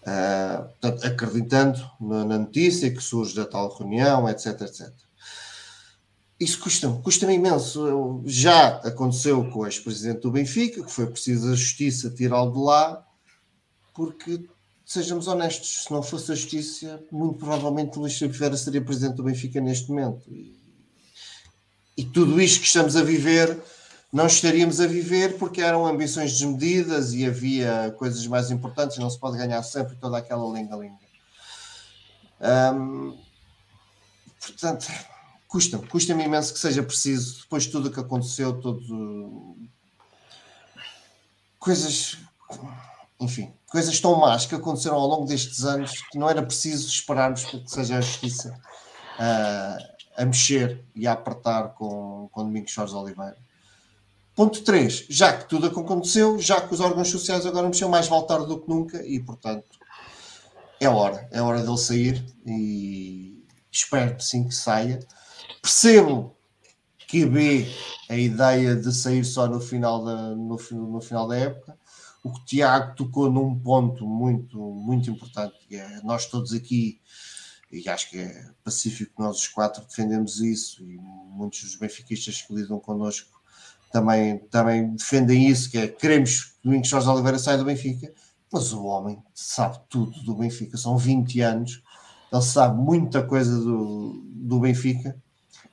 [0.02, 4.90] Uh, portanto, acreditando na, na, notícia que surge da tal reunião, etc, etc.
[6.40, 8.22] Isso custa-me, custa-me imenso.
[8.26, 13.06] Já aconteceu com o ex-presidente do Benfica, que foi preciso a justiça tirá-lo de lá,
[13.94, 14.48] porque,
[14.86, 19.24] sejamos honestos, se não fosse a justiça, muito provavelmente o Luís Filipe seria presidente do
[19.24, 20.24] Benfica neste momento.
[20.30, 20.56] E,
[21.98, 23.62] e tudo isto que estamos a viver
[24.12, 29.20] não estaríamos a viver porque eram ambições desmedidas e havia coisas mais importantes, não se
[29.20, 30.98] pode ganhar sempre toda aquela linga-linga.
[32.74, 33.16] Hum,
[34.40, 34.88] portanto,
[35.50, 39.58] custa-me, custa-me imenso que seja preciso, depois de tudo o que aconteceu, todo...
[41.58, 42.20] coisas,
[43.20, 47.44] enfim, coisas tão más que aconteceram ao longo destes anos que não era preciso esperarmos
[47.44, 48.56] para que seja a justiça
[49.20, 53.38] uh, a mexer e a apertar com, com Domingos Jorge Oliveira.
[54.36, 55.08] Ponto 3.
[55.10, 58.62] Já que tudo aconteceu, já que os órgãos sociais agora mexeram mais vale tarde do
[58.62, 59.80] que nunca e, portanto,
[60.80, 61.28] é hora.
[61.32, 65.00] É hora dele sair e espero sim que saia.
[65.62, 66.36] Percebo
[67.08, 67.68] que vê
[68.08, 71.78] a ideia de sair só no final da, no, no final da época.
[72.24, 77.00] O que Tiago tocou num ponto muito, muito importante, que é nós todos aqui,
[77.72, 82.54] e acho que é pacífico, nós os quatro defendemos isso, e muitos dos benfiquistas que
[82.54, 83.40] lidam connosco
[83.92, 88.14] também, também defendem isso, que é queremos que Domingos Jorge Oliveira saia do Benfica,
[88.52, 91.82] mas o homem sabe tudo do Benfica, são 20 anos,
[92.32, 95.20] ele sabe muita coisa do, do Benfica,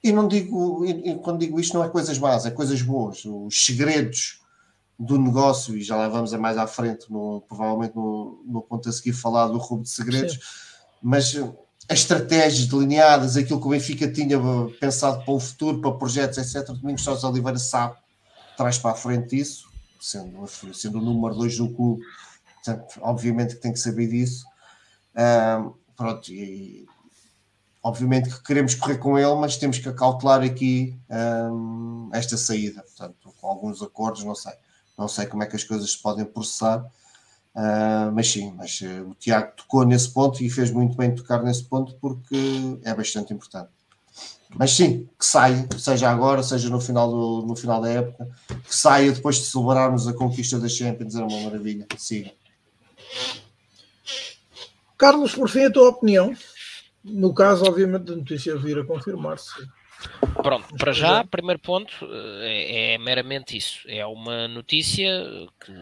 [0.07, 3.67] e não digo, e quando digo isto não é coisas más, é coisas boas, os
[3.67, 4.41] segredos
[4.99, 8.89] do negócio, e já lá vamos a mais à frente, no, provavelmente no, no ponto
[8.89, 10.41] a seguir falar do roubo de segredos, Sim.
[11.03, 11.37] mas
[11.89, 14.39] as estratégias delineadas, aquilo que o Benfica tinha
[14.81, 16.73] pensado para o futuro, para projetos, etc.
[16.73, 17.97] Domingos Sousa Oliveira sabe
[18.57, 19.69] traz para a frente isso,
[20.01, 22.03] sendo, sendo o número 2 do clube,
[22.55, 24.47] portanto, obviamente que tem que saber disso.
[25.15, 26.87] Um, pronto, e
[27.87, 33.33] obviamente que queremos correr com ele, mas temos que acautelar aqui um, esta saída, portanto,
[33.41, 34.55] com alguns acordos, não sei,
[34.99, 36.85] não sei como é que as coisas se podem processar.
[37.55, 41.41] Uh, mas sim, mas uh, o Tiago tocou nesse ponto e fez muito bem tocar
[41.45, 42.37] nesse ponto porque
[42.83, 43.71] é bastante importante.
[44.57, 48.77] Mas sim, que saia, seja agora, seja no final, do, no final da época, que
[48.77, 51.87] saia depois de celebrarmos a conquista da Champions, era uma maravilha.
[51.97, 52.33] Siga.
[54.99, 56.35] Carlos, por fim, a tua opinião.
[57.07, 59.67] No caso, obviamente, da notícia vir a confirmar-se.
[60.43, 61.91] Pronto, para já, primeiro ponto
[62.43, 63.81] é, é meramente isso.
[63.87, 65.09] É uma notícia
[65.65, 65.73] que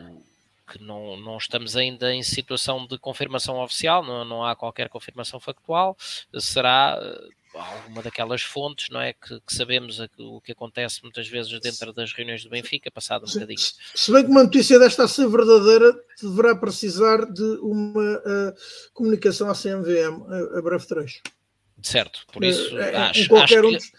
[0.71, 5.39] que não, não estamos ainda em situação de confirmação oficial, não, não há qualquer confirmação
[5.39, 5.97] factual,
[6.39, 9.13] será eh, alguma daquelas fontes, não é?
[9.13, 13.27] Que, que, sabemos o que acontece muitas vezes dentro das reuniões do Benfica, passado um
[13.27, 13.61] se, bocadinho.
[13.95, 18.55] Se bem que uma notícia desta a ser verdadeira, deverá precisar de uma uh,
[18.93, 21.21] comunicação à CMVM a, a breve trecho.
[21.83, 23.93] Certo, por isso uh, acho, em qualquer acho um dos,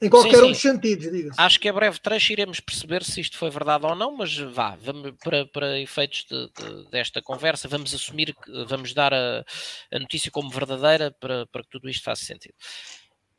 [0.00, 1.40] em qualquer sim, um dos sentidos, diga-se.
[1.40, 4.76] Acho que a breve trecho iremos perceber se isto foi verdade ou não, mas vá,
[4.80, 9.44] vamos, para, para efeitos de, de, desta conversa, vamos assumir que vamos dar a,
[9.90, 12.54] a notícia como verdadeira para, para que tudo isto faça sentido.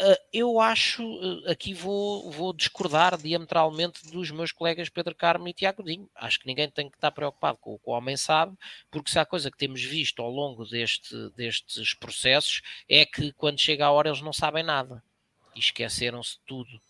[0.01, 5.53] Uh, eu acho, uh, aqui vou, vou discordar diametralmente dos meus colegas Pedro Carmo e
[5.53, 6.09] Tiago Dinho.
[6.15, 8.55] Acho que ninguém tem que estar preocupado com o que o homem sabe,
[8.89, 13.59] porque se há coisa que temos visto ao longo deste, destes processos é que quando
[13.59, 15.03] chega a hora eles não sabem nada
[15.53, 16.81] e esqueceram-se de tudo.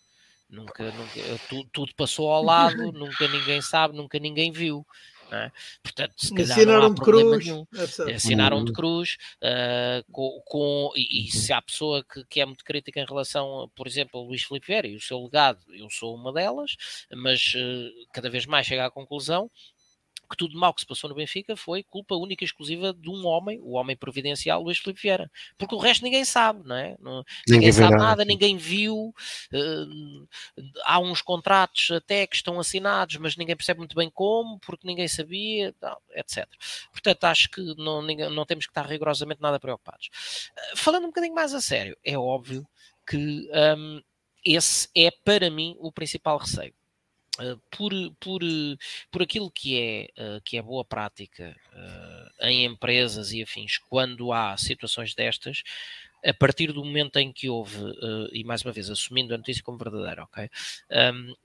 [0.48, 4.86] Nunca, nunca tudo, tudo, passou ao lado, nunca ninguém sabe, nunca ninguém viu.
[5.32, 5.52] É?
[5.84, 7.68] Portanto, se calhar há problema cruz, nenhum.
[8.08, 12.46] É Ensinaram de cruz uh, com, com e, e, se há pessoa que, que, é
[12.46, 15.90] muito crítica em relação, por exemplo, ao Luís Filipe Vieira e o seu legado, eu
[15.90, 16.76] sou uma delas,
[17.14, 19.50] mas uh, cada vez mais chega à conclusão
[20.30, 23.26] que tudo mal que se passou no Benfica foi culpa única e exclusiva de um
[23.26, 25.32] homem, o homem providencial, Luís Filipe Vieira.
[25.58, 26.96] Porque o resto ninguém sabe, não é?
[27.00, 29.14] Ninguém, ninguém sabe nada, ninguém viu.
[29.52, 30.28] Uh,
[30.84, 35.08] há uns contratos até que estão assinados, mas ninguém percebe muito bem como, porque ninguém
[35.08, 35.74] sabia,
[36.16, 36.48] etc.
[36.92, 40.10] Portanto, acho que não, não temos que estar rigorosamente nada preocupados.
[40.74, 42.68] Uh, falando um bocadinho mais a sério, é óbvio
[43.08, 44.02] que um,
[44.46, 46.74] esse é, para mim, o principal receio.
[47.40, 48.42] Uh, por, por,
[49.10, 54.34] por aquilo que é, uh, que é boa prática uh, em empresas e afins, quando
[54.34, 55.64] há situações destas,
[56.26, 57.80] a partir do momento em que houve,
[58.34, 60.50] e mais uma vez assumindo a notícia como verdadeira, ok?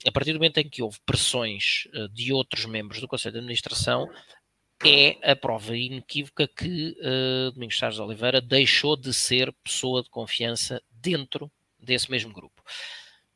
[0.04, 4.10] A partir do momento em que houve pressões de outros membros do Conselho de Administração,
[4.84, 6.96] é a prova inequívoca que
[7.54, 11.48] Domingos Sá Oliveira deixou de ser pessoa de confiança dentro
[11.78, 12.60] desse mesmo grupo.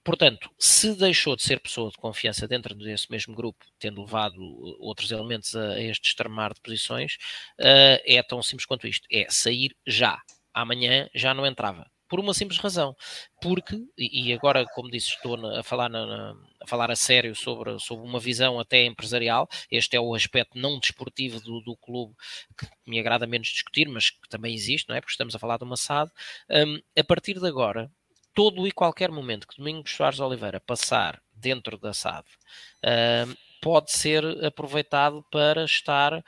[0.08, 4.76] Portanto, se deixou de ser pessoa de confiança dentro desse mesmo grupo, tendo levado uh,
[4.80, 7.18] outros elementos a, a este extremar de posições,
[7.60, 10.18] uh, é tão simples quanto isto: é sair já.
[10.54, 11.86] Amanhã já não entrava.
[12.08, 12.96] Por uma simples razão.
[13.42, 18.06] Porque, e agora, como disse, estou a falar, na, a, falar a sério sobre, sobre
[18.06, 22.14] uma visão até empresarial, este é o aspecto não desportivo do, do clube
[22.58, 25.02] que me agrada menos discutir, mas que também existe, não é?
[25.02, 26.10] Porque estamos a falar de uma SAD.
[26.50, 27.92] Um, a partir de agora,
[28.38, 34.24] todo e qualquer momento que Domingos Soares Oliveira passar dentro da SAD uh, pode ser
[34.44, 36.24] aproveitado para estar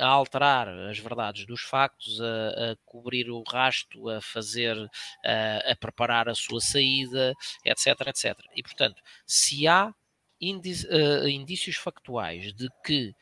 [0.00, 5.76] a alterar as verdades dos factos, a, a cobrir o rasto, a fazer, uh, a
[5.78, 7.32] preparar a sua saída,
[7.64, 8.40] etc, etc.
[8.56, 13.14] E, portanto, se há ah, indícios factuais de que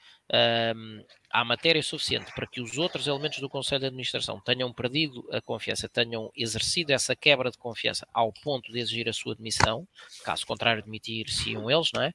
[0.74, 5.26] um, há matéria suficiente para que os outros elementos do Conselho de Administração tenham perdido
[5.32, 9.86] a confiança, tenham exercido essa quebra de confiança ao ponto de exigir a sua demissão,
[10.24, 12.12] caso contrário, demitir-se-iam eles, não é?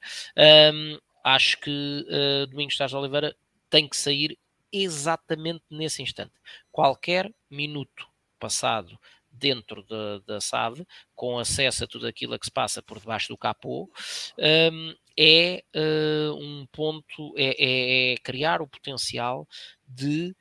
[0.74, 3.36] Um, acho que uh, Domingos Taz Oliveira
[3.70, 4.38] tem que sair
[4.72, 6.34] exatamente nesse instante.
[6.72, 8.08] Qualquer minuto
[8.40, 9.00] passado
[9.32, 13.38] dentro da, da SAD, com acesso a tudo aquilo que se passa por debaixo do
[13.38, 13.90] capô,
[14.38, 19.48] um, é uh, um ponto, é, é, é criar o potencial
[19.88, 20.36] de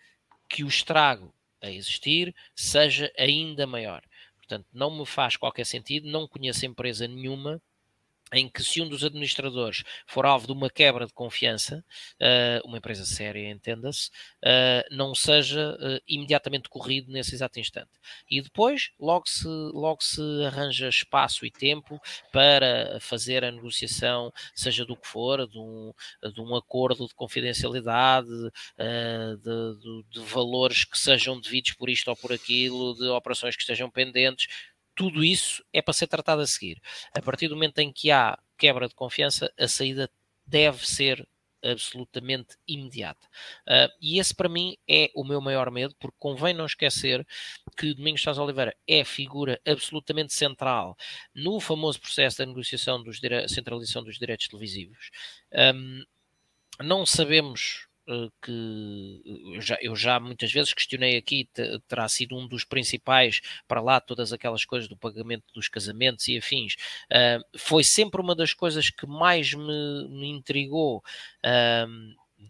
[0.49, 4.03] que o estrago a existir seja ainda maior.
[4.37, 7.61] Portanto, não me faz qualquer sentido, não conheço empresa nenhuma
[8.35, 11.85] em que se um dos administradores for alvo de uma quebra de confiança,
[12.21, 14.09] uh, uma empresa séria, entenda-se,
[14.43, 17.91] uh, não seja uh, imediatamente corrido nesse exato instante.
[18.31, 22.01] E depois, logo se, logo se arranja espaço e tempo
[22.33, 25.93] para fazer a negociação, seja do que for, de um,
[26.33, 32.17] de um acordo de confidencialidade, de, de, de valores que sejam devidos por isto ou
[32.17, 34.47] por aquilo, de operações que estejam pendentes,
[34.95, 36.81] tudo isso é para ser tratado a seguir.
[37.13, 40.11] A partir do momento em que há quebra de confiança, a saída
[40.47, 41.27] deve ser
[41.65, 43.27] absolutamente imediata.
[43.67, 47.27] Uh, e esse para mim é o meu maior medo, porque convém não esquecer
[47.77, 50.97] que Domingos Sousa Oliveira é figura absolutamente central
[51.35, 53.19] no famoso processo da negociação dos
[53.49, 55.11] centralização dos direitos televisivos.
[55.75, 56.05] Um,
[56.81, 57.89] não sabemos
[58.43, 59.23] que
[59.55, 61.49] eu já, eu já, muitas vezes questionei aqui,
[61.89, 66.37] terá sido um dos principais para lá, todas aquelas coisas do pagamento dos casamentos e
[66.37, 66.75] afins,
[67.11, 71.03] uh, foi sempre uma das coisas que mais me, me intrigou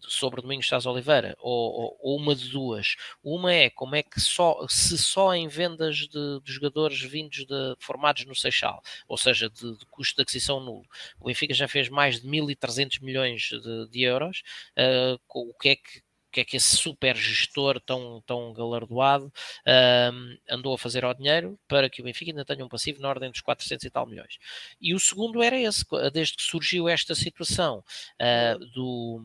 [0.01, 2.95] sobre Domingos Sás Oliveira, ou, ou, uma de duas.
[3.23, 7.75] Uma é como é que só, se só em vendas de, de jogadores vindos de,
[7.79, 10.85] formados no Seixal, ou seja, de, de, custo de aquisição nulo,
[11.19, 14.43] o Benfica já fez mais de 1.300 milhões de, de euros,
[14.77, 16.05] uh, o que é que
[16.35, 21.57] que é que esse super gestor tão, tão galardoado uh, andou a fazer ao dinheiro
[21.65, 24.37] para que o Benfica ainda tenha um passivo na ordem dos 400 e tal milhões.
[24.81, 27.81] E o segundo era esse, desde que surgiu esta situação
[28.19, 29.23] uh, do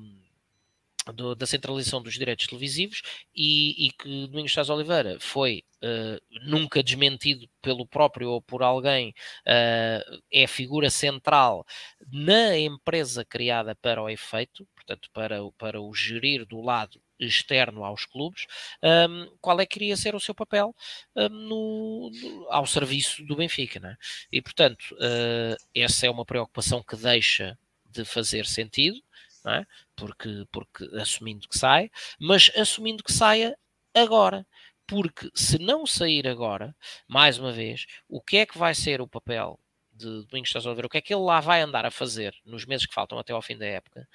[1.12, 3.03] do, da centralização dos direitos televisivos
[3.35, 9.11] e, e que Domingos Sá Oliveira foi uh, nunca desmentido pelo próprio ou por alguém,
[9.47, 11.66] uh, é figura central
[12.12, 18.07] na empresa criada para o efeito, portanto, para, para o gerir do lado externo aos
[18.07, 18.47] clubes,
[18.82, 20.74] um, qual é que iria ser o seu papel
[21.15, 23.78] um, no, no, ao serviço do Benfica.
[23.78, 23.97] Né?
[24.32, 28.99] E, portanto, uh, essa é uma preocupação que deixa de fazer sentido,
[29.47, 29.65] é?
[29.97, 33.57] porque, porque assumindo que sai, mas assumindo que saia
[33.95, 34.47] agora.
[34.87, 36.75] Porque se não sair agora,
[37.07, 39.59] mais uma vez, o que é que vai ser o papel
[39.93, 40.73] de Domingos Sousa?
[40.73, 43.33] O que é que ele lá vai andar a fazer nos meses que faltam até
[43.33, 44.09] ao fim da época?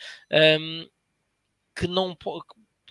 [0.60, 0.90] Um,
[1.76, 2.16] que não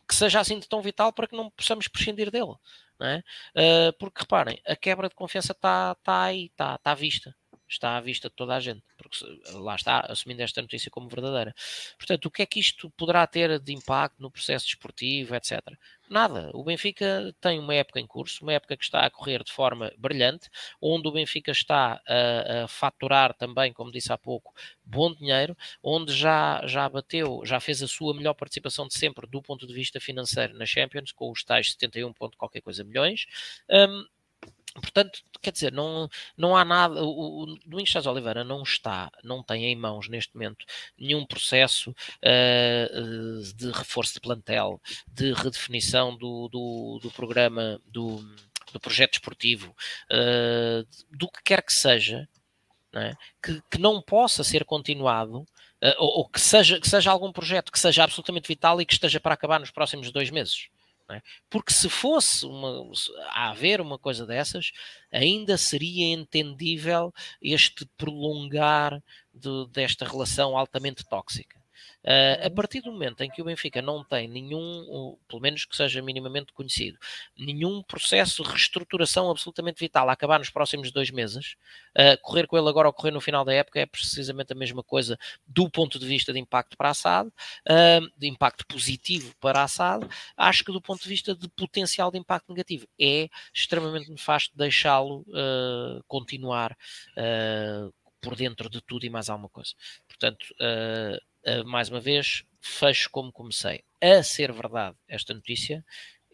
[0.08, 2.54] que seja assim de tão vital para que não possamos prescindir dele.
[3.00, 3.18] É?
[3.56, 7.34] Uh, porque reparem, a quebra de confiança está tá aí, está tá vista
[7.74, 9.18] está à vista de toda a gente, porque
[9.52, 11.54] lá está, assumindo esta notícia como verdadeira.
[11.98, 15.60] Portanto, o que é que isto poderá ter de impacto no processo desportivo, etc.
[16.08, 16.50] Nada.
[16.52, 19.90] O Benfica tem uma época em curso, uma época que está a correr de forma
[19.96, 24.52] brilhante, onde o Benfica está a, a faturar também, como disse há pouco,
[24.84, 29.40] bom dinheiro, onde já, já bateu, já fez a sua melhor participação de sempre do
[29.42, 33.26] ponto de vista financeiro na Champions, com os tais 71 ponto qualquer coisa milhões.
[33.70, 34.04] Um,
[34.74, 37.02] Portanto, quer dizer, não, não há nada.
[37.02, 40.64] O, o Domingos Chás Oliveira não está, não tem em mãos neste momento
[40.98, 48.16] nenhum processo uh, de reforço de plantel, de redefinição do, do, do programa, do,
[48.72, 49.74] do projeto esportivo,
[50.10, 52.28] uh, do que quer que seja,
[52.92, 53.16] não é?
[53.42, 55.46] que, que não possa ser continuado.
[55.82, 58.94] Uh, ou, ou que, seja, que seja algum projeto que seja absolutamente vital e que
[58.94, 60.68] esteja para acabar nos próximos dois meses.
[61.10, 61.20] É?
[61.50, 62.90] Porque se fosse uma,
[63.28, 64.72] a haver uma coisa dessas,
[65.12, 67.12] ainda seria entendível
[67.42, 69.02] este prolongar
[69.32, 71.63] de, desta relação altamente tóxica.
[72.04, 75.74] Uh, a partir do momento em que o Benfica não tem nenhum, pelo menos que
[75.74, 76.98] seja minimamente conhecido,
[77.38, 81.56] nenhum processo de reestruturação absolutamente vital a acabar nos próximos dois meses,
[81.96, 84.82] uh, correr com ele agora ou correr no final da época é precisamente a mesma
[84.82, 89.62] coisa do ponto de vista de impacto para a SAD, uh, de impacto positivo para
[89.62, 90.06] a SAD,
[90.36, 95.24] acho que do ponto de vista de potencial de impacto negativo é extremamente nefasto deixá-lo
[96.06, 96.76] continuar
[98.20, 99.72] por dentro de tudo e mais alguma coisa.
[100.08, 103.82] Portanto, uh, uh, mais uma vez, fecho como comecei.
[104.00, 105.84] A ser verdade esta notícia,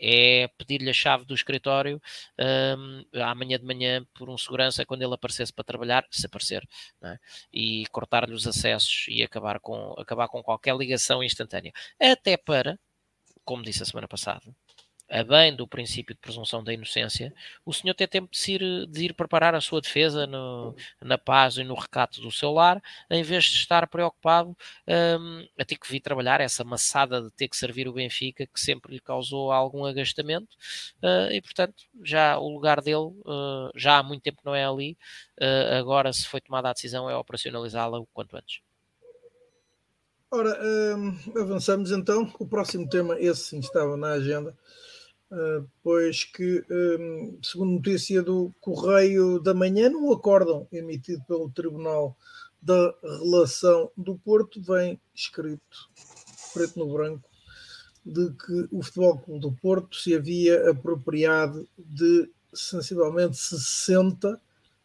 [0.01, 2.01] é pedir-lhe a chave do escritório
[2.39, 6.67] um, amanhã de manhã por um segurança quando ele aparecesse para trabalhar, se aparecer,
[7.05, 7.19] é?
[7.53, 11.73] e cortar-lhe os acessos e acabar com, acabar com qualquer ligação instantânea.
[12.01, 12.79] Até para,
[13.45, 14.43] como disse a semana passada,
[15.11, 17.35] a bem do princípio de presunção da inocência,
[17.65, 21.57] o senhor tem tempo de ir, de ir preparar a sua defesa no, na paz
[21.57, 22.81] e no recato do seu lar,
[23.11, 24.57] em vez de estar preocupado
[24.87, 28.61] um, a ter que vir trabalhar essa maçada de ter que servir o Benfica, que
[28.61, 30.57] sempre lhe causou algum agastamento,
[31.03, 34.97] uh, e portanto, já o lugar dele, uh, já há muito tempo não é ali,
[35.41, 38.61] uh, agora se foi tomada a decisão é operacionalizá-la o quanto antes.
[40.33, 40.57] Ora,
[40.97, 42.33] um, avançamos então.
[42.39, 44.57] O próximo tema, esse sim estava na agenda,
[45.83, 52.17] pois que, um, segundo notícia do Correio da Manhã, num acórdão emitido pelo Tribunal
[52.61, 55.89] da Relação do Porto, vem escrito,
[56.53, 57.29] preto no branco,
[58.05, 64.41] de que o Futebol Clube do Porto se havia apropriado de sensivelmente 60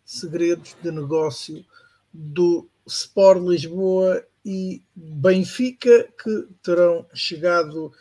[0.06, 1.66] segredos de negócio
[2.14, 7.92] do Sport Lisboa e Benfica, que terão chegado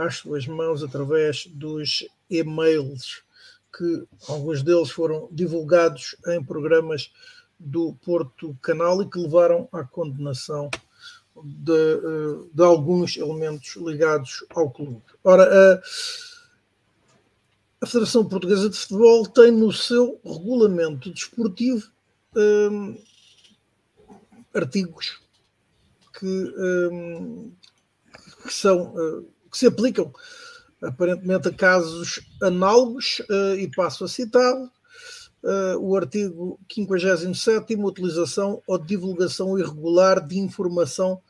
[0.00, 3.22] às suas mãos através dos e-mails
[3.76, 7.12] que alguns deles foram divulgados em programas
[7.58, 10.70] do Porto Canal e que levaram à condenação
[11.42, 15.02] de, eh, de alguns elementos ligados ao clube.
[15.22, 15.82] Ora, a,
[17.82, 21.90] a Federação Portuguesa de Futebol tem no seu regulamento desportivo
[22.36, 22.98] um,
[24.54, 25.20] artigos
[26.18, 27.52] que, um,
[28.42, 30.12] que são uh, que se aplicam
[30.82, 38.78] aparentemente a casos análogos, uh, e passo a citar uh, o artigo 57, utilização ou
[38.78, 41.20] divulgação irregular de informação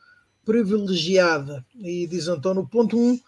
[0.45, 1.65] privilegiada.
[1.75, 3.19] E diz então no ponto 1,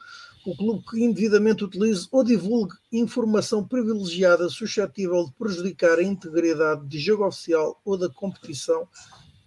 [0.45, 6.99] o clube que indevidamente utilize ou divulgue informação privilegiada suscetível de prejudicar a integridade de
[6.99, 8.87] jogo oficial ou da competição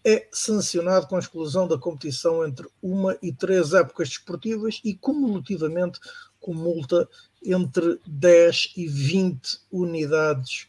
[0.07, 5.99] é sancionado com a exclusão da competição entre uma e três épocas desportivas e cumulativamente
[6.39, 7.09] com multa
[7.45, 10.69] entre 10 e 20 unidades,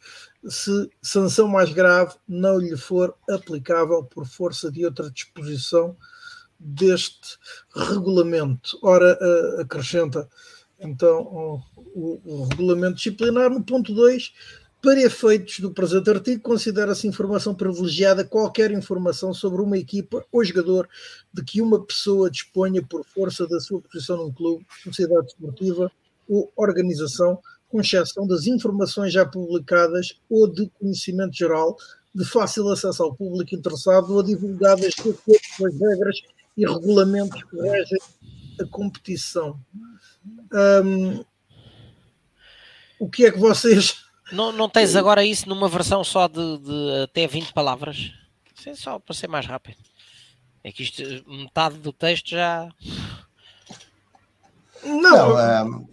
[0.50, 5.96] se sanção mais grave não lhe for aplicável por força de outra disposição
[6.60, 7.38] deste
[7.76, 8.80] regulamento.
[8.82, 9.20] Ora,
[9.62, 10.28] acrescenta
[10.80, 11.62] então
[11.94, 14.34] o, o regulamento disciplinar no ponto 2
[14.82, 20.88] para efeitos do presente artigo, considera-se informação privilegiada qualquer informação sobre uma equipa ou jogador
[21.34, 25.92] de que uma pessoa disponha por força da sua posição num clube, sociedade esportiva
[26.30, 27.40] ou organização,
[27.70, 31.76] com exceção das informações já publicadas ou de conhecimento geral,
[32.14, 36.22] de fácil acesso ao público interessado ou divulgadas de acordo com as regras
[36.56, 38.00] e regulamentos que regem
[38.62, 39.60] a competição.
[40.84, 41.24] Um,
[43.00, 47.04] o que é que vocês não, não tens agora isso numa versão só de, de
[47.04, 48.12] até 20 palavras?
[48.66, 49.78] É só para ser mais rápido.
[50.64, 52.70] É que isto, metade do texto já.
[54.84, 55.88] Não, não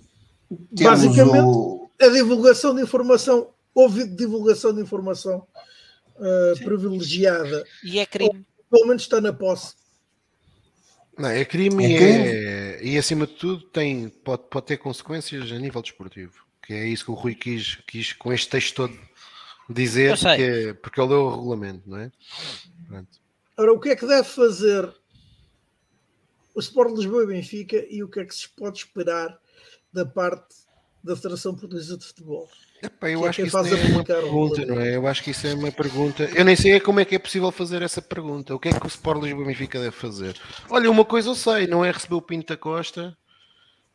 [0.71, 1.91] basicamente o...
[2.01, 5.47] a divulgação de informação, houve divulgação de informação
[6.17, 7.65] uh, privilegiada.
[7.83, 8.31] E é crime.
[8.31, 9.75] Ou, pelo menos está na posse.
[11.17, 12.29] Não, é crime, é crime?
[12.29, 16.87] É, e acima de tudo tem, pode, pode ter consequências a nível desportivo que é
[16.87, 18.99] isso que o Rui quis, quis com este texto todo
[19.69, 22.13] dizer, porque, porque ele deu o regulamento, não é?
[22.87, 23.09] Pronto.
[23.57, 24.93] Ora, o que é que deve fazer
[26.55, 29.39] o Sport Lisboa e Benfica e o que é que se pode esperar
[29.93, 30.55] da parte
[31.03, 32.49] da Federação Portuguesa de Futebol?
[32.83, 34.97] Epá, eu que é acho é que isso é uma pergunta, não é?
[34.97, 36.25] Eu acho que isso é uma pergunta.
[36.35, 38.55] Eu nem sei como é que é possível fazer essa pergunta.
[38.55, 40.39] O que é que o Sport Lisboa e Benfica deve fazer?
[40.69, 43.17] Olha, uma coisa eu sei, não é receber o Pinto da Costa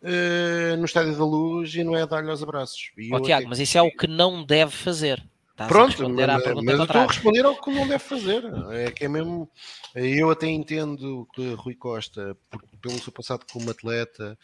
[0.01, 2.91] uh, no Estádio da Luz e não é dar-lhe os abraços.
[2.97, 5.23] E oh, Tiago, mas isso é o que não deve fazer.
[5.51, 6.27] Estás Pronto, mas,
[6.63, 8.43] mas eu estou a responder ao que não deve fazer.
[8.71, 9.49] É que é mesmo.
[9.93, 14.37] Eu até entendo que Rui Costa, por, pelo seu passado como atleta,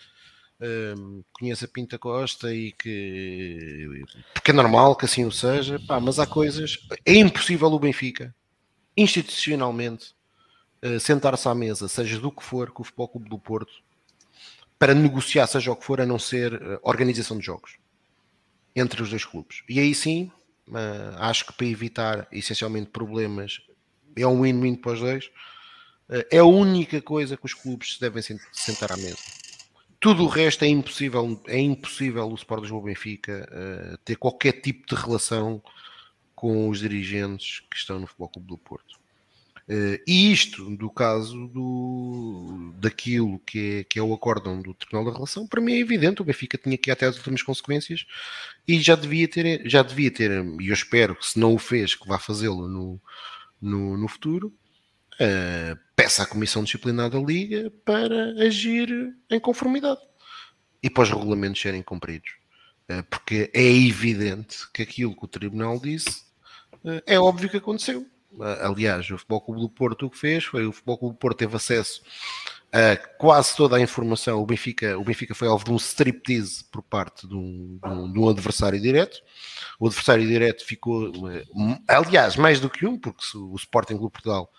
[0.59, 4.03] um, conhece a Pinta Costa e que.
[4.33, 6.79] Porque é normal que assim o seja, pá, mas há coisas.
[7.05, 8.35] É impossível o Benfica,
[8.95, 10.13] institucionalmente,
[10.83, 13.73] uh, sentar-se à mesa, seja do que for, com o Futebol Clube do Porto,
[14.77, 17.77] para negociar, seja o que for, a não ser uh, organização de jogos
[18.75, 19.63] entre os dois clubes.
[19.69, 20.31] E aí sim,
[20.67, 23.61] uh, acho que para evitar essencialmente problemas,
[24.15, 25.25] é um win-win para os dois.
[26.09, 28.21] Uh, é a única coisa que os clubes devem
[28.51, 29.17] sentar à mesa.
[29.99, 34.93] Tudo o resto é impossível, é impossível o Sport Lisboa Benfica ter qualquer tipo de
[34.93, 35.63] relação
[36.35, 38.99] com os dirigentes que estão no Futebol Clube do Porto.
[39.67, 45.05] Uh, e isto, do caso do, daquilo que é, que é o acórdão do Tribunal
[45.05, 48.05] da Relação, para mim é evidente, o Benfica tinha que ir até as últimas consequências
[48.67, 51.95] e já devia ter, já devia ter, e eu espero que se não o fez,
[51.95, 53.01] que vá fazê-lo no,
[53.59, 54.53] no, no, futuro,
[55.15, 60.01] uh, peça à Comissão Disciplinar da Liga para agir em conformidade
[60.83, 62.35] e para os regulamentos serem cumpridos.
[62.87, 66.23] Uh, porque é evidente que aquilo que o Tribunal disse
[67.07, 68.05] é óbvio que aconteceu
[68.61, 71.37] Aliás, o Futebol Clube do Porto o que fez foi o Futebol Clube do Porto
[71.37, 72.01] teve acesso
[72.71, 74.41] a quase toda a informação.
[74.41, 78.11] O Benfica, o Benfica foi alvo de um striptease por parte de um, de um,
[78.11, 79.21] de um adversário direto.
[79.79, 81.11] O adversário direto ficou,
[81.87, 84.51] aliás, mais do que um, porque o Sporting Clube Portugal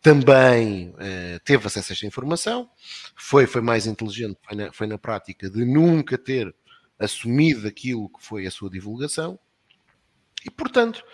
[0.00, 2.68] também uh, teve acesso a esta informação.
[3.14, 6.52] Foi, foi mais inteligente, foi na, foi na prática de nunca ter
[6.98, 9.38] assumido aquilo que foi a sua divulgação.
[10.44, 11.04] E, portanto,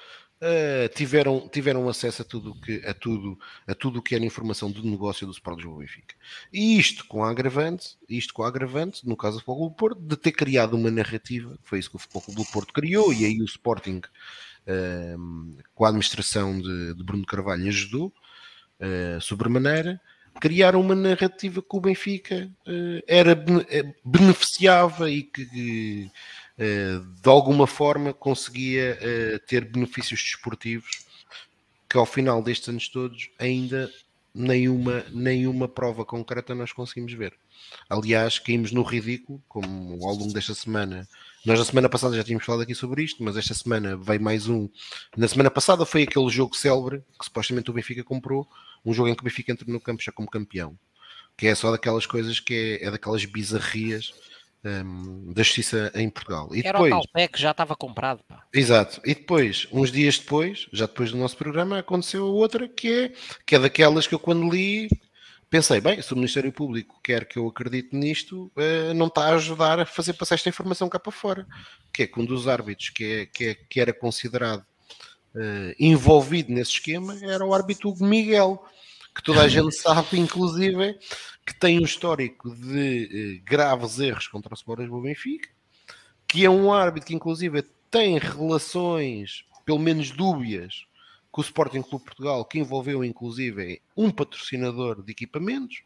[0.43, 4.83] uh, tiveram, tiveram acesso a tudo que, a tudo, a tudo que era informação do
[4.83, 6.15] negócio do Sport Lisboa Benfica.
[6.53, 10.01] E isto com a agravante, isto com a agravante, no caso do Futebol Clube Porto,
[10.01, 13.41] de ter criado uma narrativa, foi isso que o Futebol Clube Porto criou, e aí
[13.41, 14.01] o Sporting,
[14.67, 18.13] uh, com a administração de, de Bruno Carvalho, ajudou,
[18.81, 20.01] uh, sobremaneira,
[20.41, 23.35] criar uma narrativa que o Benfica uh, era
[24.05, 26.11] beneficiava e que eh,
[26.59, 31.07] de alguma forma conseguia eh, ter benefícios desportivos
[31.89, 33.91] que ao final destes anos todos ainda
[34.35, 37.35] nenhuma, nenhuma prova concreta nós conseguimos ver.
[37.89, 41.09] Aliás, caímos no ridículo, como ao longo desta semana.
[41.45, 44.49] Nós na semana passada já tínhamos falado aqui sobre isto, mas esta semana veio mais
[44.49, 44.69] um.
[45.17, 48.49] Na semana passada foi aquele jogo célebre que supostamente o Benfica comprou,
[48.85, 50.79] um jogo em que o Benfica entrou no campo já como campeão.
[51.37, 54.13] que é só daquelas coisas que é, é daquelas bizarrias
[54.65, 56.49] um, da justiça em Portugal.
[56.53, 58.21] E Era depois, o tal pé que já estava comprado.
[58.27, 58.45] Pá.
[58.53, 59.01] Exato.
[59.05, 63.13] E depois, uns dias depois, já depois do nosso programa, aconteceu outra que é,
[63.47, 64.89] que é daquelas que eu quando li
[65.51, 69.35] pensei, bem, se o Ministério Público quer que eu acredite nisto, uh, não está a
[69.37, 71.47] ajudar a fazer passar esta informação cá para fora.
[71.93, 74.65] Que é que um dos árbitros que, é, que, é, que era considerado
[75.35, 78.63] uh, envolvido nesse esquema era o árbitro Miguel,
[79.15, 80.99] que toda a gente sabe, inclusive,
[81.49, 85.49] que tem um histórico de uh, graves erros contra o Sport Lisboa Benfica,
[86.27, 90.85] que é um árbitro que, inclusive, tem relações, pelo menos dúbias,
[91.31, 95.79] com o Sporting Clube Portugal, que envolveu inclusive um patrocinador de equipamentos.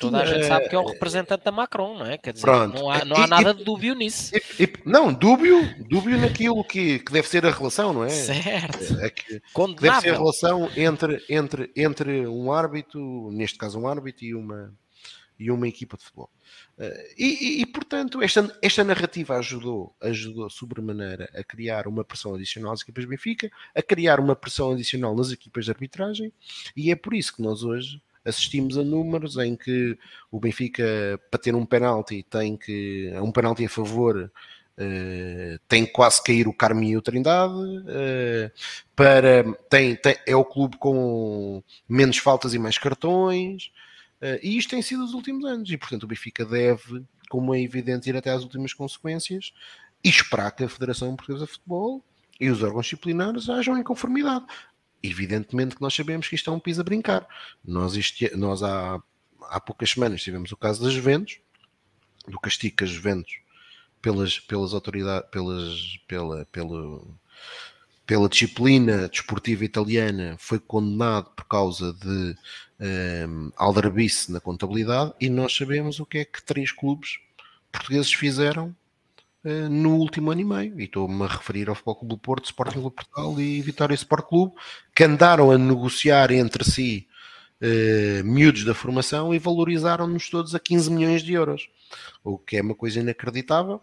[0.00, 2.16] Toda a gente sabe que é o representante da Macron, não é?
[2.16, 2.74] Quer dizer, Pronto.
[2.74, 4.34] não há, não há e, nada de dúbio nisso.
[4.34, 8.08] E, e, não, dúbio, dúbio naquilo que, que deve ser a relação, não é?
[8.08, 8.98] Certo.
[9.00, 13.86] É que, que deve ser a relação entre, entre, entre um árbitro, neste caso um
[13.86, 14.74] árbitro e uma,
[15.42, 16.30] e uma equipa de futebol.
[16.78, 22.34] Eh, e, e, e, portanto, esta, esta narrativa ajudou, ajudou sobremaneira a criar uma pressão
[22.34, 26.32] adicional às equipas de Benfica, a criar uma pressão adicional nas equipas de arbitragem,
[26.76, 29.98] e é por isso que nós hoje assistimos a números em que
[30.30, 30.84] o Benfica,
[31.28, 33.12] para ter um penalti, tem que.
[33.16, 34.30] um penalti a favor.
[34.74, 38.50] Uh, tem quase cair o Carmi e o Trindade uh,
[38.96, 43.70] para tem, tem, é o clube com menos faltas e mais cartões
[44.42, 48.08] e isto tem sido os últimos anos, e portanto o Benfica deve, como é evidente,
[48.08, 49.52] ir até às últimas consequências
[50.04, 52.04] e esperar que a Federação Portuguesa de Futebol
[52.40, 54.46] e os órgãos disciplinares hajam em conformidade.
[55.02, 57.26] Evidentemente que nós sabemos que isto é um piso a brincar.
[57.64, 59.02] Nós, este, nós há,
[59.42, 61.40] há poucas semanas tivemos o caso das Juventus,
[62.26, 63.42] do castigo que as Juventus
[64.02, 67.16] pelas, pelas autoridades, pelas, pela, pelo,
[68.04, 72.36] pela disciplina desportiva italiana foi condenado por causa de
[72.82, 77.18] um, ehm, aldrabice na contabilidade e nós sabemos o que é que três clubes
[77.70, 78.74] portugueses fizeram
[79.44, 80.80] uh, no último ano e meio.
[80.80, 84.26] E estou-me a referir ao Futebol Clube do Porto, Sporting Clube Portugal e Vitória Sport
[84.28, 84.54] Clube,
[84.94, 87.06] que andaram a negociar entre si
[87.62, 91.68] uh, miúdos da formação e valorizaram-nos todos a 15 milhões de euros,
[92.22, 93.80] o que é uma coisa inacreditável.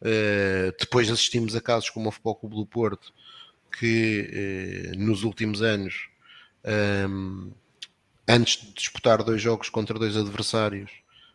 [0.00, 3.12] Uh, depois assistimos a casos como o Futebol Clube do Porto,
[3.78, 6.08] que nos últimos anos,
[7.08, 7.52] um,
[8.28, 10.90] antes de disputar dois jogos contra dois adversários,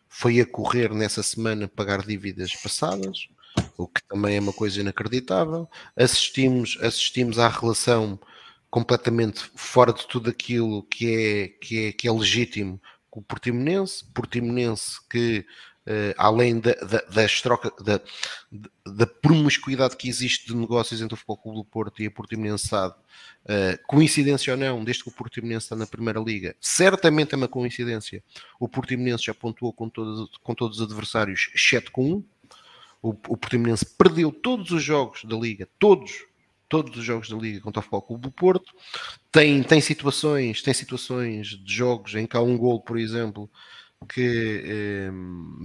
[0.08, 3.28] foi a correr nessa semana pagar dívidas passadas,
[3.76, 5.68] o que também é uma coisa inacreditável.
[5.96, 8.18] Assistimos, assistimos à relação
[8.70, 12.80] completamente fora de tudo aquilo que é, que é, que é legítimo
[13.10, 15.44] com o Portimonense, Portimonense que
[15.86, 18.00] Uh, além da, da, das trocas, da,
[18.86, 22.68] da promiscuidade que existe de negócios entre o Futebol Clube do Porto e a Portimonense
[22.68, 27.36] SAD, uh, coincidência ou não, desde que o Portimonense está na Primeira Liga, certamente é
[27.36, 28.24] uma coincidência,
[28.58, 32.24] o Portimonense já pontuou com todos, com todos os adversários, exceto com um,
[33.02, 36.24] o, o Portimonense perdeu todos os jogos da Liga, todos,
[36.66, 38.74] todos os jogos da Liga contra o Futebol Clube do Porto,
[39.30, 43.50] tem, tem situações, tem situações de jogos em que há um gol, por exemplo,
[44.04, 45.10] que eh,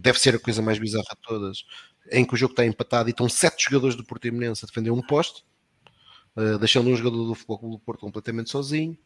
[0.02, 1.64] deve ser a coisa mais bizarra de todas,
[2.12, 5.02] em que o jogo está empatado e estão sete jogadores do Portimonense a defender um
[5.02, 5.44] poste,
[6.36, 8.98] uh, deixando um jogador do Futebol Clube do Porto completamente sozinho.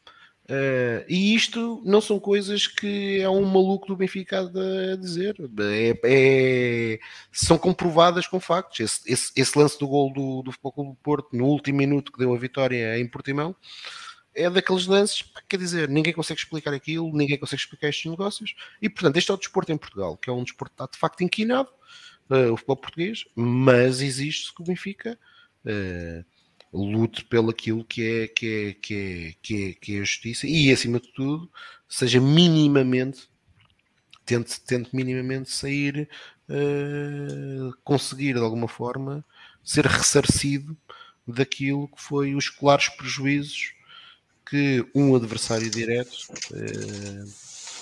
[0.45, 5.37] Uh, e isto não são coisas que é um maluco do Benfica a dizer,
[5.71, 6.99] é, é,
[7.31, 8.79] são comprovadas com factos.
[8.81, 12.11] Esse, esse, esse, lance do gol do, do Futebol Clube do Porto no último minuto
[12.11, 13.55] que deu a vitória em Portimão
[14.35, 18.89] é daqueles lances, quer dizer, ninguém consegue explicar aquilo, ninguém consegue explicar estes negócios, e
[18.89, 21.21] portanto, este é o desporto em Portugal, que é um desporto que está de facto
[21.21, 21.69] inquinado,
[22.29, 25.17] uh, o futebol português, mas existe que o Benfica
[25.65, 26.25] uh,
[26.73, 30.47] lute pelo aquilo que é, que, é, que, é, que, é, que é a justiça
[30.47, 31.49] e, acima de tudo,
[31.87, 33.29] seja minimamente,
[34.25, 36.09] tente, tente minimamente sair,
[36.49, 39.23] uh, conseguir de alguma forma
[39.63, 40.75] ser ressarcido
[41.27, 43.73] daquilo que foi os claros prejuízos
[44.53, 46.13] que um adversário direto
[46.51, 47.25] uh,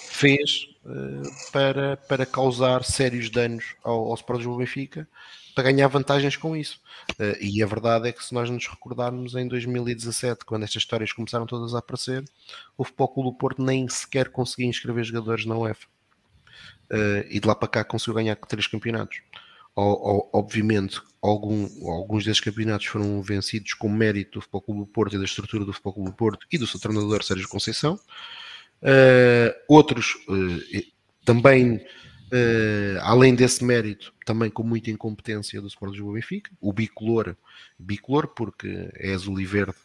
[0.09, 5.05] fez uh, para, para causar sérios danos ao, ao Sport Lisboa Benfica
[5.53, 6.79] para ganhar vantagens com isso.
[7.19, 11.11] Uh, e a verdade é que se nós nos recordarmos em 2017, quando estas histórias
[11.11, 12.23] começaram todas a aparecer,
[12.77, 15.87] o Futebol do Porto nem sequer conseguia inscrever jogadores na UEFA.
[17.29, 19.17] e de lá para cá conseguiu ganhar três campeonatos
[19.75, 25.19] obviamente, algum, alguns desses campeonatos foram vencidos com mérito do Futebol Clube do Porto e
[25.19, 27.99] da estrutura do Futebol Clube do Porto e do seu treinador Sérgio Conceição.
[28.81, 30.83] Uh, outros uh,
[31.23, 36.51] também, uh, além desse mérito, também com muita incompetência do Sport Lisboa Benfica.
[36.59, 37.35] O bicolor,
[37.77, 39.77] bicolor porque é azul e verde,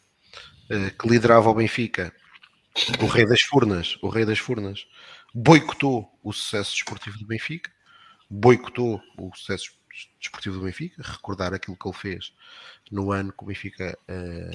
[0.98, 2.12] que liderava o Benfica,
[3.00, 4.84] o rei das furnas, o rei das furnas,
[5.32, 7.70] boicotou o sucesso desportivo do Benfica,
[8.28, 9.77] boicotou o sucesso
[10.20, 12.32] desportivo do Benfica, recordar aquilo que ele fez
[12.90, 14.53] no ano que o Benfica uh.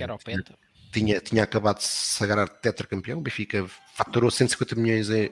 [0.91, 5.31] Tinha, tinha acabado de sagrar tetracampeão, o Benfica faturou 150 milhões em,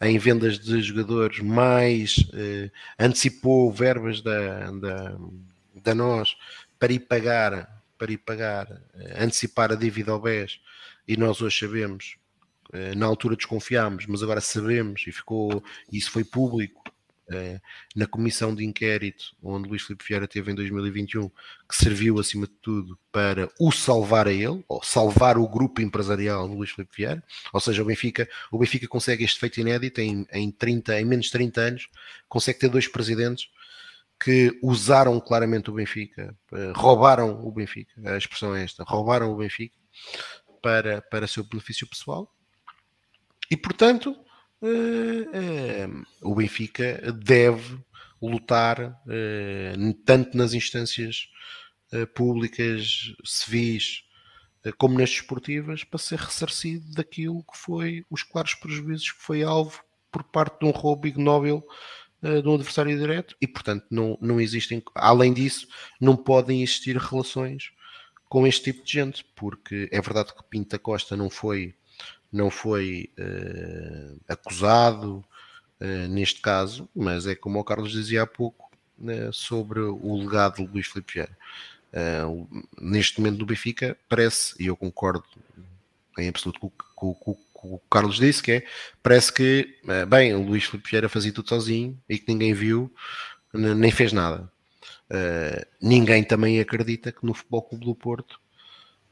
[0.00, 5.16] em vendas de jogadores, mais uh, antecipou verbas da, da,
[5.76, 6.36] da nós
[6.76, 10.58] para ir pagar para ir pagar, uh, antecipar a dívida ao BES
[11.06, 12.16] e nós hoje sabemos
[12.96, 15.60] na altura desconfiámos, mas agora sabemos e ficou,
[15.90, 16.79] isso foi público
[17.94, 21.28] na comissão de inquérito onde Luís Filipe Vieira teve em 2021,
[21.68, 26.48] que serviu acima de tudo para o salvar a ele, ou salvar o grupo empresarial
[26.48, 30.26] de Luís Filipe Vieira, ou seja, o Benfica, o Benfica consegue este feito inédito em,
[30.32, 31.88] em, 30, em menos de 30 anos,
[32.28, 33.48] consegue ter dois presidentes
[34.22, 39.36] que usaram claramente o Benfica, eh, roubaram o Benfica, a expressão é esta, roubaram o
[39.36, 39.74] Benfica
[40.60, 42.30] para, para seu benefício pessoal,
[43.50, 44.29] e portanto eh, eh,
[46.22, 47.78] o Benfica deve
[48.20, 49.74] lutar eh,
[50.04, 51.28] tanto nas instâncias
[52.14, 54.04] públicas, civis,
[54.78, 59.82] como nas desportivas, para ser ressarcido daquilo que foi os claros prejuízos que foi alvo
[60.12, 61.64] por parte de um roubo ignóbil
[62.22, 63.34] de um adversário direto.
[63.40, 65.66] E, portanto, não, não existem, além disso,
[66.00, 67.72] não podem existir relações
[68.28, 71.74] com este tipo de gente, porque é verdade que Pinta Costa não foi
[72.32, 75.24] não foi uh, acusado
[75.80, 80.56] uh, neste caso, mas é como o Carlos dizia há pouco uh, sobre o legado
[80.56, 81.36] de Luís Filipe Vieira.
[82.80, 85.24] neste momento do Benfica parece, e eu concordo
[86.18, 88.66] em absoluto com, com, com, com o Carlos disse, que é,
[89.02, 89.78] parece que,
[90.08, 92.92] bem, o Luís Filipe Vieira fazia tudo sozinho e que ninguém viu,
[93.52, 94.50] nem fez nada.
[95.80, 98.40] ninguém também acredita que no Futebol Clube do Porto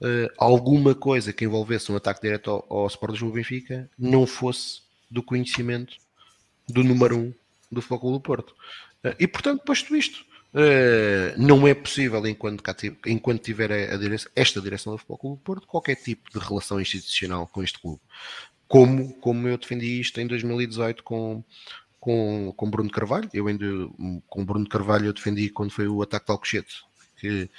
[0.01, 4.83] uh, alguma coisa que envolvesse um ataque direto ao, ao Sport Lisboa Benfica não fosse
[5.11, 5.97] do conhecimento
[6.69, 7.35] do número um
[7.71, 8.51] do Futebol do Porto.
[9.05, 12.63] Uh, e portanto, posto isto, uh, não é possível, enquanto,
[13.07, 16.81] enquanto tiver a, a direção, esta direção do Futebol do Porto, qualquer tipo de relação
[16.81, 18.01] institucional com este clube.
[18.67, 21.43] Como, como eu defendi isto em 2018 com,
[21.99, 23.29] com, com Bruno Carvalho.
[23.33, 23.65] Eu ainda
[24.29, 26.88] com Bruno Carvalho eu defendi quando foi o ataque de Alcochete
[27.19, 27.51] que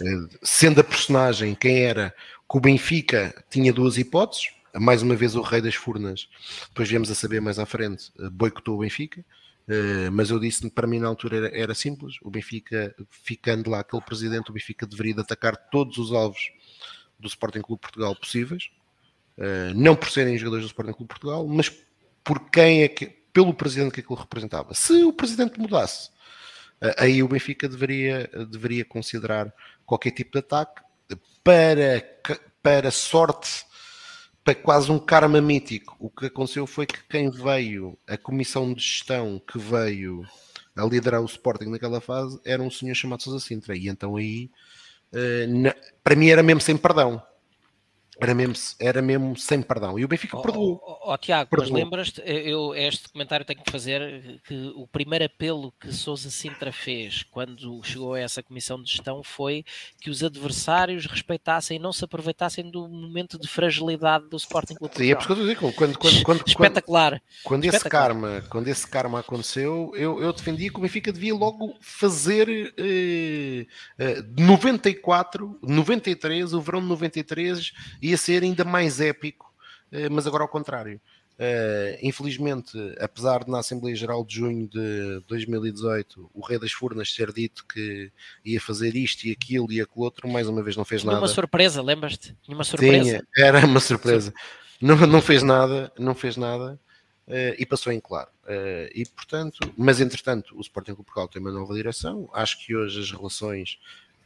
[0.00, 2.14] eh, sendo a personagem quem era,
[2.50, 6.28] que o Benfica tinha duas hipóteses, mais uma vez o Rei das Furnas,
[6.68, 9.24] depois viemos a saber mais à frente, eh, boicotou o Benfica,
[9.66, 13.80] eh, mas eu disse para mim na altura era, era, simples, o Benfica, ficando lá
[13.80, 16.50] aquele presidente, o Benfica deveria atacar todos os alvos
[17.18, 18.70] do Sporting Clube Portugal possíveis,
[19.74, 21.68] não por serem jogadores do Sporting Clube Portugal, mas
[22.22, 24.74] por quem é que, pelo presidente que aquilo representava.
[24.74, 26.10] Se o presidente mudasse,
[26.96, 29.52] aí o Benfica deveria, deveria considerar
[29.84, 30.82] qualquer tipo de ataque
[31.42, 32.04] para,
[32.62, 33.64] para sorte,
[34.44, 35.96] para quase um karma mítico.
[35.98, 40.24] O que aconteceu foi que quem veio, a comissão de gestão que veio
[40.76, 43.76] a liderar o Sporting naquela fase, era um senhor chamado Sousa Sintra.
[43.76, 44.50] E então aí,
[45.12, 45.46] eh,
[46.04, 47.22] para mim, era mesmo sem perdão.
[48.20, 49.96] Era mesmo, era mesmo sem perdão.
[49.96, 50.80] E o Benfica oh, perdoou.
[50.82, 51.70] Oh, oh, Tiago, perdoou.
[51.70, 56.72] mas lembras-te, eu este comentário tenho que fazer que o primeiro apelo que Sousa Sintra
[56.72, 59.64] fez quando chegou a essa comissão de gestão foi
[60.00, 64.96] que os adversários respeitassem e não se aproveitassem do momento de fragilidade do Sporting Clube.
[64.96, 67.22] Sim, é porque eu digo, quando, quando, quando, Espetacular.
[67.44, 67.70] Quando, Espetacular.
[67.70, 72.74] esse karma, quando esse karma aconteceu, eu, eu defendia que o Benfica devia logo fazer
[72.76, 73.66] eh,
[73.96, 77.72] eh, 94, 93, o verão de 93
[78.08, 79.52] ia ser ainda mais épico,
[79.92, 81.00] eh, mas agora ao contrário.
[81.38, 87.14] Uh, infelizmente, apesar de na Assembleia Geral de junho de 2018 o Rei das Furnas
[87.14, 88.10] ter dito que
[88.44, 91.18] ia fazer isto e aquilo e aquilo outro, mais uma vez não fez nada.
[91.18, 92.36] uma surpresa, lembras-te?
[92.48, 93.24] Uma surpresa.
[93.36, 94.34] Era uma surpresa.
[94.80, 96.78] Não, não fez nada, não fez nada
[97.28, 98.30] uh, e passou em claro.
[98.42, 102.28] Uh, e portanto, mas entretanto, o Sporting Clube Portugal tem uma nova direção.
[102.32, 103.78] Acho que hoje as relações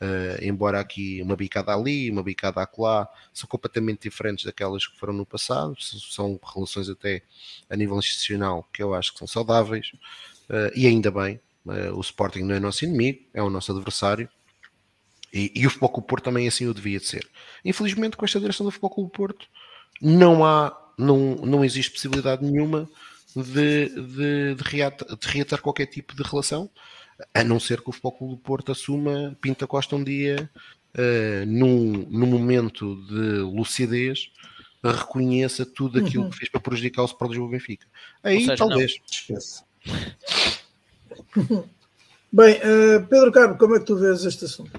[0.03, 5.13] Uh, embora aqui uma bicada ali, uma bicada acolá, são completamente diferentes daquelas que foram
[5.13, 7.23] no passado, são relações até
[7.71, 9.93] a nível institucional que eu acho que são saudáveis,
[10.51, 14.29] uh, e ainda bem, uh, o Sporting não é nosso inimigo, é o nosso adversário,
[15.33, 17.29] e, e o Futebol Clube Porto também assim o devia de ser.
[17.65, 19.47] Infelizmente com esta direção do Futebol Clube Porto
[20.01, 22.91] não há, não, não existe possibilidade nenhuma
[23.37, 26.69] de, de, de, reatar, de reatar qualquer tipo de relação,
[27.35, 30.51] a não ser que o Futebol Clube do Porto assuma Pinta Costa um dia
[30.97, 34.31] uh, num, num momento de lucidez
[34.85, 36.31] reconheça tudo aquilo uhum.
[36.31, 37.87] que fez para prejudicar o Sport Lisboa Benfica.
[38.23, 38.97] Aí seja, talvez.
[42.33, 44.73] Bem, uh, Pedro Carmo, como é que tu vês este assunto?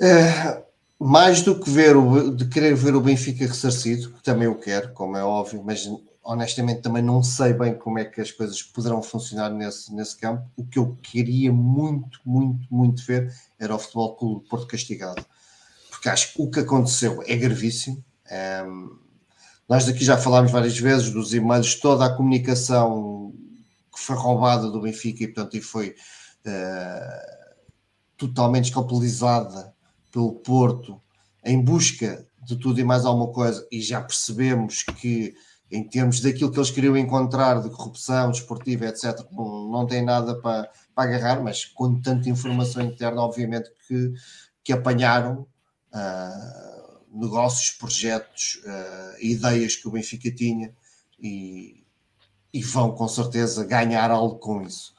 [0.00, 0.62] É,
[0.98, 4.92] mais do que ver o, de querer ver o Benfica ressarcido, que também eu quero,
[4.92, 5.88] como é óbvio, mas
[6.22, 10.48] honestamente também não sei bem como é que as coisas poderão funcionar nesse, nesse campo.
[10.56, 15.24] O que eu queria muito, muito, muito ver era o Futebol Clube Porto castigado.
[15.90, 18.02] Porque acho que o que aconteceu é gravíssimo.
[19.68, 23.32] Nós daqui já falámos várias vezes dos e-mails, toda a comunicação
[23.92, 25.90] que foi roubada do Benfica e, portanto, e foi
[26.46, 27.52] uh,
[28.16, 29.74] totalmente escapulizada
[30.10, 31.00] pelo Porto
[31.44, 35.34] em busca de tudo e mais alguma coisa, e já percebemos que
[35.72, 40.70] em termos daquilo que eles queriam encontrar de corrupção desportiva, etc., não, tem nada para,
[40.94, 44.12] para agarrar, mas com tanta informação interna, obviamente que,
[44.62, 45.46] que apanharam
[45.94, 50.74] uh, negócios, projetos, uh, ideias que o Benfica tinha
[51.18, 51.82] e,
[52.52, 54.92] e vão com certeza ganhar algo com isso.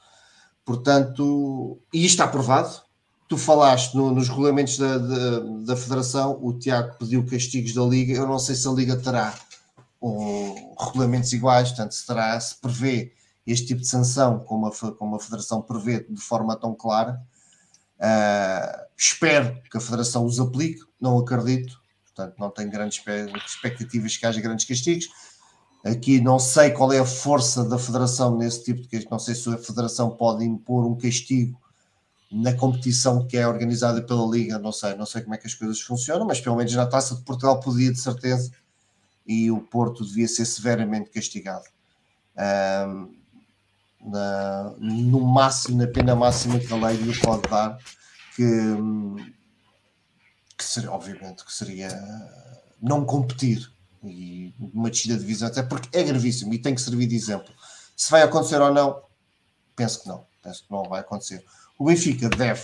[0.64, 2.82] Portanto, e isto está provado.
[3.28, 8.12] Tu falaste no, nos regulamentos da, da, da, Federação, o Tiago pediu castigos da Liga.
[8.12, 9.32] Eu não sei se a Liga terá
[10.04, 13.14] ou regulamentos iguais, portanto, se, se prevê
[13.46, 17.22] este tipo de sanção, como a, como a Federação prevê de forma tão clara.
[17.98, 23.02] Uh, espero que a Federação os aplique, não acredito, portanto, não tenho grandes
[23.46, 25.08] expectativas que haja grandes castigos.
[25.82, 29.34] Aqui não sei qual é a força da Federação nesse tipo de castigo, não sei
[29.34, 31.58] se a Federação pode impor um castigo
[32.30, 35.54] na competição que é organizada pela Liga, não sei, não sei como é que as
[35.54, 38.50] coisas funcionam, mas pelo menos na Taça de Portugal podia de certeza
[39.26, 41.64] e o Porto devia ser severamente castigado.
[42.36, 43.14] Um,
[44.04, 47.78] na, no máximo, na pena máxima que a lei lhe pode dar,
[48.36, 48.42] que,
[50.58, 51.88] que seria, obviamente, que seria
[52.80, 53.72] não competir
[54.02, 57.52] e uma descida de divisão, até porque é gravíssimo e tem que servir de exemplo.
[57.96, 59.02] Se vai acontecer ou não,
[59.74, 61.42] penso que não, penso que não vai acontecer.
[61.78, 62.62] O Benfica deve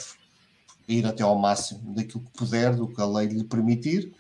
[0.87, 4.15] ir até ao máximo daquilo que puder, do que a lei lhe permitir,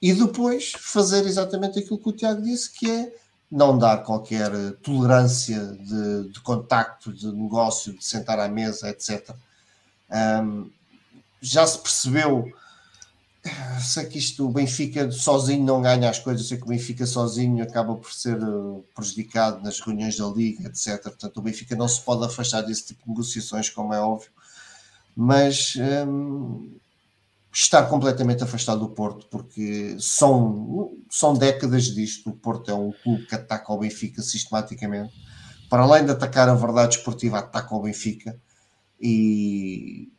[0.00, 3.12] e depois fazer exatamente aquilo que o Tiago disse, que é
[3.50, 4.50] não dar qualquer
[4.82, 9.30] tolerância de, de contacto, de negócio, de sentar à mesa, etc.
[10.42, 10.70] Um,
[11.40, 12.52] já se percebeu,
[13.80, 17.62] sei que isto, o Benfica sozinho não ganha as coisas, sei que o Benfica sozinho
[17.62, 21.02] acaba por ser uh, prejudicado nas reuniões da Liga, etc.
[21.02, 24.30] Portanto, o Benfica não se pode afastar desse tipo de negociações, como é óbvio,
[25.16, 25.76] mas
[27.58, 32.28] estar completamente afastado do Porto, porque são, são décadas disto.
[32.28, 35.14] O Porto é um clube que ataca o Benfica sistematicamente.
[35.70, 38.38] Para além de atacar a verdade esportiva, ataca o Benfica.
[39.00, 40.12] E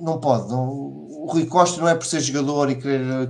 [0.00, 0.48] não pode.
[0.48, 3.28] Não, o Rui Costa não é por ser jogador e querer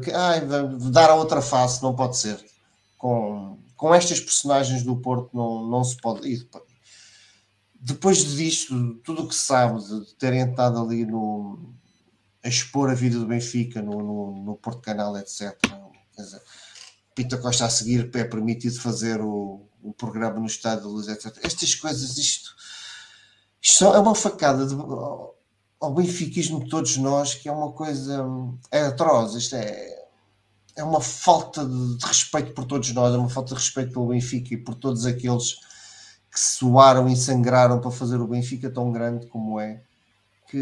[0.90, 2.44] dar a outra face, não pode ser.
[2.98, 6.28] Com, com estas personagens do Porto não, não se pode.
[6.28, 6.46] E
[7.80, 11.74] depois disto, tudo o que se sabe de terem estado ali no,
[12.42, 15.56] a expor a vida do Benfica no, no, no Porto Canal, etc.
[16.16, 16.42] Dizer,
[17.14, 21.36] Pita Costa a seguir é permitido fazer o, o programa no Estádio da Luz, etc.
[21.42, 22.54] Estas coisas, isto,
[23.60, 24.74] isto é uma facada de,
[25.80, 28.24] ao benfiquismo de todos nós, que é uma coisa
[28.70, 29.34] é atroz.
[29.34, 30.06] Isto é,
[30.76, 34.08] é uma falta de, de respeito por todos nós, é uma falta de respeito pelo
[34.08, 35.54] Benfica e por todos aqueles
[36.30, 39.82] que suaram e sangraram para fazer o Benfica tão grande como é.
[40.48, 40.58] Que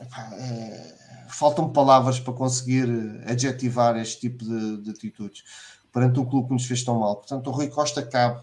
[0.00, 0.94] é,
[1.28, 2.88] faltam palavras para conseguir
[3.26, 5.44] adjetivar este tipo de, de, atitudes
[5.92, 7.16] perante um clube que nos fez tão mal.
[7.16, 8.42] Portanto, o Rui Costa cabe,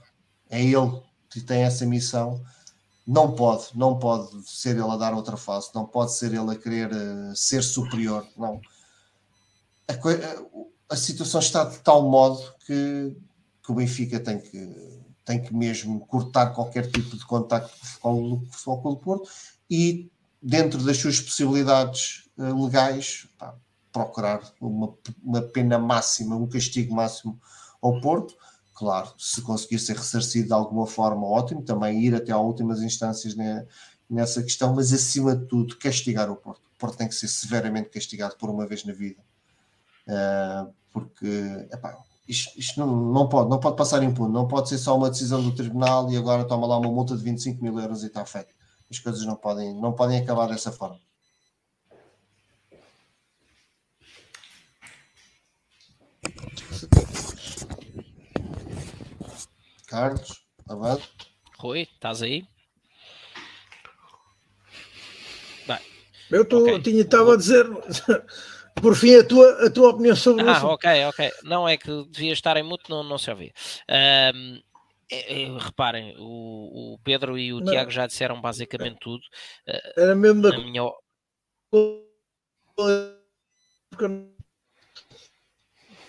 [0.49, 2.41] é ele que tem essa missão.
[3.07, 6.55] Não pode, não pode ser ele a dar outra face, não pode ser ele a
[6.55, 8.27] querer uh, ser superior.
[8.35, 8.59] Não.
[9.87, 13.15] A, a, a, situação está de tal modo que,
[13.63, 18.45] que o Benfica tem que, tem que mesmo cortar qualquer tipo de contacto com o
[18.51, 19.29] Futebol Clube Porto
[19.69, 20.09] e
[20.45, 23.55] dentro das suas possibilidades uh, legais, pá,
[23.91, 24.93] procurar uma,
[25.23, 27.41] uma, pena máxima, um castigo máximo
[27.81, 28.35] ao Porto.
[28.75, 31.63] Claro, se conseguir ser ressarcido de alguma forma, ótimo.
[31.63, 33.65] Também ir até às últimas instâncias ne,
[34.07, 36.61] nessa questão, mas acima de tudo, castigar o Porto.
[36.75, 39.21] O Porto tem que ser severamente castigado por uma vez na vida,
[40.07, 41.25] uh, porque
[41.71, 41.97] epá,
[42.27, 45.41] isto, isto não, não, pode, não pode passar impune, não pode ser só uma decisão
[45.41, 48.53] do tribunal e agora toma lá uma multa de 25 mil euros e está feito
[48.95, 50.99] as coisas não podem, não podem acabar dessa forma.
[59.87, 61.09] Carlos, avanço.
[61.57, 62.45] Rui, estás aí?
[65.67, 65.79] Bem,
[66.31, 66.81] eu okay.
[66.81, 67.65] tinha, estava a dizer,
[68.81, 70.65] por fim, a tua, a tua opinião sobre ah, isso.
[70.65, 71.31] Ah, ok, ok.
[71.43, 73.53] Não é que devia estar em muito, não, não se ouvia.
[74.33, 74.61] Um,
[75.59, 77.71] reparem, o, o, Pedro e o não.
[77.71, 79.23] Tiago já disseram basicamente tudo.
[79.67, 80.83] Eh, Era mesmo da minha.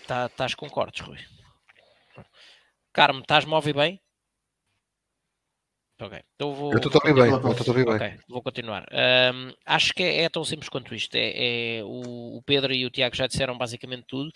[0.07, 1.19] Tá, estás com cortes, Rui.
[2.93, 4.01] Carmo, estás-me a ouvir bem?
[5.99, 6.71] Ok, então vou.
[6.71, 7.31] Eu estou a ouvir bem.
[7.31, 8.19] Eu estou a ouvir bem.
[8.27, 8.87] Vou continuar.
[8.91, 11.15] Um, acho que é, é, tão simples quanto isto.
[11.15, 14.31] É, é o, o, Pedro e o Tiago já disseram basicamente tudo.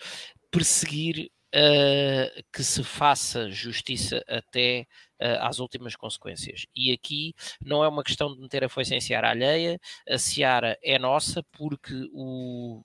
[0.50, 4.86] Perseguir uh, que se faça justiça até
[5.20, 6.66] uh, às últimas consequências.
[6.74, 7.34] E aqui
[7.64, 11.42] não é uma questão de meter a foice em seara alheia, a seara é nossa,
[11.52, 12.82] porque o,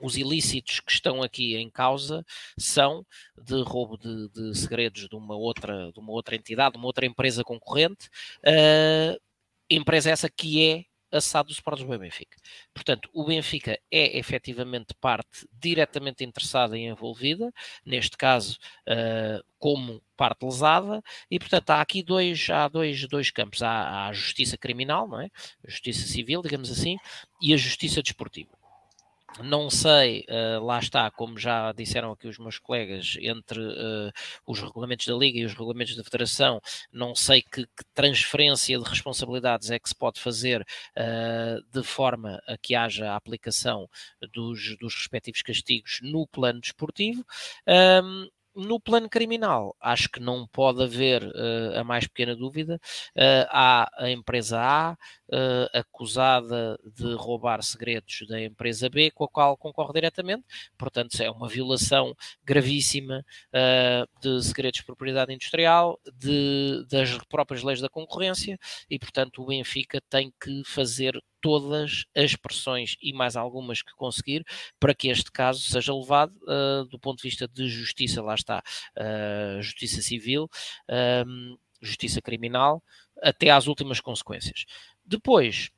[0.00, 2.24] os ilícitos que estão aqui em causa
[2.58, 3.04] são
[3.36, 7.06] de roubo de, de, segredos de uma outra, de uma outra entidade, de uma outra
[7.06, 8.08] empresa concorrente,
[8.46, 9.20] uh,
[9.68, 12.36] empresa essa que é assado do Sporting do Benfica.
[12.74, 17.52] Portanto, o Benfica é efetivamente parte diretamente interessada e envolvida,
[17.84, 18.58] neste caso
[18.88, 23.62] uh, como parte lesada, e portanto há aqui dois, há dois, dois campos.
[23.62, 25.26] Há, há a justiça criminal, não é?
[25.66, 26.96] a justiça civil, digamos assim,
[27.40, 28.55] e a justiça desportiva.
[29.42, 34.10] Não sei, uh, lá está, como já disseram aqui os meus colegas, entre uh,
[34.46, 36.58] os regulamentos da Liga e os regulamentos da Federação,
[36.90, 42.40] não sei que, que transferência de responsabilidades é que se pode fazer uh, de forma
[42.48, 43.86] a que haja a aplicação
[44.32, 47.22] dos, dos respectivos castigos no plano desportivo.
[47.68, 52.80] Um, no plano criminal, acho que não pode haver uh, a mais pequena dúvida.
[53.14, 59.28] Uh, há a empresa A uh, acusada de roubar segredos da empresa B, com a
[59.28, 60.44] qual concorre diretamente.
[60.78, 62.14] Portanto, é uma violação
[62.44, 63.24] gravíssima
[64.20, 68.58] de segredos de propriedade industrial, de, das próprias leis da concorrência,
[68.88, 74.44] e, portanto, o Benfica tem que fazer todas as pressões e mais algumas que conseguir
[74.80, 78.60] para que este caso seja levado uh, do ponto de vista de justiça, lá está,
[78.98, 80.50] uh, justiça civil,
[80.90, 82.82] uh, justiça criminal,
[83.22, 84.64] até às últimas consequências.
[85.04, 85.70] Depois,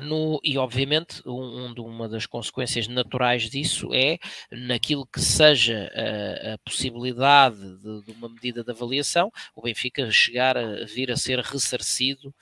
[0.00, 4.18] no, e obviamente um, um, uma das consequências naturais disso é
[4.50, 10.56] naquilo que seja a, a possibilidade de, de, uma medida de avaliação, o Benfica chegar
[10.56, 12.34] a vir a ser ressarcido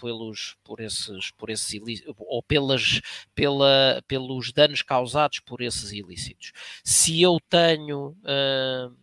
[0.00, 1.80] pelos, por esses, por esses
[2.18, 3.00] ou pelas,
[3.34, 6.52] pela, pelos danos causados por esses ilícitos.
[6.84, 8.96] Se eu tenho uh,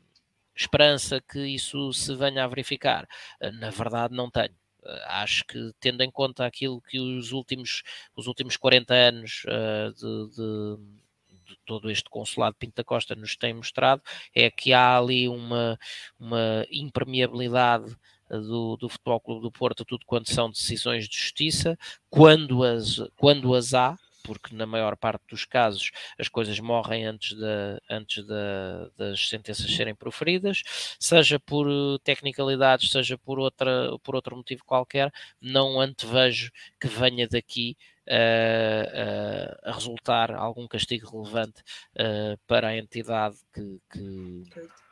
[0.55, 3.03] esperança que isso se venha a verificar,
[3.41, 4.55] uh, na verdade não tenho.
[4.87, 7.83] Uh, acho que tendo em conta aquilo que os últimos,
[8.15, 9.43] os últimos 40 anos
[9.95, 10.29] de,
[11.47, 14.01] de todo este consulado Pinto da Costa nos tem mostrado
[14.33, 15.77] é que há ali uma,
[16.19, 17.95] uma impermeabilidade
[18.29, 21.77] do, do Futebol Clube do Porto, tudo quanto são decisões de justiça,
[22.09, 23.97] quando as, quando as há,
[24.27, 25.89] porque na maior parte dos casos
[26.19, 30.61] as coisas morrem antes, de, antes de, das sentenças serem proferidas,
[30.99, 31.65] seja por
[32.03, 37.77] tecnicalidades, seja por, outra, por outro motivo qualquer, não antevejo que venha daqui
[38.07, 41.61] uh, uh, a resultar algum castigo relevante
[41.95, 44.43] uh, para a entidade que, que,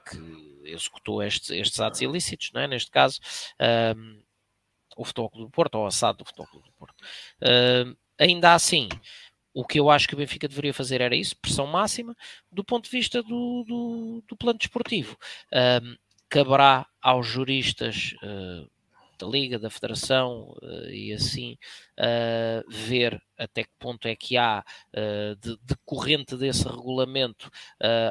[0.10, 2.68] que executou estes, estes atos ilícitos, não é?
[2.68, 3.20] neste caso,
[3.98, 4.24] um,
[4.96, 7.02] o Futebol Clube do Porto, ou o assado do Futebol Clube do Porto.
[7.42, 8.88] Uh, ainda assim,
[9.56, 12.14] o que eu acho que o Benfica deveria fazer era isso, pressão máxima,
[12.52, 15.18] do ponto de vista do, do, do plano desportivo.
[15.82, 15.96] Um,
[16.28, 18.70] caberá aos juristas uh,
[19.18, 21.58] da Liga, da Federação uh, e assim
[21.98, 24.64] uh, ver até que ponto é que há,
[25.42, 27.52] de, decorrente desse regulamento,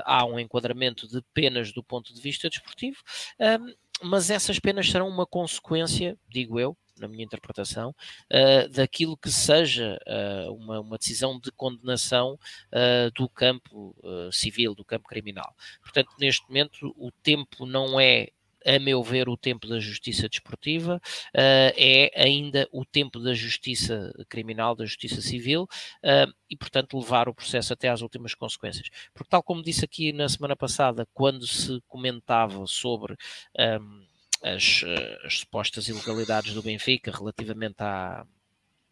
[0.04, 2.98] há um enquadramento de penas do ponto de vista desportivo,
[3.40, 9.30] um, mas essas penas serão uma consequência, digo eu, na minha interpretação, uh, daquilo que
[9.30, 12.38] seja uh, uma, uma, decisão de condenação
[12.72, 13.94] uh, do campo
[14.32, 15.54] civil, do campo criminal.
[15.82, 18.28] Portanto, neste momento, o tempo não é
[18.64, 24.12] a meu ver, o tempo da justiça desportiva, uh, é ainda o tempo da justiça
[24.28, 28.88] criminal, da justiça civil, uh, e, portanto, levar o processo até às últimas consequências.
[29.12, 33.14] Porque, tal como disse aqui na semana passada, quando se comentava sobre.
[33.58, 34.13] Um, ehm,
[34.44, 34.84] as,
[35.24, 38.26] as, supostas ilegalidades do Benfica relativamente à,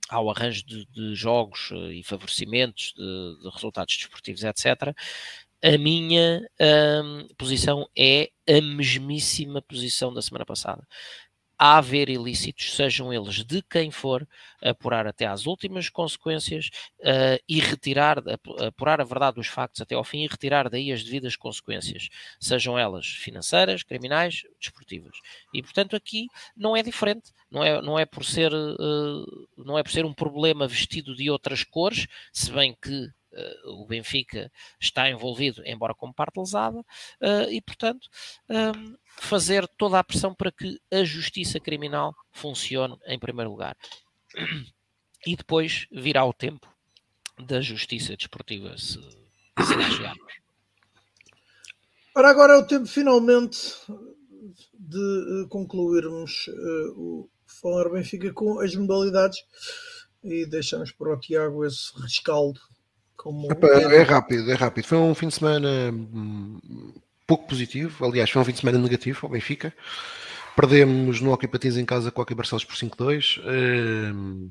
[0.08, 4.94] ao arranjo de, de, jogos eh, e favorecimentos de, de, resultados desportivos, etc
[5.62, 6.44] a minha
[7.04, 10.86] um, posição é a mesmíssima posição da semana passada.
[11.64, 14.26] A haver ilícitos, sejam eles de quem for,
[14.60, 18.18] apurar até às últimas consequências uh, e retirar,
[18.66, 22.08] apurar a verdade dos factos até ao fim e retirar daí as devidas consequências,
[22.40, 25.16] sejam elas financeiras, criminais, desportivas.
[25.54, 26.26] E portanto aqui
[26.56, 30.12] não é diferente, não é, não é, por, ser, uh, não é por ser um
[30.12, 33.08] problema vestido de outras cores, se bem que
[33.64, 34.50] o Benfica
[34.80, 38.08] está envolvido, embora como parte lesada, uh, e portanto
[38.48, 43.76] um, fazer toda a pressão para que a justiça criminal funcione em primeiro lugar.
[45.24, 46.68] E depois virá o tempo
[47.38, 50.32] da justiça desportiva se, se chegarmos.
[52.14, 53.60] Ora, agora é o tempo finalmente
[54.74, 56.48] de concluirmos
[56.96, 59.38] o Falar Benfica com as modalidades
[60.22, 62.60] e deixamos para o Tiago esse rescaldo.
[63.22, 64.84] Como é, é rápido, é rápido.
[64.84, 66.92] Foi um fim de semana hum,
[67.24, 69.72] pouco positivo, aliás, foi um fim de semana negativo ao Benfica.
[70.56, 73.40] Perdemos no Hockey Patins em casa com o Hockey Barcelos por 5-2,
[74.12, 74.50] hum,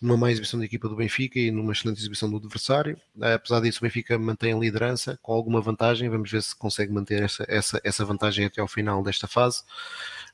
[0.00, 2.98] numa má exibição da equipa do Benfica e numa excelente exibição do adversário.
[3.34, 6.08] Apesar disso, o Benfica mantém a liderança com alguma vantagem.
[6.10, 9.62] Vamos ver se consegue manter essa, essa, essa vantagem até ao final desta fase.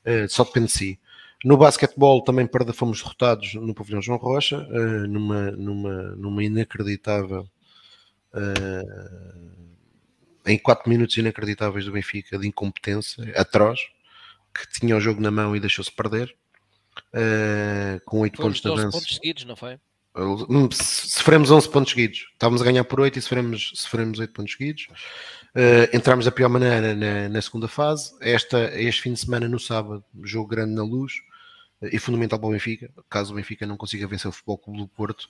[0.05, 0.99] Uh, só depende de si.
[1.45, 7.47] No basquetebol também perde, fomos derrotados no pavilhão João Rocha, uh, numa, numa, numa inacreditável.
[8.33, 9.49] Uh,
[10.45, 13.79] em 4 minutos inacreditáveis do Benfica de incompetência atroz,
[14.53, 16.35] que tinha o jogo na mão e deixou-se perder,
[17.13, 18.97] uh, com 8 pontos de avanço.
[18.97, 19.79] pontos seguidos, não foi?
[20.71, 22.27] Sofremos 11 pontos seguidos.
[22.33, 24.87] Estávamos a ganhar por 8 e sofremos, sofremos 8 pontos seguidos.
[25.55, 28.15] Uh, entramos da pior maneira na, na, segunda fase.
[28.19, 31.13] Esta, este fim de semana, no sábado, jogo grande na luz
[31.81, 32.91] e fundamental para o Benfica.
[33.09, 35.29] Caso o Benfica não consiga vencer o Futebol Clube do Porto,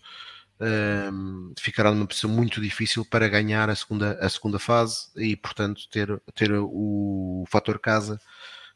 [0.60, 5.88] um, ficará numa posição muito difícil para ganhar a segunda, a segunda fase e, portanto,
[5.90, 8.20] ter, ter o fator casa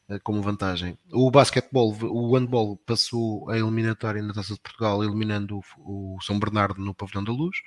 [0.10, 0.97] uh, como vantagem.
[1.11, 6.80] O basquetebol, o handball passou a eliminatória na Taça de Portugal, eliminando o, São Bernardo
[6.80, 7.57] no Pavilhão da Luz.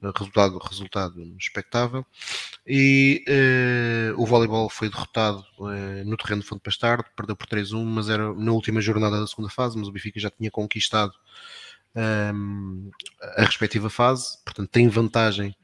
[0.00, 2.04] Uh, resultado, resultado expectável
[2.66, 5.42] e uh, o voleibol foi derrotado
[6.04, 9.48] no terreno de Fonte Pastardo, perdeu por 3-1, mas era na última jornada da segunda
[9.48, 11.14] fase, mas o Benfica já tinha conquistado
[11.96, 12.90] um,
[13.36, 15.56] a respectiva fase, portanto tem vantagem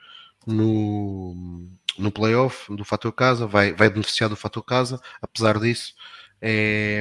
[0.46, 1.68] no,
[1.98, 5.94] no playoff do fator casa, vai, vai beneficiar do fator casa, apesar disso
[6.44, 7.00] é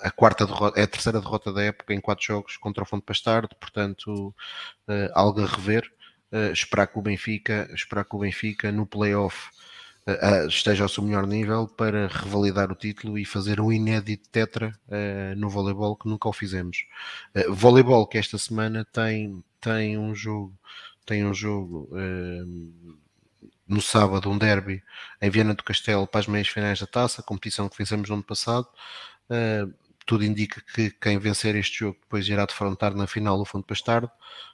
[0.00, 3.04] a quarta derrota, é a terceira derrota da época em quatro jogos contra o Fonte
[3.04, 4.34] Pastardo, portanto
[4.88, 5.88] uh, algo a rever,
[6.32, 9.50] uh, esperar que o Benfica, esperar que o Benfica no playoff
[10.48, 15.38] esteja ao seu melhor nível para revalidar o título e fazer um inédito tetra uh,
[15.38, 16.84] no voleibol que nunca o fizemos.
[17.34, 20.52] Uh, voleibol que esta semana tem, tem um jogo,
[21.06, 21.88] tem um jogo
[23.66, 24.82] no sábado, um derby
[25.20, 28.24] em Viana do Castelo para as meias finais da taça, competição que vencemos no ano
[28.24, 28.68] passado.
[29.30, 29.72] Uh,
[30.06, 34.10] tudo indica que quem vencer este jogo depois irá defrontar na final o Fundo Pastardo.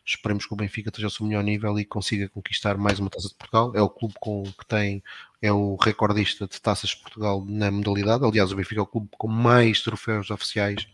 [0.06, 3.28] Esperemos que o Benfica esteja ao seu melhor nível e consiga conquistar mais uma taça
[3.28, 3.72] de Portugal.
[3.74, 5.02] É o clube com, que tem,
[5.42, 8.24] é o recordista de taças de Portugal na modalidade.
[8.24, 10.86] Aliás, o Benfica é o clube com mais troféus oficiais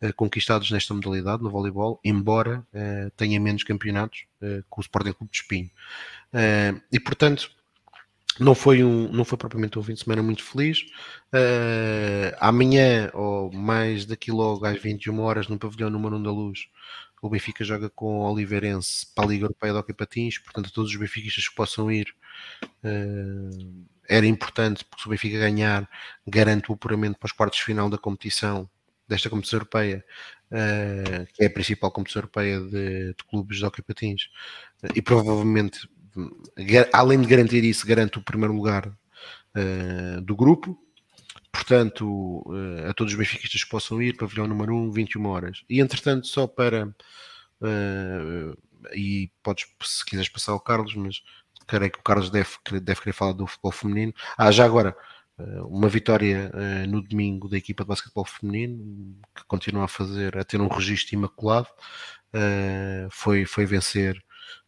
[0.00, 5.12] eh, conquistados nesta modalidade, no voleibol, embora eh, tenha menos campeonatos eh, que o Sporting
[5.12, 5.70] Clube de Espinho.
[6.90, 7.50] E portanto,
[8.40, 10.80] não foi, um, não foi propriamente um fim de semana muito feliz.
[11.32, 16.68] Uh, amanhã, ou mais daqui logo às 21 horas, no pavilhão número 1 da Luz,
[17.22, 20.90] o Benfica joga com o Oliveirense para a Liga Europeia de Hockey Patins, portanto, todos
[20.90, 22.12] os benfiquistas que possam ir
[22.84, 25.88] uh, era importante, porque se o Benfica ganhar,
[26.26, 28.68] garante o apuramento para os quartos de final da competição,
[29.06, 30.04] desta competição europeia,
[30.50, 34.28] uh, que é a principal competição europeia de, de clubes de Hockey Patins,
[34.92, 35.88] e provavelmente
[36.92, 40.76] além de garantir isso, garante o primeiro lugar uh, do grupo.
[41.52, 45.62] Portanto, uh, a todos os benfiquistas que possam ir, pavilhão número 1, 21 horas.
[45.68, 46.86] E entretanto, só para.
[47.60, 48.56] Uh,
[48.94, 51.22] e podes, se quiseres passar ao Carlos, mas
[51.66, 52.50] creio que o Carlos deve,
[52.82, 54.12] deve querer falar do futebol feminino.
[54.36, 54.96] Ah, já agora,
[55.66, 56.50] uma vitória
[56.88, 61.14] no domingo da equipa de basquetebol feminino, que continua a fazer, a ter um registro
[61.14, 61.68] imaculado.
[63.10, 64.20] foi, foi vencer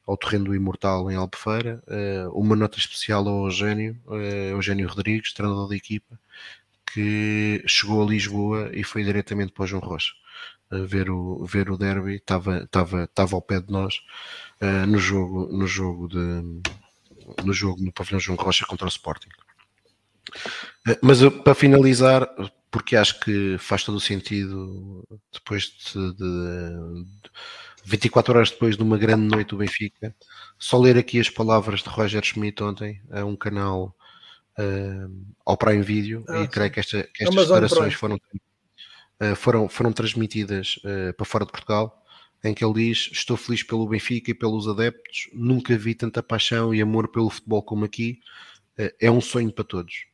[0.06, 1.82] ao terreno do Imortal em Albufeira.
[1.86, 6.18] Uh, uma nota especial ao Eugênio, uh, Eugênio Rodrigues, treinador da equipa,
[6.94, 10.12] que chegou a Lisboa e foi diretamente para o João Rocha.
[10.70, 13.96] Uh, ver, o, ver o derby, estava, estava, estava ao pé de nós
[14.62, 16.62] uh, no jogo, no jogo de
[17.42, 19.30] no jogo no pavilhão João Rocha contra o Sporting.
[21.02, 22.28] Mas para finalizar,
[22.70, 27.24] porque acho que faz todo o sentido depois de, de,
[27.82, 30.14] de 24 horas depois de uma grande noite do Benfica,
[30.58, 33.96] só ler aqui as palavras de Roger Schmidt ontem a um canal
[34.58, 39.68] uh, ao Prime Video ah, e creio que, esta, que estas declarações foram, uh, foram,
[39.68, 42.02] foram transmitidas uh, para fora de Portugal
[42.42, 46.74] em que ele diz: Estou feliz pelo Benfica e pelos adeptos, nunca vi tanta paixão
[46.74, 48.20] e amor pelo futebol como aqui.
[49.00, 50.04] É um sonho para todos.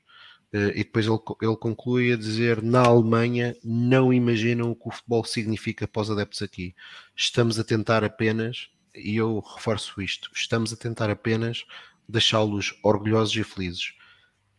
[0.52, 5.24] E depois ele, ele, conclui a dizer: na Alemanha não imaginam o que o futebol
[5.24, 6.72] significa para os adeptos aqui.
[7.16, 11.64] Estamos a tentar apenas, e eu reforço isto, estamos a tentar apenas
[12.08, 13.94] deixá-los orgulhosos e felizes.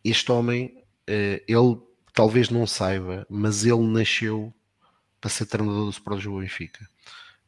[0.04, 0.74] Este homem,
[1.08, 1.80] uh, ele
[2.12, 4.52] talvez não saiba, mas ele nasceu
[5.20, 6.88] para ser treinador do Sport Benfica.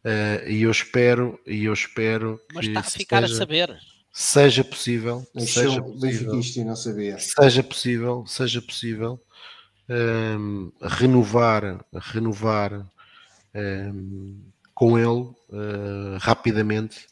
[0.05, 3.35] Uh, e eu espero, e eu espero mas que está a ficar seja...
[3.35, 3.79] a saber
[4.15, 7.19] seja possível, seja possível, não sabia.
[7.19, 9.21] seja possível, seja possível
[9.89, 12.87] um, renovar, renovar
[13.53, 14.41] um,
[14.73, 17.09] com ele uh, rapidamente,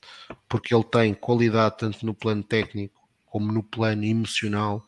[0.48, 4.86] porque ele tem qualidade tanto no plano técnico como no plano emocional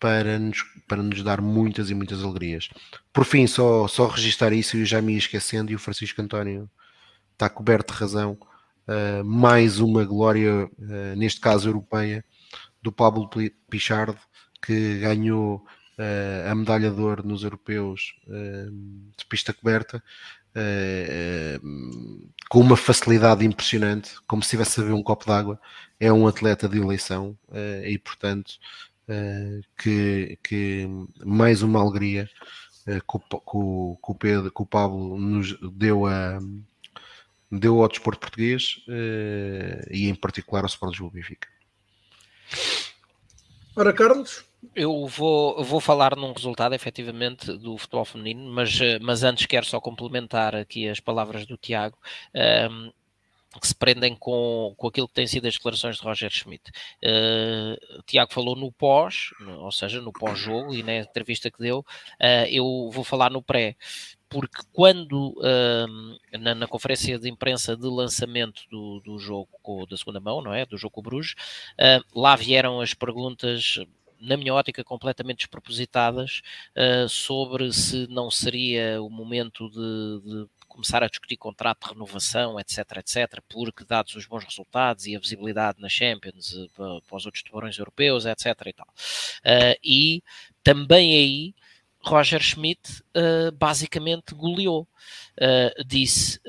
[0.00, 2.70] para nos, para nos dar muitas e muitas alegrias.
[3.12, 6.68] Por fim, só, só registrar isso e já me ia esquecendo, e o Francisco António
[7.34, 8.38] está coberto de razão.
[8.88, 12.24] Uh, mais uma glória, uh, neste caso europeia,
[12.82, 13.30] do Pablo
[13.68, 14.18] Pichard,
[14.60, 15.56] que ganhou
[15.98, 20.02] uh, a medalha de ouro nos europeus de pista coberta.
[22.48, 25.60] com uma facilidade impressionante, como se estivesse a ver um copo d'água,
[26.00, 27.38] é um atleta de eleição
[27.84, 28.54] e, portanto,
[29.78, 30.88] que, que,
[31.24, 32.28] mais uma alegria
[32.86, 36.38] uh, que, o, que, o Pedro, que o Pablo nos deu, a,
[37.50, 41.48] deu ao desporto português uh, e em particular ao Sport Lisboa Benfica.
[43.76, 44.44] Ora, Carlos?
[44.74, 49.80] Eu vou, vou falar num resultado, efetivamente, do futebol feminino, mas, mas antes quero só
[49.80, 51.96] complementar aqui as palavras do Tiago.
[52.34, 52.92] Um,
[53.58, 56.70] que se prendem com, com aquilo que têm sido as declarações de Roger Schmidt.
[57.02, 62.46] Uh, Tiago falou no pós, ou seja, no pós-jogo, e na entrevista que deu, uh,
[62.48, 63.76] eu vou falar no pré,
[64.28, 69.96] porque quando uh, na, na, conferência de imprensa de lançamento do, do jogo com, da
[69.96, 70.64] segunda mão, não é?
[70.64, 71.34] Do jogo com o Bruges,
[72.14, 73.80] lá vieram as perguntas
[74.20, 76.42] na minha ótica, completamente despropositadas
[76.76, 82.58] uh, sobre se não seria o momento de, de começar a discutir contrato de renovação,
[82.58, 87.16] etc, etc, porque dados os bons resultados e a visibilidade na Champions eh, para, para
[87.16, 88.88] os outros tubarões europeus, etc e tal.
[88.88, 90.22] Uh, e
[90.62, 91.54] também aí
[92.02, 94.88] Roger Schmidt uh, basicamente goleou.
[95.36, 96.40] Uh, disse,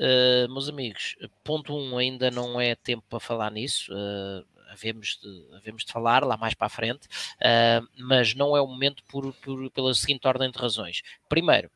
[0.48, 3.92] meus amigos, ponto 1, um, ainda não é tempo para falar nisso,
[4.72, 8.66] havemos de, havemos de falar lá mais para a frente, uh, mas não é o
[8.66, 11.02] momento por, por, pela seguinte ordem de razões.
[11.28, 11.70] Primeiro,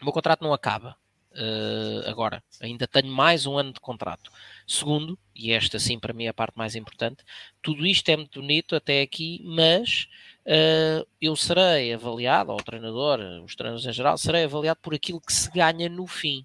[0.00, 0.96] o meu contrato não acaba.
[1.34, 4.30] Uh, agora, ainda tenho mais um ano de contrato.
[4.66, 7.24] Segundo, e esta sim para mim é a parte mais importante,
[7.62, 10.08] tudo isto é muito bonito até aqui, mas
[10.46, 15.20] uh, eu serei avaliado, ou o treinador, os treinadores em geral, serei avaliado por aquilo
[15.20, 16.44] que se ganha no fim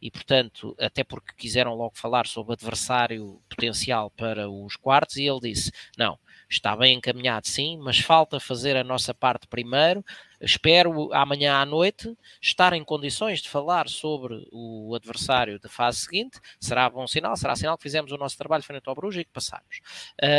[0.00, 5.40] e, portanto, até porque quiseram logo falar sobre adversário potencial para os quartos, e ele
[5.40, 6.18] disse: não,
[6.50, 10.04] está bem encaminhado, sim, mas falta fazer a nossa parte primeiro.
[10.40, 16.40] Espero amanhã à noite estar em condições de falar sobre o adversário da fase seguinte.
[16.58, 19.30] Será bom sinal, será sinal que fizemos o nosso trabalho frente ao Bruges e que
[19.30, 19.80] passamos.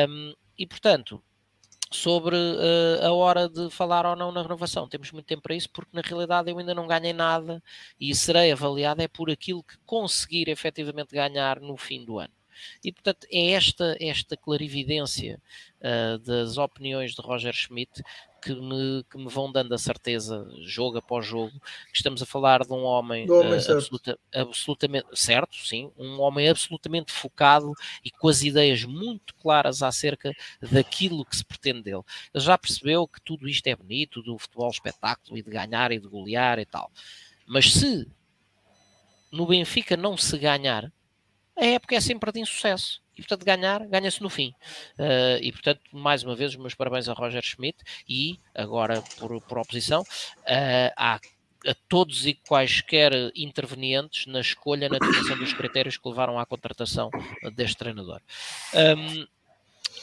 [0.09, 1.23] Um, e portanto,
[1.89, 4.87] sobre uh, a hora de falar ou não na renovação.
[4.87, 7.63] Temos muito tempo para isso, porque na realidade eu ainda não ganhei nada
[7.99, 12.33] e serei avaliado é por aquilo que conseguir efetivamente ganhar no fim do ano.
[12.83, 15.39] E, portanto, é esta, esta clarividência
[15.79, 18.03] uh, das opiniões de Roger Schmidt
[18.41, 21.51] que me, que me vão dando a certeza, jogo após jogo,
[21.91, 26.49] que estamos a falar de um homem, homem uh, absoluta, absolutamente certo, sim, um homem
[26.49, 27.71] absolutamente focado
[28.03, 32.01] e com as ideias muito claras acerca daquilo que se pretende dele.
[32.33, 35.99] Ele já percebeu que tudo isto é bonito, do futebol espetáculo e de ganhar e
[35.99, 36.91] de golear e tal.
[37.45, 38.07] Mas se
[39.31, 40.91] no Benfica não se ganhar,
[41.57, 43.01] a época é sempre de insucesso.
[43.17, 44.53] E, portanto, ganhar, ganha-se no fim.
[44.97, 49.41] Uh, e, portanto, mais uma vez, os meus parabéns a Roger Schmidt e, agora, por,
[49.41, 51.19] por oposição, uh, a
[51.87, 57.09] todos e quaisquer intervenientes na escolha, na definição dos critérios que levaram à contratação
[57.53, 58.19] deste treinador.
[58.73, 59.27] Um,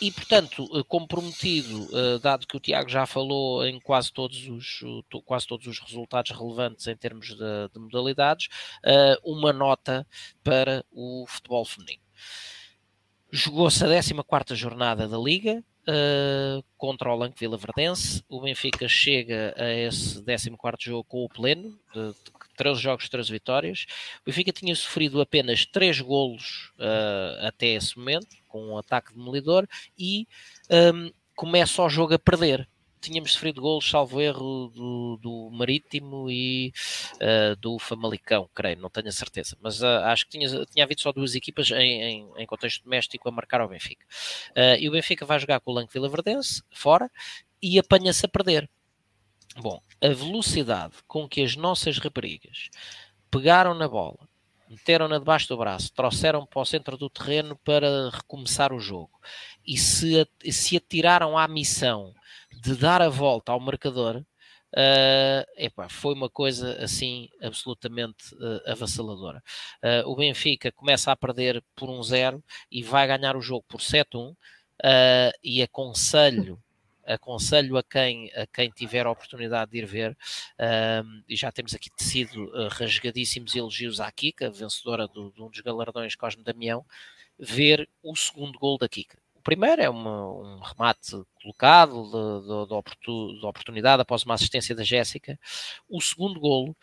[0.01, 4.81] e, portanto, eh, comprometido, eh, dado que o Tiago já falou em quase todos os,
[5.25, 8.49] quase todos os resultados relevantes em termos de, de modalidades,
[8.85, 10.07] eh, uma nota
[10.45, 12.03] para o futebol feminino.
[13.31, 15.63] Jogou-se a 14 jornada da Liga,
[16.77, 18.23] contra o Lanque Vila Verdense.
[18.29, 22.15] O Benfica chega a esse 14 jogo com o pleno, de
[22.59, 23.87] 13 jogos, 13 vitórias.
[24.21, 29.67] O Benfica tinha sofrido apenas 3 golos uh, até esse momento, com um ataque demolidor,
[29.97, 30.27] e
[30.71, 32.69] um, começa o jogo a perder
[33.01, 36.73] tínhamos sofrido golos, salvo erro, do, do Marítimo e
[37.15, 41.01] uh, do Famalicão, creio, não tenho a certeza, mas uh, acho que tinha, tinha havido
[41.01, 44.05] só duas equipas em, em, em contexto doméstico a marcar ao Benfica.
[44.81, 47.09] E o Benfica vai jogar com o Lanque Vila Verdense, fora,
[47.63, 48.69] e apanha-se a perder.
[49.61, 52.71] Bom, a velocidade com que as nossas raparigas
[53.29, 54.29] pegaram na bola,
[54.71, 59.19] meteram-na debaixo do braço, trouxeram para o centro do terreno para recomeçar o jogo
[59.67, 62.15] e se, se atiraram à missão
[62.63, 69.43] de dar a volta ao marcador, uh, foi uma coisa assim absolutamente uh, avassaladora.
[69.83, 73.81] Uh, o Benfica começa a perder por um zero e vai ganhar o jogo por
[73.81, 74.37] 7-1 uh,
[75.43, 76.63] e aconselho
[77.09, 80.17] aconselho a quem, a quem tiver a oportunidade de ir ver,
[81.29, 85.61] e já temos aqui tecido uh, rasgadíssimos elogios à Kika, vencedora do, de um dos
[85.61, 86.85] galardões Cosme Damião,
[87.39, 89.19] ver o segundo gol da Kika.
[89.35, 95.39] O primeiro é uma, um remate colocado de, de, oportunidade após uma assistência da Jéssica.
[95.89, 96.77] O segundo golo,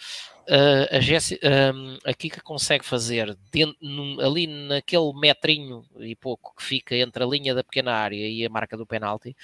[0.50, 6.56] uh, a, Jéssica, um, a Kika consegue fazer dentro, num, ali naquele metrinho e pouco
[6.56, 9.36] que fica entre a linha da pequena área e a marca do penalti,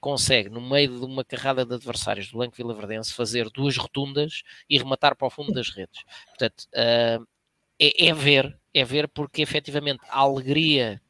[0.00, 4.42] consegue, no meio de uma carrada de adversários do Lanco Vila Verdense, fazer duas rotundas
[4.68, 6.02] e rematar para o fundo das redes.
[6.28, 7.26] Portanto, uh,
[7.78, 11.00] é, é ver, é ver porque efetivamente a alegria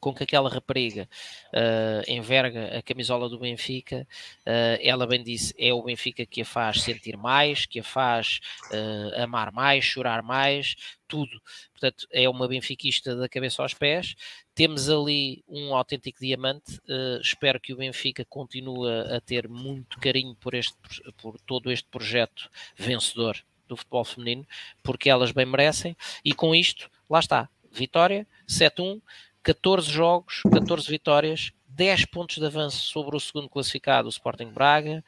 [0.00, 1.08] com que aquela rapariga
[1.54, 4.08] uh, enverga a camisola do Benfica,
[4.46, 8.40] uh, ela bem disse, é o Benfica que a faz sentir mais, que a faz
[8.72, 10.74] uh, amar mais, chorar mais,
[11.06, 11.40] tudo.
[11.72, 14.14] Portanto, é uma benfiquista da cabeça aos pés.
[14.60, 16.78] Temos ali um autêntico diamante.
[17.22, 20.76] espero que o Benfica continue a ter muito carinho por, este,
[21.16, 24.46] por todo este projeto vencedor do futebol feminino,
[24.82, 25.96] porque elas bem merecem.
[26.22, 29.00] E com isto, lá está, vitória, 7-1
[29.42, 35.02] 14 jogos, 14 vitórias, 10 pontos de avanço sobre o segundo classificado, o Sporting Braga,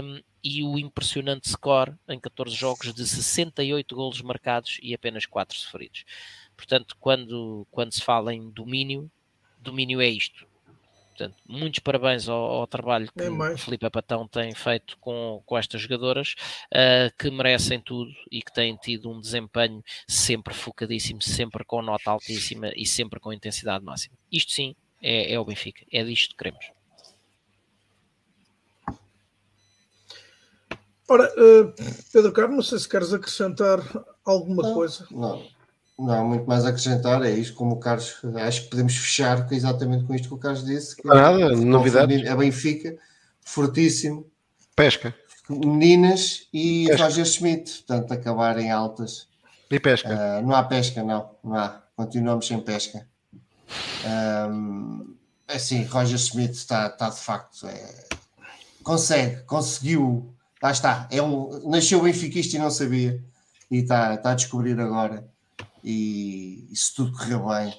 [0.00, 5.58] um, e o impressionante score em 14 jogos de 68 golos marcados e apenas 4
[5.58, 6.04] sofridos.
[6.60, 9.10] Portanto, quando, quando se fala em domínio,
[9.58, 10.46] domínio é isto.
[11.08, 15.80] Portanto, muitos parabéns ao, ao trabalho que o Felipe Patão tem feito com, com estas
[15.80, 16.34] jogadoras,
[16.72, 22.10] uh, que merecem tudo e que têm tido um desempenho sempre focadíssimo, sempre com nota
[22.10, 24.16] altíssima e sempre com intensidade máxima.
[24.30, 26.70] Isto sim é, é o Benfica, é disto que queremos.
[31.08, 31.74] Ora, uh,
[32.12, 33.80] Pedro Carlos, não sei se queres acrescentar
[34.24, 35.06] alguma não, coisa.
[35.10, 35.42] Não,
[36.00, 39.46] não há muito mais a acrescentar, é isto como o Carlos, acho que podemos fechar
[39.52, 40.96] exatamente com isto que o Carlos disse.
[40.96, 42.28] Que Nada, é, novidades.
[42.28, 42.96] A Benfica,
[43.42, 44.26] fortíssimo.
[44.74, 45.14] Pesca.
[45.48, 47.04] Meninas e pesca.
[47.04, 49.28] Roger Schmidt, portanto, acabar em altas.
[49.70, 50.08] E pesca?
[50.08, 51.82] Uh, não há pesca, não, não há.
[51.94, 53.06] Continuamos sem pesca.
[54.48, 55.14] Um,
[55.46, 57.66] é assim, Roger Schmidt está, está de facto.
[57.66, 58.04] É,
[58.82, 60.34] consegue, conseguiu.
[60.62, 61.08] Lá está.
[61.10, 63.22] É um, nasceu benfiquista e não sabia.
[63.70, 65.28] E está, está a descobrir agora
[65.82, 67.74] e, e se tudo correr bem,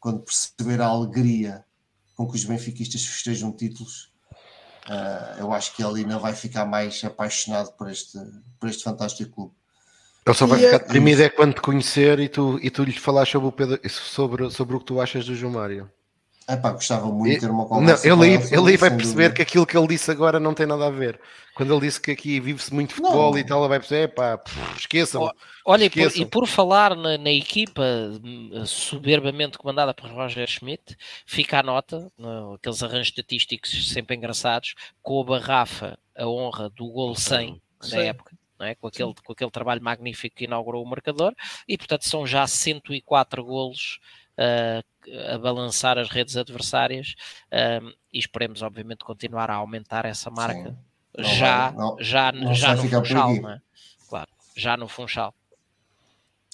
[0.00, 1.64] quando perceber a alegria
[2.16, 4.12] com que os benfiquistas festejam títulos,
[4.88, 8.18] uh, eu acho que ele ainda vai ficar mais apaixonado por este,
[8.58, 9.54] por este fantástico clube.
[10.26, 10.78] Ele só vai e ficar é...
[10.80, 14.50] deprimido é quando te conhecer e tu, e tu lhe falar sobre o, Pedro, sobre,
[14.50, 15.90] sobre o que tu achas do João Mário.
[16.48, 18.08] É pá, gostava muito de ter uma conversa.
[18.08, 19.34] Não, ele, aí, ele aí vai perceber dúvida.
[19.34, 21.20] que aquilo que ele disse agora não tem nada a ver.
[21.54, 23.38] Quando ele disse que aqui vive-se muito futebol não.
[23.38, 24.42] e tal, ele vai perceber, é pá,
[24.76, 25.30] esqueçam.
[25.64, 26.22] Olha, esqueçam.
[26.22, 27.82] E, por, e por falar na, na, equipa
[28.24, 30.96] hum, soberbamente comandada por Roger Schmidt,
[31.26, 36.88] fica a nota, no, aqueles arranjos estatísticos sempre engraçados, com a Barrafa a honra do
[36.88, 38.36] gol 100 da época.
[38.60, 38.76] É?
[38.76, 41.34] Com, aquele, com aquele trabalho magnífico que inaugurou o marcador,
[41.66, 43.98] e portanto são já 104 golos
[44.38, 47.14] a balançar as redes adversárias
[47.52, 50.76] uh, e esperemos obviamente continuar a aumentar essa marca
[51.18, 53.62] já, vai, não, já, não já no Funchal, não é?
[54.08, 55.34] claro, já no Funchal.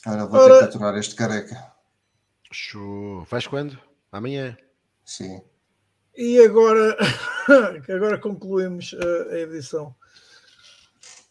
[0.07, 0.55] Ora, vou Ora...
[0.55, 1.73] ter que aturar este careca.
[2.50, 3.24] Show.
[3.31, 3.78] Vais quando?
[4.10, 4.57] Amanhã.
[5.05, 5.42] Sim.
[6.16, 6.97] E agora,
[7.89, 8.94] agora concluímos
[9.31, 9.94] a edição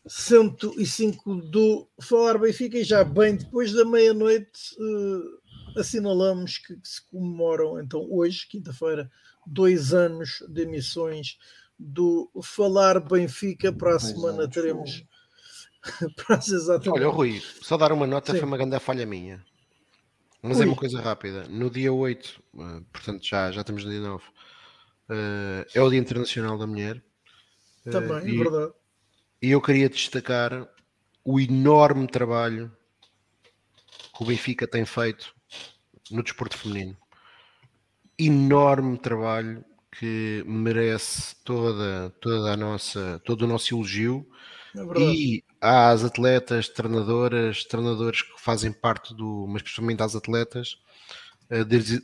[0.08, 5.42] 105 do Falar Benfica e já bem depois da meia-noite uh,
[5.80, 9.10] assinalamos que, que se comemoram então hoje, quinta-feira,
[9.46, 11.38] dois anos de emissões
[11.78, 13.72] do Falar Benfica.
[13.72, 15.04] Para a semana teremos.
[16.92, 18.40] Olha, Rui, só dar uma nota Sim.
[18.40, 19.44] foi uma grande falha minha.
[20.42, 20.64] Mas Ui.
[20.64, 21.48] é uma coisa rápida.
[21.48, 24.24] No dia 8, eh, portanto já, já estamos no dia 9,
[25.10, 27.02] eh, é o Dia Internacional da Mulher.
[27.84, 28.74] Também, é e, é verdade.
[29.42, 30.68] E eu queria destacar
[31.24, 32.72] o enorme trabalho
[34.16, 35.37] que o Benfica tem feito
[36.12, 36.98] no desporto feminino.
[38.18, 39.64] Enorme trabalho
[40.00, 44.28] que merece toda, toda a nossa, todo o nosso elogio.
[44.76, 50.78] É e às atletas, treinadoras, treinadores que fazem parte do, mas principalmente às atletas,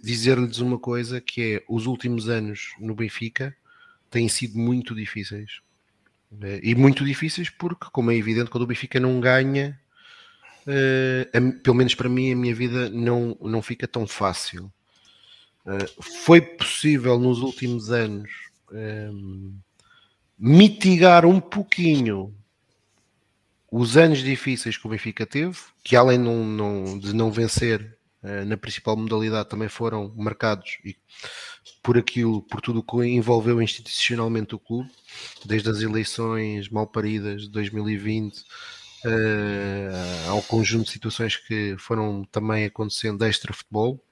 [0.01, 3.56] dizer-lhes uma coisa que é os últimos anos no Benfica
[4.09, 5.61] têm sido muito difíceis.
[6.64, 9.80] E muito difíceis porque, como é evidente, quando o Benfica não ganha,
[10.67, 14.72] uh, pelo menos para mim, a minha vida não, não fica tão fácil.
[15.66, 18.30] Uh, foi possível nos últimos anos
[18.72, 19.53] um,
[20.38, 22.35] mitigar um pouquinho
[23.72, 28.45] os anos difíceis que o Benfica teve, que além não, não, de não vencer uh,
[28.45, 30.95] na principal modalidade, também foram marcados e,
[31.82, 34.92] por aquilo, por tudo o que envolveu institucionalmente o clube,
[35.45, 38.43] desde as eleições mal paridas de 2020
[39.06, 44.03] uh, ao conjunto de situações que foram também acontecendo extra futebol,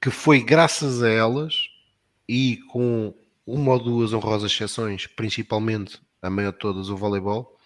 [0.00, 1.68] que foi graças a elas
[2.28, 3.14] e com
[3.46, 7.58] uma ou duas honrosas exceções, principalmente a maior de todas, o voleibol,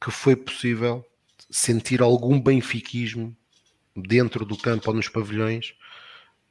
[0.00, 1.04] que foi possível
[1.50, 3.36] sentir algum benfiquismo
[3.94, 5.74] dentro do campo ou nos pavilhões,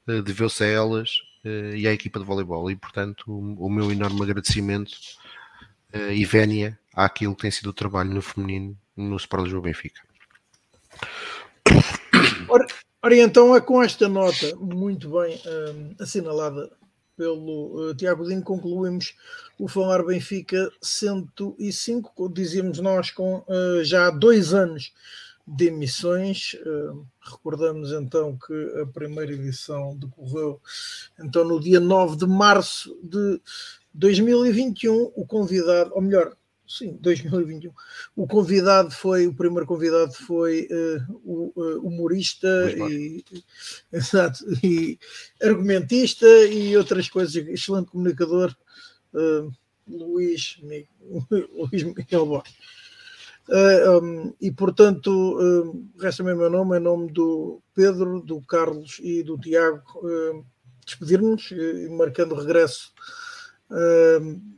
[0.08, 2.70] uh, deveu-se a elas uh, e à equipa de voleibol.
[2.70, 4.92] E, portanto, o meu enorme agradecimento
[5.94, 10.02] uh, e vénia àquilo que tem sido o trabalho no feminino no Sport Lisboa Benfica.
[12.48, 12.68] Ora,
[13.02, 15.42] ora, então é com esta nota muito bem
[16.00, 16.70] assinalada
[17.22, 19.16] pelo uh, Tiago Dinho, concluímos
[19.60, 24.92] o Falar Benfica 105, dizíamos nós, com uh, já dois anos
[25.48, 26.56] de emissões.
[26.66, 30.60] Uh, recordamos então que a primeira edição decorreu
[31.20, 33.40] então no dia 9 de março de
[33.94, 35.12] 2021.
[35.16, 36.36] O convidado, ou melhor,
[36.68, 37.72] sim, 2021.
[38.16, 42.48] O convidado foi, o primeiro convidado foi uh, o uh, humorista
[42.90, 43.24] e,
[43.92, 44.98] exato, e
[45.42, 48.56] argumentista e outras coisas, excelente comunicador,
[49.14, 49.52] uh,
[49.88, 50.60] Luís,
[51.30, 52.56] Luís Miguel Borges.
[54.02, 59.38] Um, e portanto, resta-me o meu nome, em nome do Pedro, do Carlos e do
[59.38, 59.84] Tiago,
[60.86, 61.50] despedir-nos,
[61.90, 62.94] marcando regresso,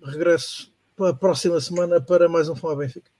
[0.05, 3.11] regresso para a próxima semana para mais um Falar Benfica.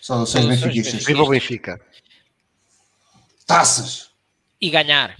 [0.00, 1.04] Saudações benfiquistas.
[1.04, 1.80] Viva o Benfica.
[3.46, 4.10] Taças!
[4.60, 5.16] E ganhar.